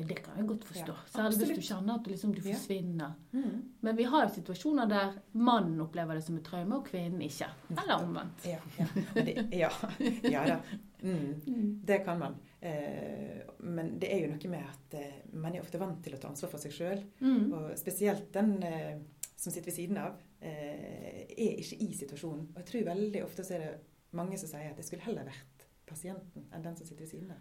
Det 0.00 0.16
kan 0.24 0.36
jeg 0.38 0.46
godt 0.48 0.62
forstå. 0.64 0.92
Ja, 0.94 1.08
Særlig 1.12 1.38
hvis 1.42 1.58
du 1.58 1.64
kjenner 1.66 1.98
at 1.98 2.04
du, 2.06 2.10
liksom, 2.14 2.30
du 2.32 2.40
Ja. 2.40 2.54
forsvinner. 2.54 3.16
Mm. 3.32 3.56
Men 3.84 3.96
vi 3.98 4.04
har 4.08 4.22
jo 4.24 4.34
situasjoner 4.34 4.88
der 4.88 5.16
mannen 5.32 5.80
opplever 5.84 6.16
det 6.16 6.22
som 6.24 6.38
et 6.38 6.44
traume, 6.46 6.78
og 6.78 6.86
kvinnen 6.86 7.20
ikke. 7.26 7.48
Eller 7.74 7.98
omvendt. 8.06 8.46
Ja, 8.48 8.60
ja. 8.78 8.86
Det, 9.14 9.34
ja. 9.52 9.70
ja 10.30 10.44
da. 10.54 10.60
Mm. 11.02 11.42
Mm. 11.46 11.80
Det 11.84 11.98
kan 12.06 12.18
man. 12.22 12.38
Eh, 12.60 13.42
men 13.58 13.98
det 14.00 14.12
er 14.14 14.22
jo 14.24 14.32
noe 14.32 14.50
med 14.52 14.64
at 14.72 14.96
eh, 15.02 15.20
man 15.32 15.54
er 15.54 15.64
ofte 15.66 15.80
vant 15.80 16.00
til 16.04 16.16
å 16.16 16.22
ta 16.22 16.30
ansvar 16.32 16.54
for 16.54 16.62
seg 16.64 16.72
sjøl. 16.78 17.04
Mm. 17.20 17.52
Og 17.52 17.70
spesielt 17.80 18.30
den 18.36 18.56
eh, 18.62 18.96
som 19.36 19.52
sitter 19.52 19.68
ved 19.72 19.76
siden 19.82 20.00
av, 20.00 20.16
eh, 20.40 21.26
er 21.28 21.60
ikke 21.60 21.80
i 21.82 21.92
situasjonen. 21.96 22.50
Og 22.54 22.62
jeg 22.62 22.70
tror 22.72 22.88
veldig 22.94 23.24
ofte 23.26 23.44
så 23.44 23.58
er 23.58 23.66
det 23.66 23.74
mange 24.16 24.38
som 24.40 24.48
sier 24.48 24.70
at 24.70 24.80
det 24.80 24.86
skulle 24.88 25.04
heller 25.06 25.28
vært 25.28 25.66
pasienten 25.88 26.46
enn 26.54 26.64
den 26.64 26.76
som 26.78 26.86
sitter 26.86 27.04
ved 27.04 27.12
siden 27.12 27.32
av. 27.34 27.40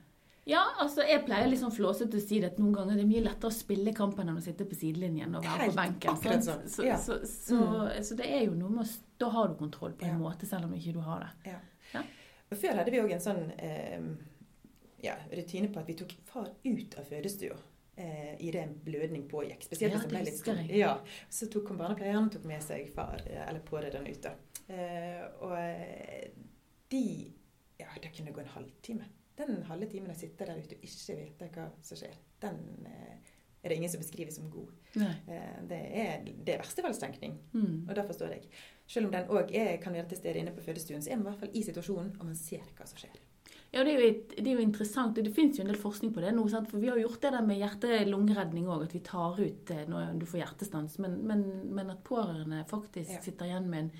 Ja, 0.49 0.63
altså 0.81 1.03
jeg 1.05 1.21
pleier 1.27 1.47
liksom 1.51 1.69
flåsete 1.75 2.17
å 2.17 2.23
si 2.23 2.39
at 2.45 2.57
noen 2.61 2.73
ganger 2.73 2.97
det 2.97 3.03
er 3.05 3.09
mye 3.11 3.21
lettere 3.27 3.51
å 3.51 3.53
spille 3.53 3.93
kampen 3.97 4.31
enn 4.31 4.39
å 4.39 4.43
sitte 4.43 4.65
på 4.65 4.77
sidelinjen 4.79 5.35
og 5.37 5.43
være 5.45 5.67
Helt 5.67 5.75
på 5.75 5.81
benken. 5.83 6.41
Så, 6.41 6.45
sånn, 6.47 6.65
Så, 6.73 6.85
ja. 6.87 6.97
så, 6.97 7.19
så, 7.29 7.59
så 8.09 8.17
det 8.17 8.29
er 8.33 8.47
jo 8.47 8.55
noe 8.57 8.73
med 8.79 8.85
å 8.87 8.89
Da 9.19 9.29
har 9.35 9.51
du 9.51 9.55
kontroll 9.59 9.93
på 9.99 10.07
en 10.07 10.15
Ja. 10.15 10.17
måte, 10.21 10.47
selv 10.49 10.65
om 10.65 10.73
ikke 10.73 10.93
du 10.95 11.01
har 11.05 11.27
det. 11.27 11.53
Og 12.49 12.57
Før 12.57 12.79
hadde 12.79 12.91
vi 12.95 13.01
òg 13.03 13.11
en 13.13 13.21
sånn 13.21 13.41
eh, 13.61 13.99
ja, 15.05 15.13
rutine 15.31 15.67
på 15.69 15.79
at 15.83 15.87
vi 15.91 15.93
tok 15.99 16.15
far 16.25 16.47
ut 16.65 16.95
av 16.97 17.05
fødestua. 17.11 17.57
Eh, 17.99 18.33
I 18.39 18.49
det 18.55 18.61
en 18.63 18.73
blødning 18.85 19.27
pågikk. 19.29 19.67
Spesielt 19.67 19.93
Ja, 19.93 19.99
hvis 19.99 20.07
det 20.07 20.13
ble 20.15 20.23
litt 20.25 20.39
sånn. 20.41 20.63
Ja, 20.73 20.95
så 21.29 21.49
tok 21.51 21.69
barnepleieren 21.77 22.31
tok 22.33 22.47
med 22.49 22.63
seg 22.65 22.89
far 22.95 23.21
eh, 23.27 23.43
eller 23.45 23.59
pårørende 23.67 24.09
ut. 24.15 24.23
da. 24.23 24.33
Eh, 24.71 25.23
og 25.43 25.53
eh, 25.59 26.31
de 26.89 27.03
Ja, 27.79 27.87
det 28.01 28.09
kunne 28.17 28.33
gå 28.33 28.41
en 28.41 28.53
halvtime. 28.55 29.05
Den 29.39 29.63
halve 29.69 29.87
timen 29.91 30.11
å 30.11 30.17
sitte 30.17 30.47
der 30.47 30.59
ute 30.59 30.75
og 30.75 30.85
ikke 30.87 31.17
vite 31.19 31.49
hva 31.55 31.69
som 31.85 31.99
skjer, 31.99 32.17
den 32.43 32.59
eh, 32.89 33.31
er 33.63 33.71
det 33.71 33.77
ingen 33.79 33.91
som 33.91 34.01
beskriver 34.03 34.31
som 34.35 34.49
god. 34.51 34.71
Eh, 34.99 35.55
det 35.69 35.79
er 36.03 36.27
det 36.27 36.53
er 36.53 36.61
verstefallstenkning. 36.61 37.39
Mm. 37.53 37.87
Og 37.87 37.95
det 37.95 38.05
forstår 38.07 38.35
jeg. 38.35 38.45
Selv 38.87 39.09
om 39.09 39.15
den 39.15 39.31
òg 39.31 39.51
kan 39.83 39.95
være 39.95 40.07
til 40.11 40.21
stede 40.21 40.41
inne 40.41 40.55
på 40.55 40.63
fødestuen, 40.65 41.03
så 41.03 41.11
er 41.11 41.19
man 41.19 41.27
i 41.27 41.29
hvert 41.29 41.43
fall 41.45 41.57
i 41.57 41.65
situasjonen, 41.67 42.15
og 42.19 42.29
man 42.31 42.39
ser 42.39 42.63
hva 42.77 42.87
som 42.89 42.99
skjer. 43.01 43.19
Ja, 43.71 43.83
det 43.85 43.91
er, 43.93 44.01
et- 44.09 44.31
det 44.35 44.47
er 44.47 44.55
jo 44.57 44.63
interessant, 44.65 45.13
det 45.15 45.29
finnes 45.35 45.57
jo 45.57 45.61
en 45.61 45.67
del 45.69 45.77
forskning 45.77 46.11
på 46.13 46.21
det 46.23 46.31
nå. 46.33 46.47
Sant? 46.49 46.69
For 46.71 46.79
vi 46.81 46.87
har 46.89 46.97
jo 46.97 47.03
gjort 47.07 47.21
det 47.21 47.31
der 47.35 47.43
med 47.45 47.59
hjerte-lungeredning 47.61 48.65
òg, 48.65 48.83
at 48.87 48.93
vi 48.95 48.99
tar 49.05 49.37
ut 49.39 49.71
eh, 49.71 49.83
når 49.85 50.15
du 50.19 50.25
får 50.25 50.39
hjertestans. 50.41 50.95
Men, 50.99 51.19
men, 51.27 51.43
men 51.75 51.89
at 51.93 52.03
pårørende 52.03 52.63
faktisk 52.67 53.11
Ja. 53.11 53.19
sitter 53.21 53.45
igjen 53.45 53.67
med 53.69 53.79
en 53.79 53.91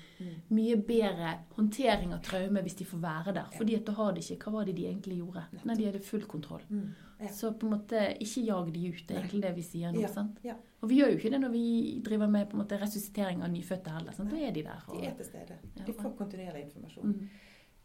mye 0.50 0.76
bedre 0.76 1.36
håndtering 1.56 2.12
av 2.14 2.22
traume 2.26 2.62
hvis 2.62 2.76
de 2.80 2.84
får 2.84 2.98
være 3.04 3.34
der. 3.34 3.46
Fordi 3.56 3.76
at 3.76 3.84
da 3.86 3.92
har 3.92 4.12
de 4.12 4.20
ikke 4.20 4.42
Hva 4.44 4.52
var 4.52 4.64
det 4.66 4.74
de 4.76 4.86
egentlig 4.88 5.18
gjorde? 5.20 5.44
Nei, 5.64 5.74
de 5.76 5.84
hadde 5.86 6.00
full 6.02 6.22
kontroll. 6.26 6.62
Mm. 6.70 6.88
Ja. 7.20 7.28
Så 7.28 7.52
på 7.52 7.66
en 7.68 7.74
måte, 7.76 8.00
ikke 8.18 8.42
jag 8.46 8.72
de 8.72 8.88
ut. 8.88 9.06
Det 9.06 9.14
er 9.16 9.20
egentlig 9.20 9.42
det 9.42 9.54
vi 9.54 9.62
sier 9.62 9.92
nå. 9.92 10.00
Ja. 10.42 10.54
Og 10.82 10.88
vi 10.88 10.96
gjør 10.98 11.10
jo 11.12 11.18
ikke 11.18 11.30
det 11.30 11.40
når 11.42 11.50
vi 11.52 12.00
driver 12.02 12.26
med 12.32 12.48
på 12.50 12.56
en 12.56 12.62
måte 12.64 12.78
resuscitering 12.80 13.42
av 13.44 13.50
nyfødte 13.52 13.90
heller. 13.92 14.12
Da 14.16 14.36
er 14.36 14.50
de 14.56 14.62
der. 14.64 14.82
De 14.90 15.06
er 15.06 15.14
til 15.14 15.26
stede. 15.26 15.58
De 15.86 15.92
får 15.92 16.16
kontinuerlig 16.16 16.64
informasjon. 16.64 17.06
mm. 17.06 17.28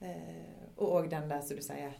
Eh, 0.01 0.67
og 0.77 1.03
òg 1.03 1.09
den 1.09 1.29
der, 1.29 1.41
som 1.41 1.55
du 1.57 1.61
sier, 1.63 1.93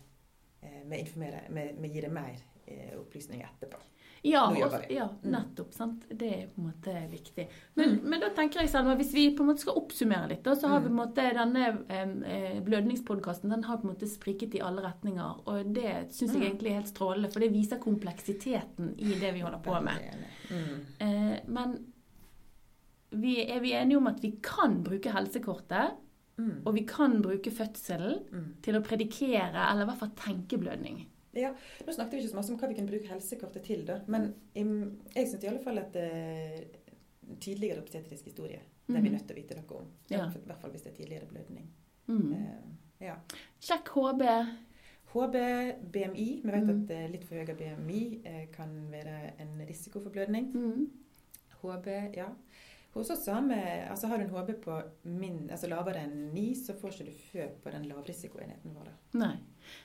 eh, 0.62 0.82
vi 0.86 0.98
informerer, 1.00 1.48
vi, 1.50 1.72
vi 1.82 1.88
gir 1.94 2.02
deg 2.02 2.12
mer 2.12 2.36
eh, 2.68 2.96
opplysninger 3.00 3.46
etterpå. 3.46 3.78
Ja, 4.26 4.48
og- 4.50 4.90
ja, 4.90 5.06
Mm. 5.24 5.32
nettopp. 5.32 5.72
sant? 5.74 6.04
Det 6.10 6.32
er 6.34 6.48
på 6.48 6.58
en 6.62 6.72
måte 6.72 7.10
viktig. 7.12 7.48
Men, 7.76 8.00
men 8.10 8.20
da 8.20 8.30
tenker 8.34 8.60
jeg 8.62 8.70
Selma, 8.70 8.96
hvis 8.96 9.14
vi 9.14 9.36
på 9.36 9.44
en 9.44 9.50
måte 9.52 9.60
skal 9.62 9.76
oppsummere 9.78 10.28
litt, 10.30 10.42
da, 10.44 10.56
så 10.56 10.68
har 10.68 10.80
vi 10.82 10.88
på 10.90 10.94
en 10.96 10.98
måte 10.98 11.26
denne 11.38 11.86
eh, 11.90 12.60
blødningspodkasten 12.66 13.50
den 13.54 13.64
har 13.64 13.78
på 13.78 13.86
en 13.88 13.94
måte 13.94 14.08
spriket 14.10 14.56
i 14.56 14.62
alle 14.66 14.82
retninger. 14.82 15.44
Og 15.48 15.72
det 15.76 16.10
syns 16.12 16.34
jeg 16.34 16.42
Mm. 16.42 16.48
egentlig 16.48 16.72
er 16.72 16.80
helt 16.82 16.88
strålende, 16.90 17.32
for 17.32 17.40
det 17.40 17.52
viser 17.54 17.78
kompleksiteten 17.78 18.96
i 18.98 19.14
det 19.20 19.34
vi 19.36 19.42
holder 19.46 19.60
på 19.62 19.80
med. 19.84 20.16
Mm. 20.50 20.86
Eh, 21.00 21.40
men 21.48 21.94
vi, 23.12 23.38
er 23.48 23.60
vi 23.62 23.74
enige 23.74 23.98
om 23.98 24.08
at 24.08 24.20
vi 24.22 24.32
kan 24.42 24.82
bruke 24.84 25.12
helsekortet, 25.14 25.92
Mm. 26.38 26.62
og 26.66 26.74
vi 26.76 26.82
kan 26.86 27.22
bruke 27.22 27.52
fødselen 27.52 28.24
Mm. 28.32 28.56
til 28.62 28.76
å 28.76 28.82
predikere, 28.84 29.72
eller 29.72 29.84
i 29.84 29.86
hvert 29.86 30.00
fall 30.00 30.12
tenke 30.16 30.58
blødning? 30.60 31.06
Ja, 31.34 31.54
Nå 31.86 31.94
snakket 31.94 32.12
vi 32.14 32.18
ikke 32.24 32.32
så 32.32 32.36
mye 32.36 32.52
om 32.54 32.60
hva 32.60 32.68
vi 32.68 32.76
kunne 32.76 32.88
bruke 32.92 33.08
helsekortet 33.08 33.64
til, 33.64 33.86
da. 33.86 34.00
Men 34.08 34.34
jeg 34.56 35.28
syns 35.28 35.44
i 35.44 35.48
alle 35.48 35.64
fall 35.64 35.78
at 35.80 35.96
eh, 35.96 36.60
tidligere 37.40 37.82
obstetrisk 37.82 38.26
historie 38.26 38.60
det 38.88 38.96
er 38.98 39.02
vi 39.02 39.10
Mhm. 39.10 39.18
nødt 39.18 39.28
til 39.28 39.36
å 39.36 39.42
vite 39.42 39.56
noe 39.56 39.80
om. 39.80 39.88
Ja. 40.10 40.26
I 40.28 40.40
hvert 40.46 40.60
fall 40.62 40.72
hvis 40.72 40.84
det 40.84 40.92
er 40.94 40.98
tidligere 41.04 41.26
blødning. 41.28 41.68
Mm. 42.08 42.32
Uh, 42.32 42.72
ja. 43.02 43.16
Sjekk 43.60 43.88
HB. 43.90 44.22
HB, 45.14 45.36
BMI. 45.92 46.42
Vi 46.44 46.52
vet 46.52 46.64
Mm. 46.64 46.84
at 46.84 46.92
eh, 46.92 47.08
litt 47.12 47.24
for 47.24 47.36
høy 47.36 47.46
BMI 47.46 48.22
kan 48.52 48.70
være 48.92 49.34
en 49.40 49.66
risiko 49.68 50.00
for 50.02 50.10
blødning. 50.10 50.52
Mm. 50.54 50.90
HB, 51.64 51.88
ja. 52.16 52.28
Hos 52.96 53.10
oss 53.12 53.26
har 53.28 53.42
altså 53.92 54.08
Har 54.08 54.18
du 54.18 54.24
en 54.24 54.30
HB 54.30 54.54
på 54.64 54.76
min, 55.04 55.50
altså 55.52 55.68
lavere 55.68 56.00
enn 56.06 56.30
9, 56.34 56.44
så 56.56 56.74
får 56.80 56.94
ikke 56.94 57.06
du 57.06 57.12
fø 57.32 57.48
på 57.64 57.72
den 57.74 57.84
lavrisikoenheten 57.90 58.72
vår. 58.74 58.88
Nei. 59.20 59.34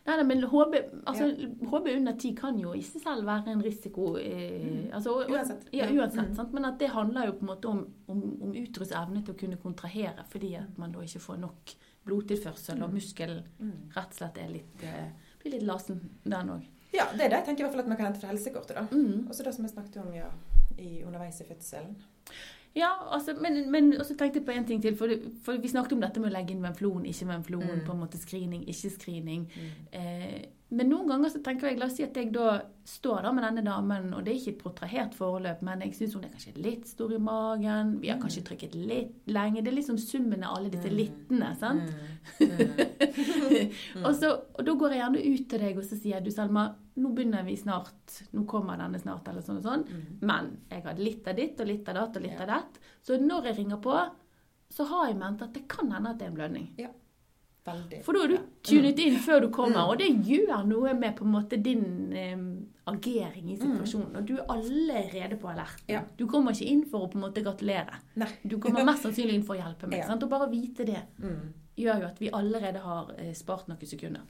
Nei, 0.06 0.16
nei, 0.16 0.22
men 0.28 0.44
HB, 0.46 0.76
altså, 1.10 1.26
HB 1.72 1.88
under 1.96 2.12
10 2.20 2.34
kan 2.38 2.58
jo 2.60 2.72
i 2.76 2.82
seg 2.86 3.02
selv 3.02 3.26
være 3.26 3.48
en 3.50 3.62
risiko. 3.66 4.16
Eh, 4.16 4.60
Mm. 4.62 4.90
altså, 4.94 5.10
og- 5.24 5.30
Uansett. 5.30 5.66
Ja, 5.72 5.86
Ja. 5.86 5.90
uansett 6.04 6.28
Mm. 6.28 6.36
sant? 6.36 6.52
Men 6.52 6.64
at 6.64 6.78
det 6.78 6.90
handler 6.90 7.26
jo 7.26 7.32
på 7.32 7.40
en 7.40 7.48
måte 7.48 7.64
om, 7.68 7.94
om, 8.08 8.22
om 8.42 8.52
utrus 8.54 8.92
evne 8.92 9.24
til 9.24 9.34
å 9.34 9.38
kunne 9.38 9.56
kontrahere, 9.56 10.24
fordi 10.30 10.54
at 10.56 10.78
man 10.78 10.92
da 10.92 11.00
ikke 11.00 11.18
får 11.20 11.38
nok 11.40 11.74
blodtilførsel, 12.06 12.82
og 12.82 12.90
Mm. 12.90 12.94
muskelen 12.94 13.42
Mm. 13.60 13.72
rett 13.96 14.06
og 14.06 14.14
slett 14.14 14.38
er 14.38 14.48
litt, 14.48 14.82
eh, 14.84 15.10
blir 15.42 15.52
litt 15.52 15.62
lasen, 15.62 16.00
den 16.24 16.48
òg. 16.48 16.66
Ja, 16.92 17.06
det 17.12 17.20
er 17.22 17.28
det 17.28 17.46
jeg 17.46 17.46
tenker 17.46 17.60
i 17.60 17.62
hvert 17.64 17.72
fall 17.72 17.80
at 17.80 17.88
man 17.88 17.96
kan 17.96 18.06
hente 18.12 18.20
fra 18.20 18.28
helsekortet. 18.28 18.74
da. 18.74 18.86
Mm. 18.86 19.28
Også 19.28 19.42
det 19.44 19.54
som 19.54 19.64
jeg 19.64 19.74
snakket 19.74 19.96
om 20.06 20.12
ja, 20.14 20.30
i, 20.78 21.02
underveis 21.02 21.40
i 21.40 21.44
fødselen. 21.44 21.96
Ja, 22.76 22.90
altså, 23.10 23.34
men, 23.40 23.70
men 23.70 23.92
også 24.00 24.14
tenkte 24.16 24.38
jeg 24.38 24.46
på 24.46 24.52
en 24.54 24.64
ting 24.66 24.82
til. 24.82 24.96
For, 24.96 25.06
det, 25.10 25.32
for 25.42 25.58
vi 25.58 25.68
snakket 25.68 25.92
om 25.92 26.00
dette 26.00 26.20
med 26.20 26.30
å 26.30 26.34
legge 26.36 26.54
inn 26.54 26.62
venflon, 26.62 27.04
ikke 27.06 27.26
venflon, 27.26 27.64
Mm. 27.66 27.84
på 27.86 27.92
en 27.92 27.98
måte 28.04 28.18
screening, 28.18 28.62
ikke 28.68 28.90
screening. 28.94 29.48
Mm. 29.56 29.70
Eh, 29.92 30.44
men 30.70 30.88
noen 30.88 31.08
ganger 31.08 31.30
så 31.30 31.40
tenker 31.42 31.66
jeg, 31.68 31.78
la 31.80 31.86
oss 31.86 31.96
si 31.96 32.04
at 32.04 32.14
jeg 32.14 32.30
da 32.32 32.60
står 32.86 33.22
der 33.22 33.32
med 33.32 33.42
denne 33.44 33.64
damen, 33.66 34.12
og 34.14 34.24
det 34.24 34.32
er 34.32 34.38
ikke 34.38 34.52
et 34.54 34.58
protrahert 34.62 35.14
forløp, 35.14 35.62
men 35.66 35.80
jeg 35.80 35.94
syns 35.94 36.14
hun 36.14 36.24
er 36.24 36.30
kanskje 36.30 36.52
litt 36.62 36.86
stor 36.86 37.12
i 37.12 37.18
magen, 37.18 37.98
vi 38.00 38.08
har 38.08 38.16
Mm. 38.18 38.22
kanskje 38.22 38.42
trykket 38.46 38.74
litt 38.74 39.12
lenge. 39.26 39.62
Det 39.64 39.72
er 39.72 39.76
liksom 39.76 39.98
summen 39.98 40.44
av 40.44 40.56
alle 40.56 40.70
disse 40.70 40.88
Mm. 40.90 40.96
littene, 40.96 41.56
sant? 41.58 41.90
Mm. 42.40 42.46
Mm. 42.46 42.86
Mm. 43.94 44.04
Og, 44.06 44.14
så, 44.14 44.30
og 44.58 44.64
da 44.64 44.72
går 44.78 44.92
jeg 44.94 45.00
gjerne 45.00 45.20
ut 45.34 45.48
til 45.50 45.58
deg 45.64 45.78
og 45.80 45.84
så 45.84 45.96
sier 45.98 46.20
du, 46.24 46.30
Selma, 46.30 46.64
nå 46.96 47.10
begynner 47.14 47.44
vi 47.44 47.56
snart, 47.56 48.20
nå 48.32 48.44
kommer 48.46 48.78
denne 48.78 48.98
snart, 49.02 49.26
eller 49.28 49.42
sånn 49.42 49.58
og 49.58 49.64
sånn. 49.66 49.84
Mm. 49.88 50.18
Men 50.22 50.50
jeg 50.70 50.82
har 50.84 50.94
litt 51.00 51.26
av 51.28 51.36
ditt 51.36 51.60
og 51.60 51.66
litt 51.66 51.88
av 51.88 51.94
datt 51.94 52.16
og 52.16 52.22
litt 52.22 52.32
Ja. 52.38 52.42
av 52.42 52.46
dett. 52.54 52.78
Så 53.02 53.18
når 53.20 53.44
jeg 53.50 53.56
ringer 53.58 53.80
på, 53.82 53.96
så 54.70 54.86
har 54.86 55.06
jeg 55.08 55.16
ment 55.18 55.42
at 55.42 55.52
det 55.52 55.66
kan 55.68 55.90
hende 55.90 56.10
at 56.10 56.18
det 56.18 56.26
er 56.28 56.30
en 56.30 56.36
blødning. 56.36 56.68
Veldig. 57.66 57.98
For 58.04 58.12
da 58.16 58.22
er 58.24 58.28
du 58.28 58.36
tunet 58.64 58.98
inn 59.04 59.16
før 59.20 59.40
du 59.44 59.48
kommer, 59.52 59.82
Mm. 59.84 59.88
og 59.90 59.98
det 59.98 60.08
gjør 60.26 60.62
noe 60.66 60.94
med 60.94 61.16
på 61.16 61.24
en 61.26 61.32
måte 61.34 61.58
din 61.62 61.82
um, 62.16 62.66
agering 62.86 63.50
i 63.52 63.56
situasjonen. 63.60 64.16
Og 64.16 64.24
du 64.26 64.34
er 64.38 64.46
allerede 64.48 65.36
på 65.38 65.48
alerten. 65.50 65.84
Ja. 65.88 66.00
Du 66.16 66.26
kommer 66.26 66.52
ikke 66.52 66.66
inn 66.72 66.84
for 66.88 67.04
å 67.06 67.10
på 67.12 67.18
en 67.20 67.24
måte 67.26 67.42
gratulere. 67.44 68.00
Nei. 68.16 68.28
Du 68.46 68.58
kommer 68.58 68.84
mest 68.88 69.02
sannsynlig 69.04 69.34
inn 69.34 69.44
for 69.44 69.56
å 69.56 69.60
hjelpe 69.60 69.86
meg. 69.90 69.98
Ja. 70.00 70.06
Sant? 70.08 70.22
Og 70.22 70.30
bare 70.30 70.48
vite 70.50 70.84
det 70.86 71.02
Mm. 71.20 71.52
gjør 71.76 72.00
jo 72.00 72.06
at 72.06 72.18
vi 72.20 72.30
allerede 72.30 72.80
har 72.80 73.12
eh, 73.18 73.32
spart 73.34 73.68
noen 73.68 73.86
sekunder. 73.86 74.22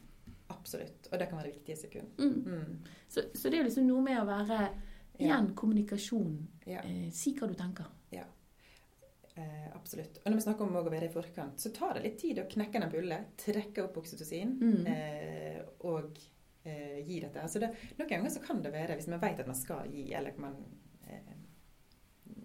Absolutt. 0.50 1.08
Og 1.12 1.18
det 1.18 1.28
kan 1.30 1.38
være 1.38 1.52
viktige 1.54 1.76
sekunder. 1.76 2.10
Mm. 2.18 2.44
Mm. 2.46 2.78
Så, 3.08 3.22
så 3.34 3.50
det 3.50 3.60
er 3.60 3.64
liksom 3.68 3.86
noe 3.86 4.02
med 4.02 4.18
å 4.20 4.26
være 4.26 4.60
Ja. 5.20 5.26
Igjen 5.36 5.54
kommunikasjon. 5.54 6.46
Ja. 6.66 6.80
Eh, 6.80 7.10
si 7.12 7.34
hva 7.36 7.46
du 7.46 7.54
tenker. 7.54 7.84
Eh, 9.40 9.68
absolutt. 9.76 10.18
Og 10.20 10.26
når 10.32 10.40
vi 10.40 10.44
snakker 10.44 10.66
om 10.66 10.74
å 10.76 10.82
være 10.90 11.06
i 11.08 11.12
forkant, 11.14 11.60
så 11.62 11.70
tar 11.72 11.94
det 11.96 12.02
litt 12.04 12.18
tid 12.20 12.40
å 12.42 12.48
knekke 12.50 12.80
den 12.82 12.90
bullet, 12.92 13.30
trekke 13.40 13.84
opp 13.86 13.96
oksytocin 14.02 14.56
Mm. 14.60 14.86
eh, 14.92 15.60
og 15.88 16.18
eh, 16.64 16.98
gi 17.06 17.20
dette. 17.24 17.40
Altså 17.40 17.62
det, 17.62 17.70
noen 17.98 18.10
ganger 18.10 18.30
så 18.34 18.42
kan 18.44 18.60
det 18.62 18.72
være, 18.74 18.98
hvis 18.98 19.08
man 19.08 19.22
vet 19.22 19.40
at 19.40 19.48
man 19.48 19.56
skal 19.56 19.86
gi, 19.88 20.10
eller 20.12 20.36
man 20.42 20.58
eh, 21.08 21.32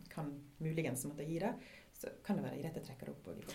kan 0.10 0.32
muligens 0.64 1.04
måtte 1.10 1.26
gi 1.28 1.40
det, 1.44 1.52
så 2.00 2.08
kan 2.24 2.38
det 2.40 2.46
være 2.48 2.62
greit 2.62 2.78
å 2.80 2.86
trekke 2.86 3.06
det 3.06 3.14
opp 3.18 3.28
og 3.34 3.38
i. 3.44 3.46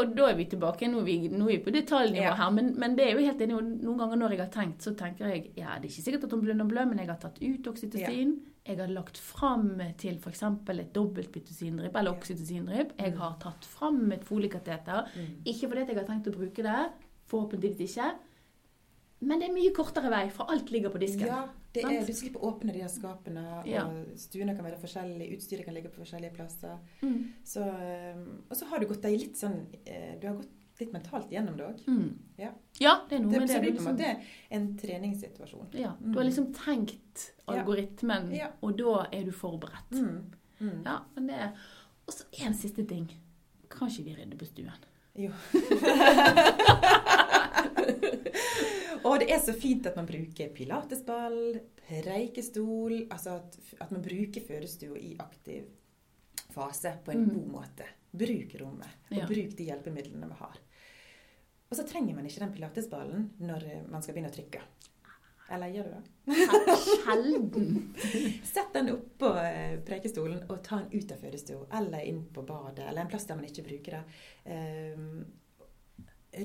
Og 0.00 0.12
da 0.14 0.28
er 0.30 0.36
vi 0.38 0.44
tilbake, 0.46 0.86
nå 0.86 1.00
er 1.02 1.06
vi, 1.08 1.16
nå 1.32 1.48
er 1.48 1.56
vi 1.56 1.64
på 1.64 1.72
detaljnivå 1.74 2.22
Ja. 2.22 2.34
her, 2.38 2.50
men, 2.54 2.74
men 2.78 2.94
det 2.96 3.08
er 3.08 3.16
jo 3.18 3.24
helt 3.26 3.40
enig. 3.42 3.56
Noen 3.82 3.98
ganger 3.98 4.16
når 4.20 4.30
jeg 4.36 4.40
har 4.44 4.52
tenkt, 4.54 4.84
så 4.86 4.92
tenker 4.94 5.26
jeg 5.32 5.50
ja, 5.58 5.74
det 5.82 5.88
er 5.88 5.90
ikke 5.90 6.04
sikkert 6.06 6.24
at 6.28 6.36
hun 6.36 6.44
blønder 6.44 6.68
blø, 6.70 6.84
men 6.86 6.98
jeg 7.02 7.10
har 7.10 7.18
tatt 7.18 7.40
ut 7.42 7.66
oksytocin. 7.72 8.36
Jeg 8.66 8.76
har 8.76 8.90
lagt 8.92 9.18
fram 9.18 9.70
til 9.98 10.18
f.eks. 10.20 10.42
et 10.44 10.90
dobbelt 10.94 11.30
pitocindrypp 11.32 11.94
eller 11.96 12.12
oksytocindrypp. 12.12 12.92
Jeg 13.00 13.14
har 13.16 13.38
tatt 13.40 13.64
fram 13.64 14.02
et 14.12 14.26
folikateter. 14.28 15.08
Mm. 15.16 15.30
Ikke 15.48 15.70
fordi 15.70 15.86
jeg 15.86 15.96
har 15.96 16.08
tenkt 16.10 16.28
å 16.28 16.34
bruke 16.36 16.66
det, 16.66 16.82
forhåpentligvis 17.30 17.96
ikke. 17.96 18.10
Men 19.20 19.40
det 19.40 19.48
er 19.50 19.56
mye 19.56 19.72
kortere 19.76 20.10
vei, 20.12 20.26
for 20.32 20.48
alt 20.52 20.70
ligger 20.72 20.92
på 20.92 21.00
disken. 21.00 21.26
Ja, 21.28 21.42
det 21.74 21.82
er, 21.84 21.98
du 22.08 22.12
slipper 22.16 22.40
å 22.40 22.54
åpne 22.54 22.72
de 22.72 22.80
her 22.84 22.92
skapene, 22.92 23.42
og 23.58 23.66
Ja. 23.68 23.82
stuene 24.16 24.54
kan 24.56 24.64
være 24.64 24.80
forskjellige, 24.80 25.36
utstyret 25.36 25.64
kan 25.66 25.76
ligge 25.76 25.90
på 25.92 26.00
forskjellige 26.00 26.34
plasser. 26.36 26.78
Mm. 27.02 27.18
Så, 27.44 27.64
og 28.48 28.56
så 28.56 28.70
har 28.70 28.80
du 28.80 28.88
gått 28.88 29.02
deg 29.04 29.18
litt 29.20 29.36
sånn 29.36 29.66
eh, 29.84 30.16
Du 30.20 30.26
har 30.26 30.38
gått 30.40 30.56
litt 30.80 30.92
mentalt 30.92 31.30
gjennom 31.30 31.56
det 31.56 31.64
òg. 31.66 31.86
Mm. 31.86 32.18
Ja. 32.38 32.50
ja, 32.80 33.00
det 33.08 33.16
er 33.16 33.20
noe 33.22 33.30
Det, 33.32 33.38
med 33.40 33.48
så 33.48 33.52
det. 33.54 33.60
det 33.60 33.60
du 33.60 33.70
blir 33.70 33.72
på 33.72 33.78
en 33.88 33.96
liksom- 33.96 33.96
måte 33.96 34.20
en 34.50 34.78
treningssituasjon. 34.78 35.66
Ja, 35.72 35.92
Mm. 36.00 36.12
du 36.12 36.18
har 36.18 36.24
liksom 36.24 36.52
tenkt 36.54 37.32
algoritmen, 37.46 38.34
Ja. 38.34 38.48
og 38.62 38.76
da 38.78 39.06
er 39.12 39.24
du 39.24 39.30
forberedt. 39.32 39.90
Mm. 39.92 40.24
Mm. 40.60 40.82
Ja, 40.84 40.98
men 41.14 41.26
det 41.26 41.34
er... 41.36 41.52
Og 42.06 42.12
så 42.14 42.24
en 42.44 42.54
siste 42.54 42.84
ting. 42.88 43.08
Kan 43.70 43.88
ikke 43.88 44.04
vi 44.04 44.14
rydde 44.16 44.36
på 44.38 44.44
stuen? 44.46 44.72
Jo. 45.16 45.30
og 49.04 49.18
det 49.20 49.30
er 49.32 49.40
så 49.42 49.52
fint 49.56 49.86
at 49.86 49.96
man 49.98 50.06
bruker 50.08 50.48
pilatesball, 50.54 51.60
preikestol 51.86 52.94
Altså 53.10 53.36
at, 53.40 53.58
at 53.80 53.90
man 53.94 54.02
bruker 54.04 54.40
fødestua 54.46 54.98
i 54.98 55.14
aktiv 55.18 55.62
fase 56.50 56.96
på 57.04 57.10
en 57.12 57.24
Mm. 57.24 57.34
god 57.34 57.48
måte. 57.60 57.84
Bruk 58.12 58.54
rommet, 58.60 58.88
og 59.10 59.16
Ja. 59.18 59.26
bruk 59.26 59.56
de 59.56 59.64
hjelpemidlene 59.68 60.26
vi 60.26 60.34
har. 60.40 60.56
Og 61.70 61.78
så 61.78 61.86
trenger 61.86 62.16
man 62.16 62.26
ikke 62.26 62.42
den 62.42 62.54
pilatesballen 62.54 63.26
når 63.46 63.66
eh, 63.70 63.82
man 63.90 64.02
skal 64.02 64.16
begynne 64.16 64.32
å 64.32 64.34
trykke. 64.34 64.62
Eller 65.50 65.72
gjør 65.74 65.88
du 65.88 65.94
det? 65.96 66.76
Sjelden. 67.04 67.70
Sett 68.52 68.74
den 68.74 68.92
oppå 68.92 69.32
prekestolen 69.32 69.82
preikestolen 69.86 70.44
og 70.46 70.60
ta 70.66 70.78
den 70.78 70.92
ut 70.94 71.14
av 71.14 71.24
fødestua, 71.24 71.64
eller 71.80 72.06
inn 72.06 72.20
på 72.30 72.44
badet, 72.46 72.84
eller 72.86 73.02
en 73.02 73.10
plass 73.10 73.26
der 73.26 73.38
man 73.38 73.48
ikke 73.48 73.66
bruker 73.66 73.96
det. 73.96 74.20
Ehm, 74.54 75.24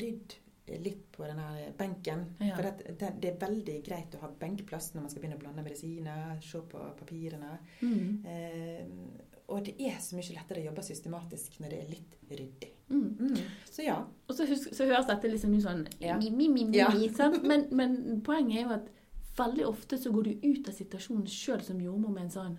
rydd 0.01 0.37
litt 0.81 1.11
på 1.13 1.27
denne 1.29 1.69
benken. 1.77 2.25
Ja. 2.39 2.55
For 2.57 2.65
det, 2.65 2.95
det, 2.97 3.11
det 3.21 3.31
er 3.31 3.41
veldig 3.45 3.75
greit 3.85 4.17
å 4.17 4.23
ha 4.23 4.31
benkplass 4.41 4.93
når 4.95 5.05
man 5.05 5.13
skal 5.13 5.21
begynne 5.21 5.37
å 5.37 5.43
blande 5.43 5.65
medisiner, 5.65 6.41
se 6.41 6.63
på 6.71 6.81
papirene. 6.97 7.59
Mm. 7.85 8.25
Og 9.47 9.65
det 9.65 9.75
er 9.79 9.99
så 10.01 10.17
mye 10.17 10.35
lettere 10.35 10.61
å 10.63 10.67
jobbe 10.69 10.83
systematisk 10.85 11.59
når 11.61 11.73
det 11.73 11.79
er 11.81 11.89
litt 11.91 12.15
ryddig. 12.31 12.69
Mm. 12.89 13.17
Mm. 13.19 13.39
Så 13.69 13.85
ja. 13.85 13.97
Og 14.27 14.37
så, 14.37 14.45
husk, 14.49 14.71
så 14.73 14.87
høres 14.89 15.09
dette 15.09 15.29
liksom 15.29 15.55
sånn 15.61 15.87
Ja. 16.01 16.17
mi, 16.17 16.29
mi, 16.29 16.47
mi, 16.49 16.65
mi, 16.65 16.77
Ja. 16.77 16.89
Men, 17.43 17.67
men 17.71 18.21
poenget 18.25 18.57
er 18.57 18.63
jo 18.63 18.75
at 18.77 18.89
veldig 19.37 19.65
ofte 19.67 19.97
så 20.01 20.11
går 20.11 20.23
du 20.23 20.47
ut 20.47 20.69
av 20.69 20.73
situasjonen 20.73 21.27
sjøl 21.29 21.61
som 21.65 21.81
jordmor 21.81 22.13
med 22.15 22.27
en 22.27 22.35
sånn 22.37 22.57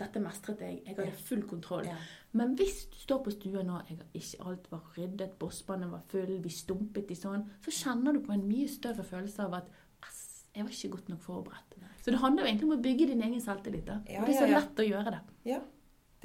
dette 0.00 0.20
mestret 0.22 0.62
jeg. 0.64 0.80
Jeg 0.84 0.96
hadde 0.96 1.12
full 1.28 1.44
kontroll. 1.46 1.86
Ja. 1.86 1.96
Men 2.36 2.56
hvis 2.58 2.86
du 2.90 2.96
står 3.00 3.22
på 3.24 3.32
stua 3.34 3.62
nå, 3.64 3.78
jeg 3.88 4.00
har 4.00 4.08
ikke 4.20 4.48
alt 4.50 4.66
var 4.72 4.88
ryddet, 4.96 5.36
bossbanen 5.40 5.92
var 5.92 6.02
full, 6.10 6.32
vi 6.42 6.52
stumpet 6.52 7.12
i 7.14 7.18
sånn, 7.18 7.46
så 7.64 7.74
kjenner 7.74 8.16
du 8.16 8.24
på 8.26 8.34
en 8.34 8.44
mye 8.48 8.66
større 8.68 9.06
følelse 9.06 9.46
av 9.46 9.54
at 9.60 9.70
ass, 10.04 10.48
jeg 10.54 10.66
var 10.66 10.74
ikke 10.74 10.92
godt 10.96 11.14
nok 11.14 11.22
forberedt. 11.24 11.78
Så 12.02 12.12
det 12.14 12.20
handler 12.22 12.44
jo 12.44 12.50
egentlig 12.50 12.68
om 12.68 12.76
å 12.76 12.82
bygge 12.82 13.08
din 13.12 13.22
egen 13.26 13.40
selvtillit. 13.42 13.88
Ja, 14.10 14.20
og 14.20 14.28
det 14.28 14.36
er 14.36 14.42
så 14.42 14.50
lett 14.50 14.82
å 14.82 14.90
gjøre 14.90 15.16
det. 15.16 15.22
ja. 15.54 15.62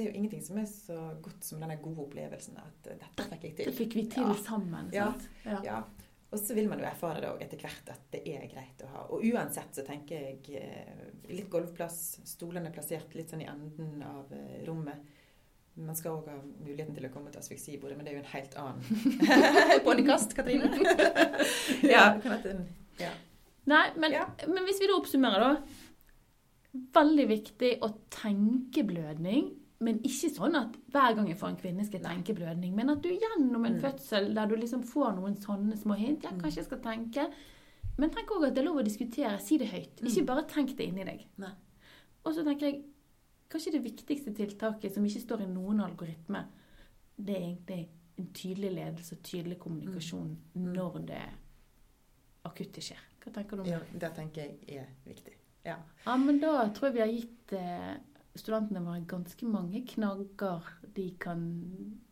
Det 0.02 0.08
er 0.08 0.14
jo 0.16 0.18
ingenting 0.18 0.42
som 0.42 0.58
er 0.58 0.66
så 0.66 0.96
godt 1.22 1.44
som 1.46 1.60
denne 1.62 1.76
gode 1.82 2.02
opplevelsen 2.08 2.56
at 2.58 2.88
dette 2.90 3.26
fikk 3.30 3.44
jeg 3.46 3.56
til. 3.60 3.68
Det 3.70 3.74
fikk 3.78 3.96
vi 4.00 4.06
til 4.10 4.24
Ja. 4.32 4.38
sammen. 4.42 4.88
Ja. 4.96 5.12
sant? 5.12 5.28
Ja. 5.46 5.60
Ja, 5.68 5.76
og 6.32 6.40
så 6.40 6.56
vil 6.58 6.70
man 6.72 6.80
jo 6.82 6.86
erfare 6.90 7.22
det 7.22 7.30
òg 7.30 7.42
etter 7.46 7.60
hvert 7.62 7.90
at 7.94 8.02
det 8.16 8.22
er 8.32 8.48
greit 8.50 8.82
å 8.82 8.90
ha. 8.96 9.04
Og 9.14 9.22
uansett 9.30 9.76
så 9.78 9.84
tenker 9.86 10.26
jeg 10.26 10.58
eh, 10.58 11.04
litt 11.30 11.50
gulvplass, 11.54 12.00
stolene 12.26 12.72
plassert 12.74 13.14
litt 13.20 13.30
sånn 13.30 13.44
i 13.46 13.50
enden 13.52 14.02
av 14.08 14.32
eh, 14.34 14.64
rommet. 14.66 15.06
Man 15.76 15.96
skal 15.96 16.18
òg 16.18 16.26
ha 16.32 16.40
muligheten 16.42 16.96
til 16.98 17.06
å 17.08 17.14
komme 17.14 17.30
til 17.32 17.40
asfiksibordet, 17.44 17.96
men 18.00 18.06
det 18.08 18.12
er 18.12 18.18
jo 18.18 18.24
en 18.26 18.34
helt 18.34 18.58
annen 18.60 18.82
podkast, 19.88 20.34
Katrine. 20.36 20.72
ja, 21.96 22.08
kan 22.24 22.40
en 22.50 22.66
ja. 23.00 23.14
Nei, 23.70 23.86
men, 24.02 24.12
Ja. 24.18 24.26
men 24.48 24.66
hvis 24.66 24.82
vi 24.82 24.90
da 24.90 24.98
oppsummerer, 24.98 25.46
da. 25.46 25.80
Veldig 26.96 27.28
viktig 27.28 27.72
å 27.84 27.92
tenke 28.10 28.84
blødning. 28.88 29.52
Men 29.82 29.98
ikke 30.06 30.30
sånn 30.30 30.56
at 30.56 30.76
hver 30.94 31.16
gang 31.18 31.28
jeg 31.28 31.38
får 31.40 31.50
en 31.50 31.56
kvinne, 31.58 31.86
skal 31.86 32.00
jeg 32.00 32.06
tenke 32.24 32.36
blødning. 32.38 32.76
Men 32.78 32.90
at 32.94 33.02
du 33.02 33.10
gjennom 33.10 33.66
en 33.66 33.80
Mm. 33.80 33.82
fødsel 33.82 34.34
der 34.36 34.46
du 34.46 34.56
liksom 34.56 34.84
får 34.86 35.16
noen 35.18 35.36
sånne 35.42 35.76
små 35.78 35.96
hint 35.98 36.24
Ja, 36.24 36.30
Mm. 36.30 36.42
kanskje 36.42 36.56
jeg 36.58 36.66
skal 36.66 36.80
tenke. 36.80 37.34
Men 37.98 38.10
tenk 38.12 38.28
òg 38.30 38.48
at 38.48 38.54
det 38.54 38.62
er 38.62 38.66
lov 38.68 38.78
å 38.78 38.84
diskutere. 38.86 39.40
Si 39.42 39.58
det 39.58 39.68
høyt. 39.70 40.02
Ikke 40.02 40.22
Mm. 40.22 40.26
bare 40.26 40.44
tenk 40.48 40.76
det 40.78 40.88
inni 40.88 41.04
deg. 41.04 41.26
Nei. 41.38 41.52
Og 42.26 42.34
så 42.36 42.44
tenker 42.44 42.62
jeg 42.72 42.84
kanskje 43.50 43.72
det 43.72 43.84
viktigste 43.84 44.34
tiltaket 44.36 44.94
som 44.94 45.04
ikke 45.04 45.22
står 45.22 45.42
i 45.42 45.46
noen 45.48 45.82
algoritme, 45.82 46.46
det 47.20 47.36
er 47.36 47.42
egentlig 47.42 47.88
en 48.20 48.28
tydelig 48.34 48.72
ledelse 48.76 49.14
og 49.14 49.24
tydelig 49.24 49.58
kommunikasjon 49.58 50.38
Mm. 50.56 50.74
når 50.74 51.06
det 51.08 51.22
akutte 52.46 52.82
skjer. 52.82 52.98
Hva 53.24 53.32
tenker 53.34 53.58
du 53.58 53.62
om 53.62 53.68
det? 53.68 53.72
ja, 53.72 53.80
det 54.00 54.16
tenker 54.16 54.36
jeg 54.42 54.80
er 54.80 54.88
viktig. 55.08 55.34
Ja. 55.66 55.76
Ja, 56.06 56.16
men 56.18 56.40
da 56.40 56.68
tror 56.70 56.90
jeg 56.90 56.94
vi 56.94 57.00
har 57.00 57.08
gitt 57.08 57.54
eh, 57.54 57.98
studentene 58.36 58.84
våre 58.86 59.04
ganske 59.08 59.46
mange 59.46 59.84
knagger 59.88 60.68
de 60.96 61.10
kan 61.20 61.44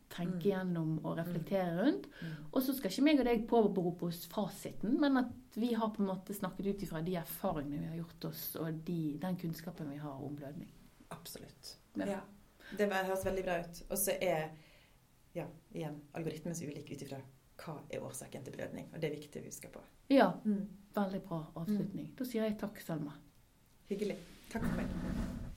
tenke 0.09 0.39
Mm. 0.39 0.41
gjennom 0.41 1.05
og 1.05 1.17
reflektere 1.17 1.76
rundt. 1.78 2.07
Mm. 2.22 2.45
Og 2.51 2.61
så 2.63 2.74
skal 2.74 2.91
ikke 2.91 3.03
meg 3.03 3.20
og 3.20 3.26
deg 3.26 3.47
påberope 3.47 4.07
oss 4.07 4.26
fasiten, 4.28 4.99
men 4.99 5.17
at 5.17 5.32
vi 5.55 5.74
har 5.74 5.89
på 5.93 6.01
en 6.01 6.09
måte 6.09 6.34
snakket 6.34 6.65
ut 6.65 6.84
ifra 6.84 7.01
de 7.05 7.15
erfaringene 7.15 7.80
vi 7.80 7.88
har 7.88 7.97
gjort 7.97 8.26
oss, 8.32 8.55
og 8.55 8.74
de, 8.86 9.17
den 9.22 9.38
kunnskapen 9.38 9.89
vi 9.91 9.97
har 9.97 10.24
om 10.26 10.36
blødning. 10.36 10.72
Absolutt. 11.11 11.78
Ja. 11.95 12.05
Ja. 12.05 12.20
Det 12.78 12.91
høres 12.93 13.26
veldig 13.26 13.43
bra 13.45 13.59
ut. 13.59 13.84
Og 13.89 13.97
så 13.97 14.17
er 14.22 14.49
ja, 15.36 15.45
igjen 15.74 16.01
algoritmen 16.13 16.55
så 16.55 16.65
ulik 16.65 16.91
ut 16.91 17.01
ifra 17.05 17.22
hva 17.59 17.76
er 17.89 18.03
årsaken 18.05 18.45
til 18.45 18.55
blødning. 18.55 18.89
Og 18.93 19.01
det 19.01 19.09
er 19.09 19.17
viktig 19.17 19.41
å 19.41 19.45
huske 19.45 19.72
på. 19.74 19.82
Ja, 20.09 20.32
veldig 20.95 21.22
bra 21.28 21.43
avslutning. 21.55 22.09
Mm. 22.09 22.15
Da 22.15 22.26
sier 22.26 22.47
jeg 22.47 22.57
takk, 22.61 22.82
Selma. 22.82 23.13
Hyggelig. 23.89 24.17
Takk 24.49 24.65
for 24.65 24.82
meg. 24.82 25.49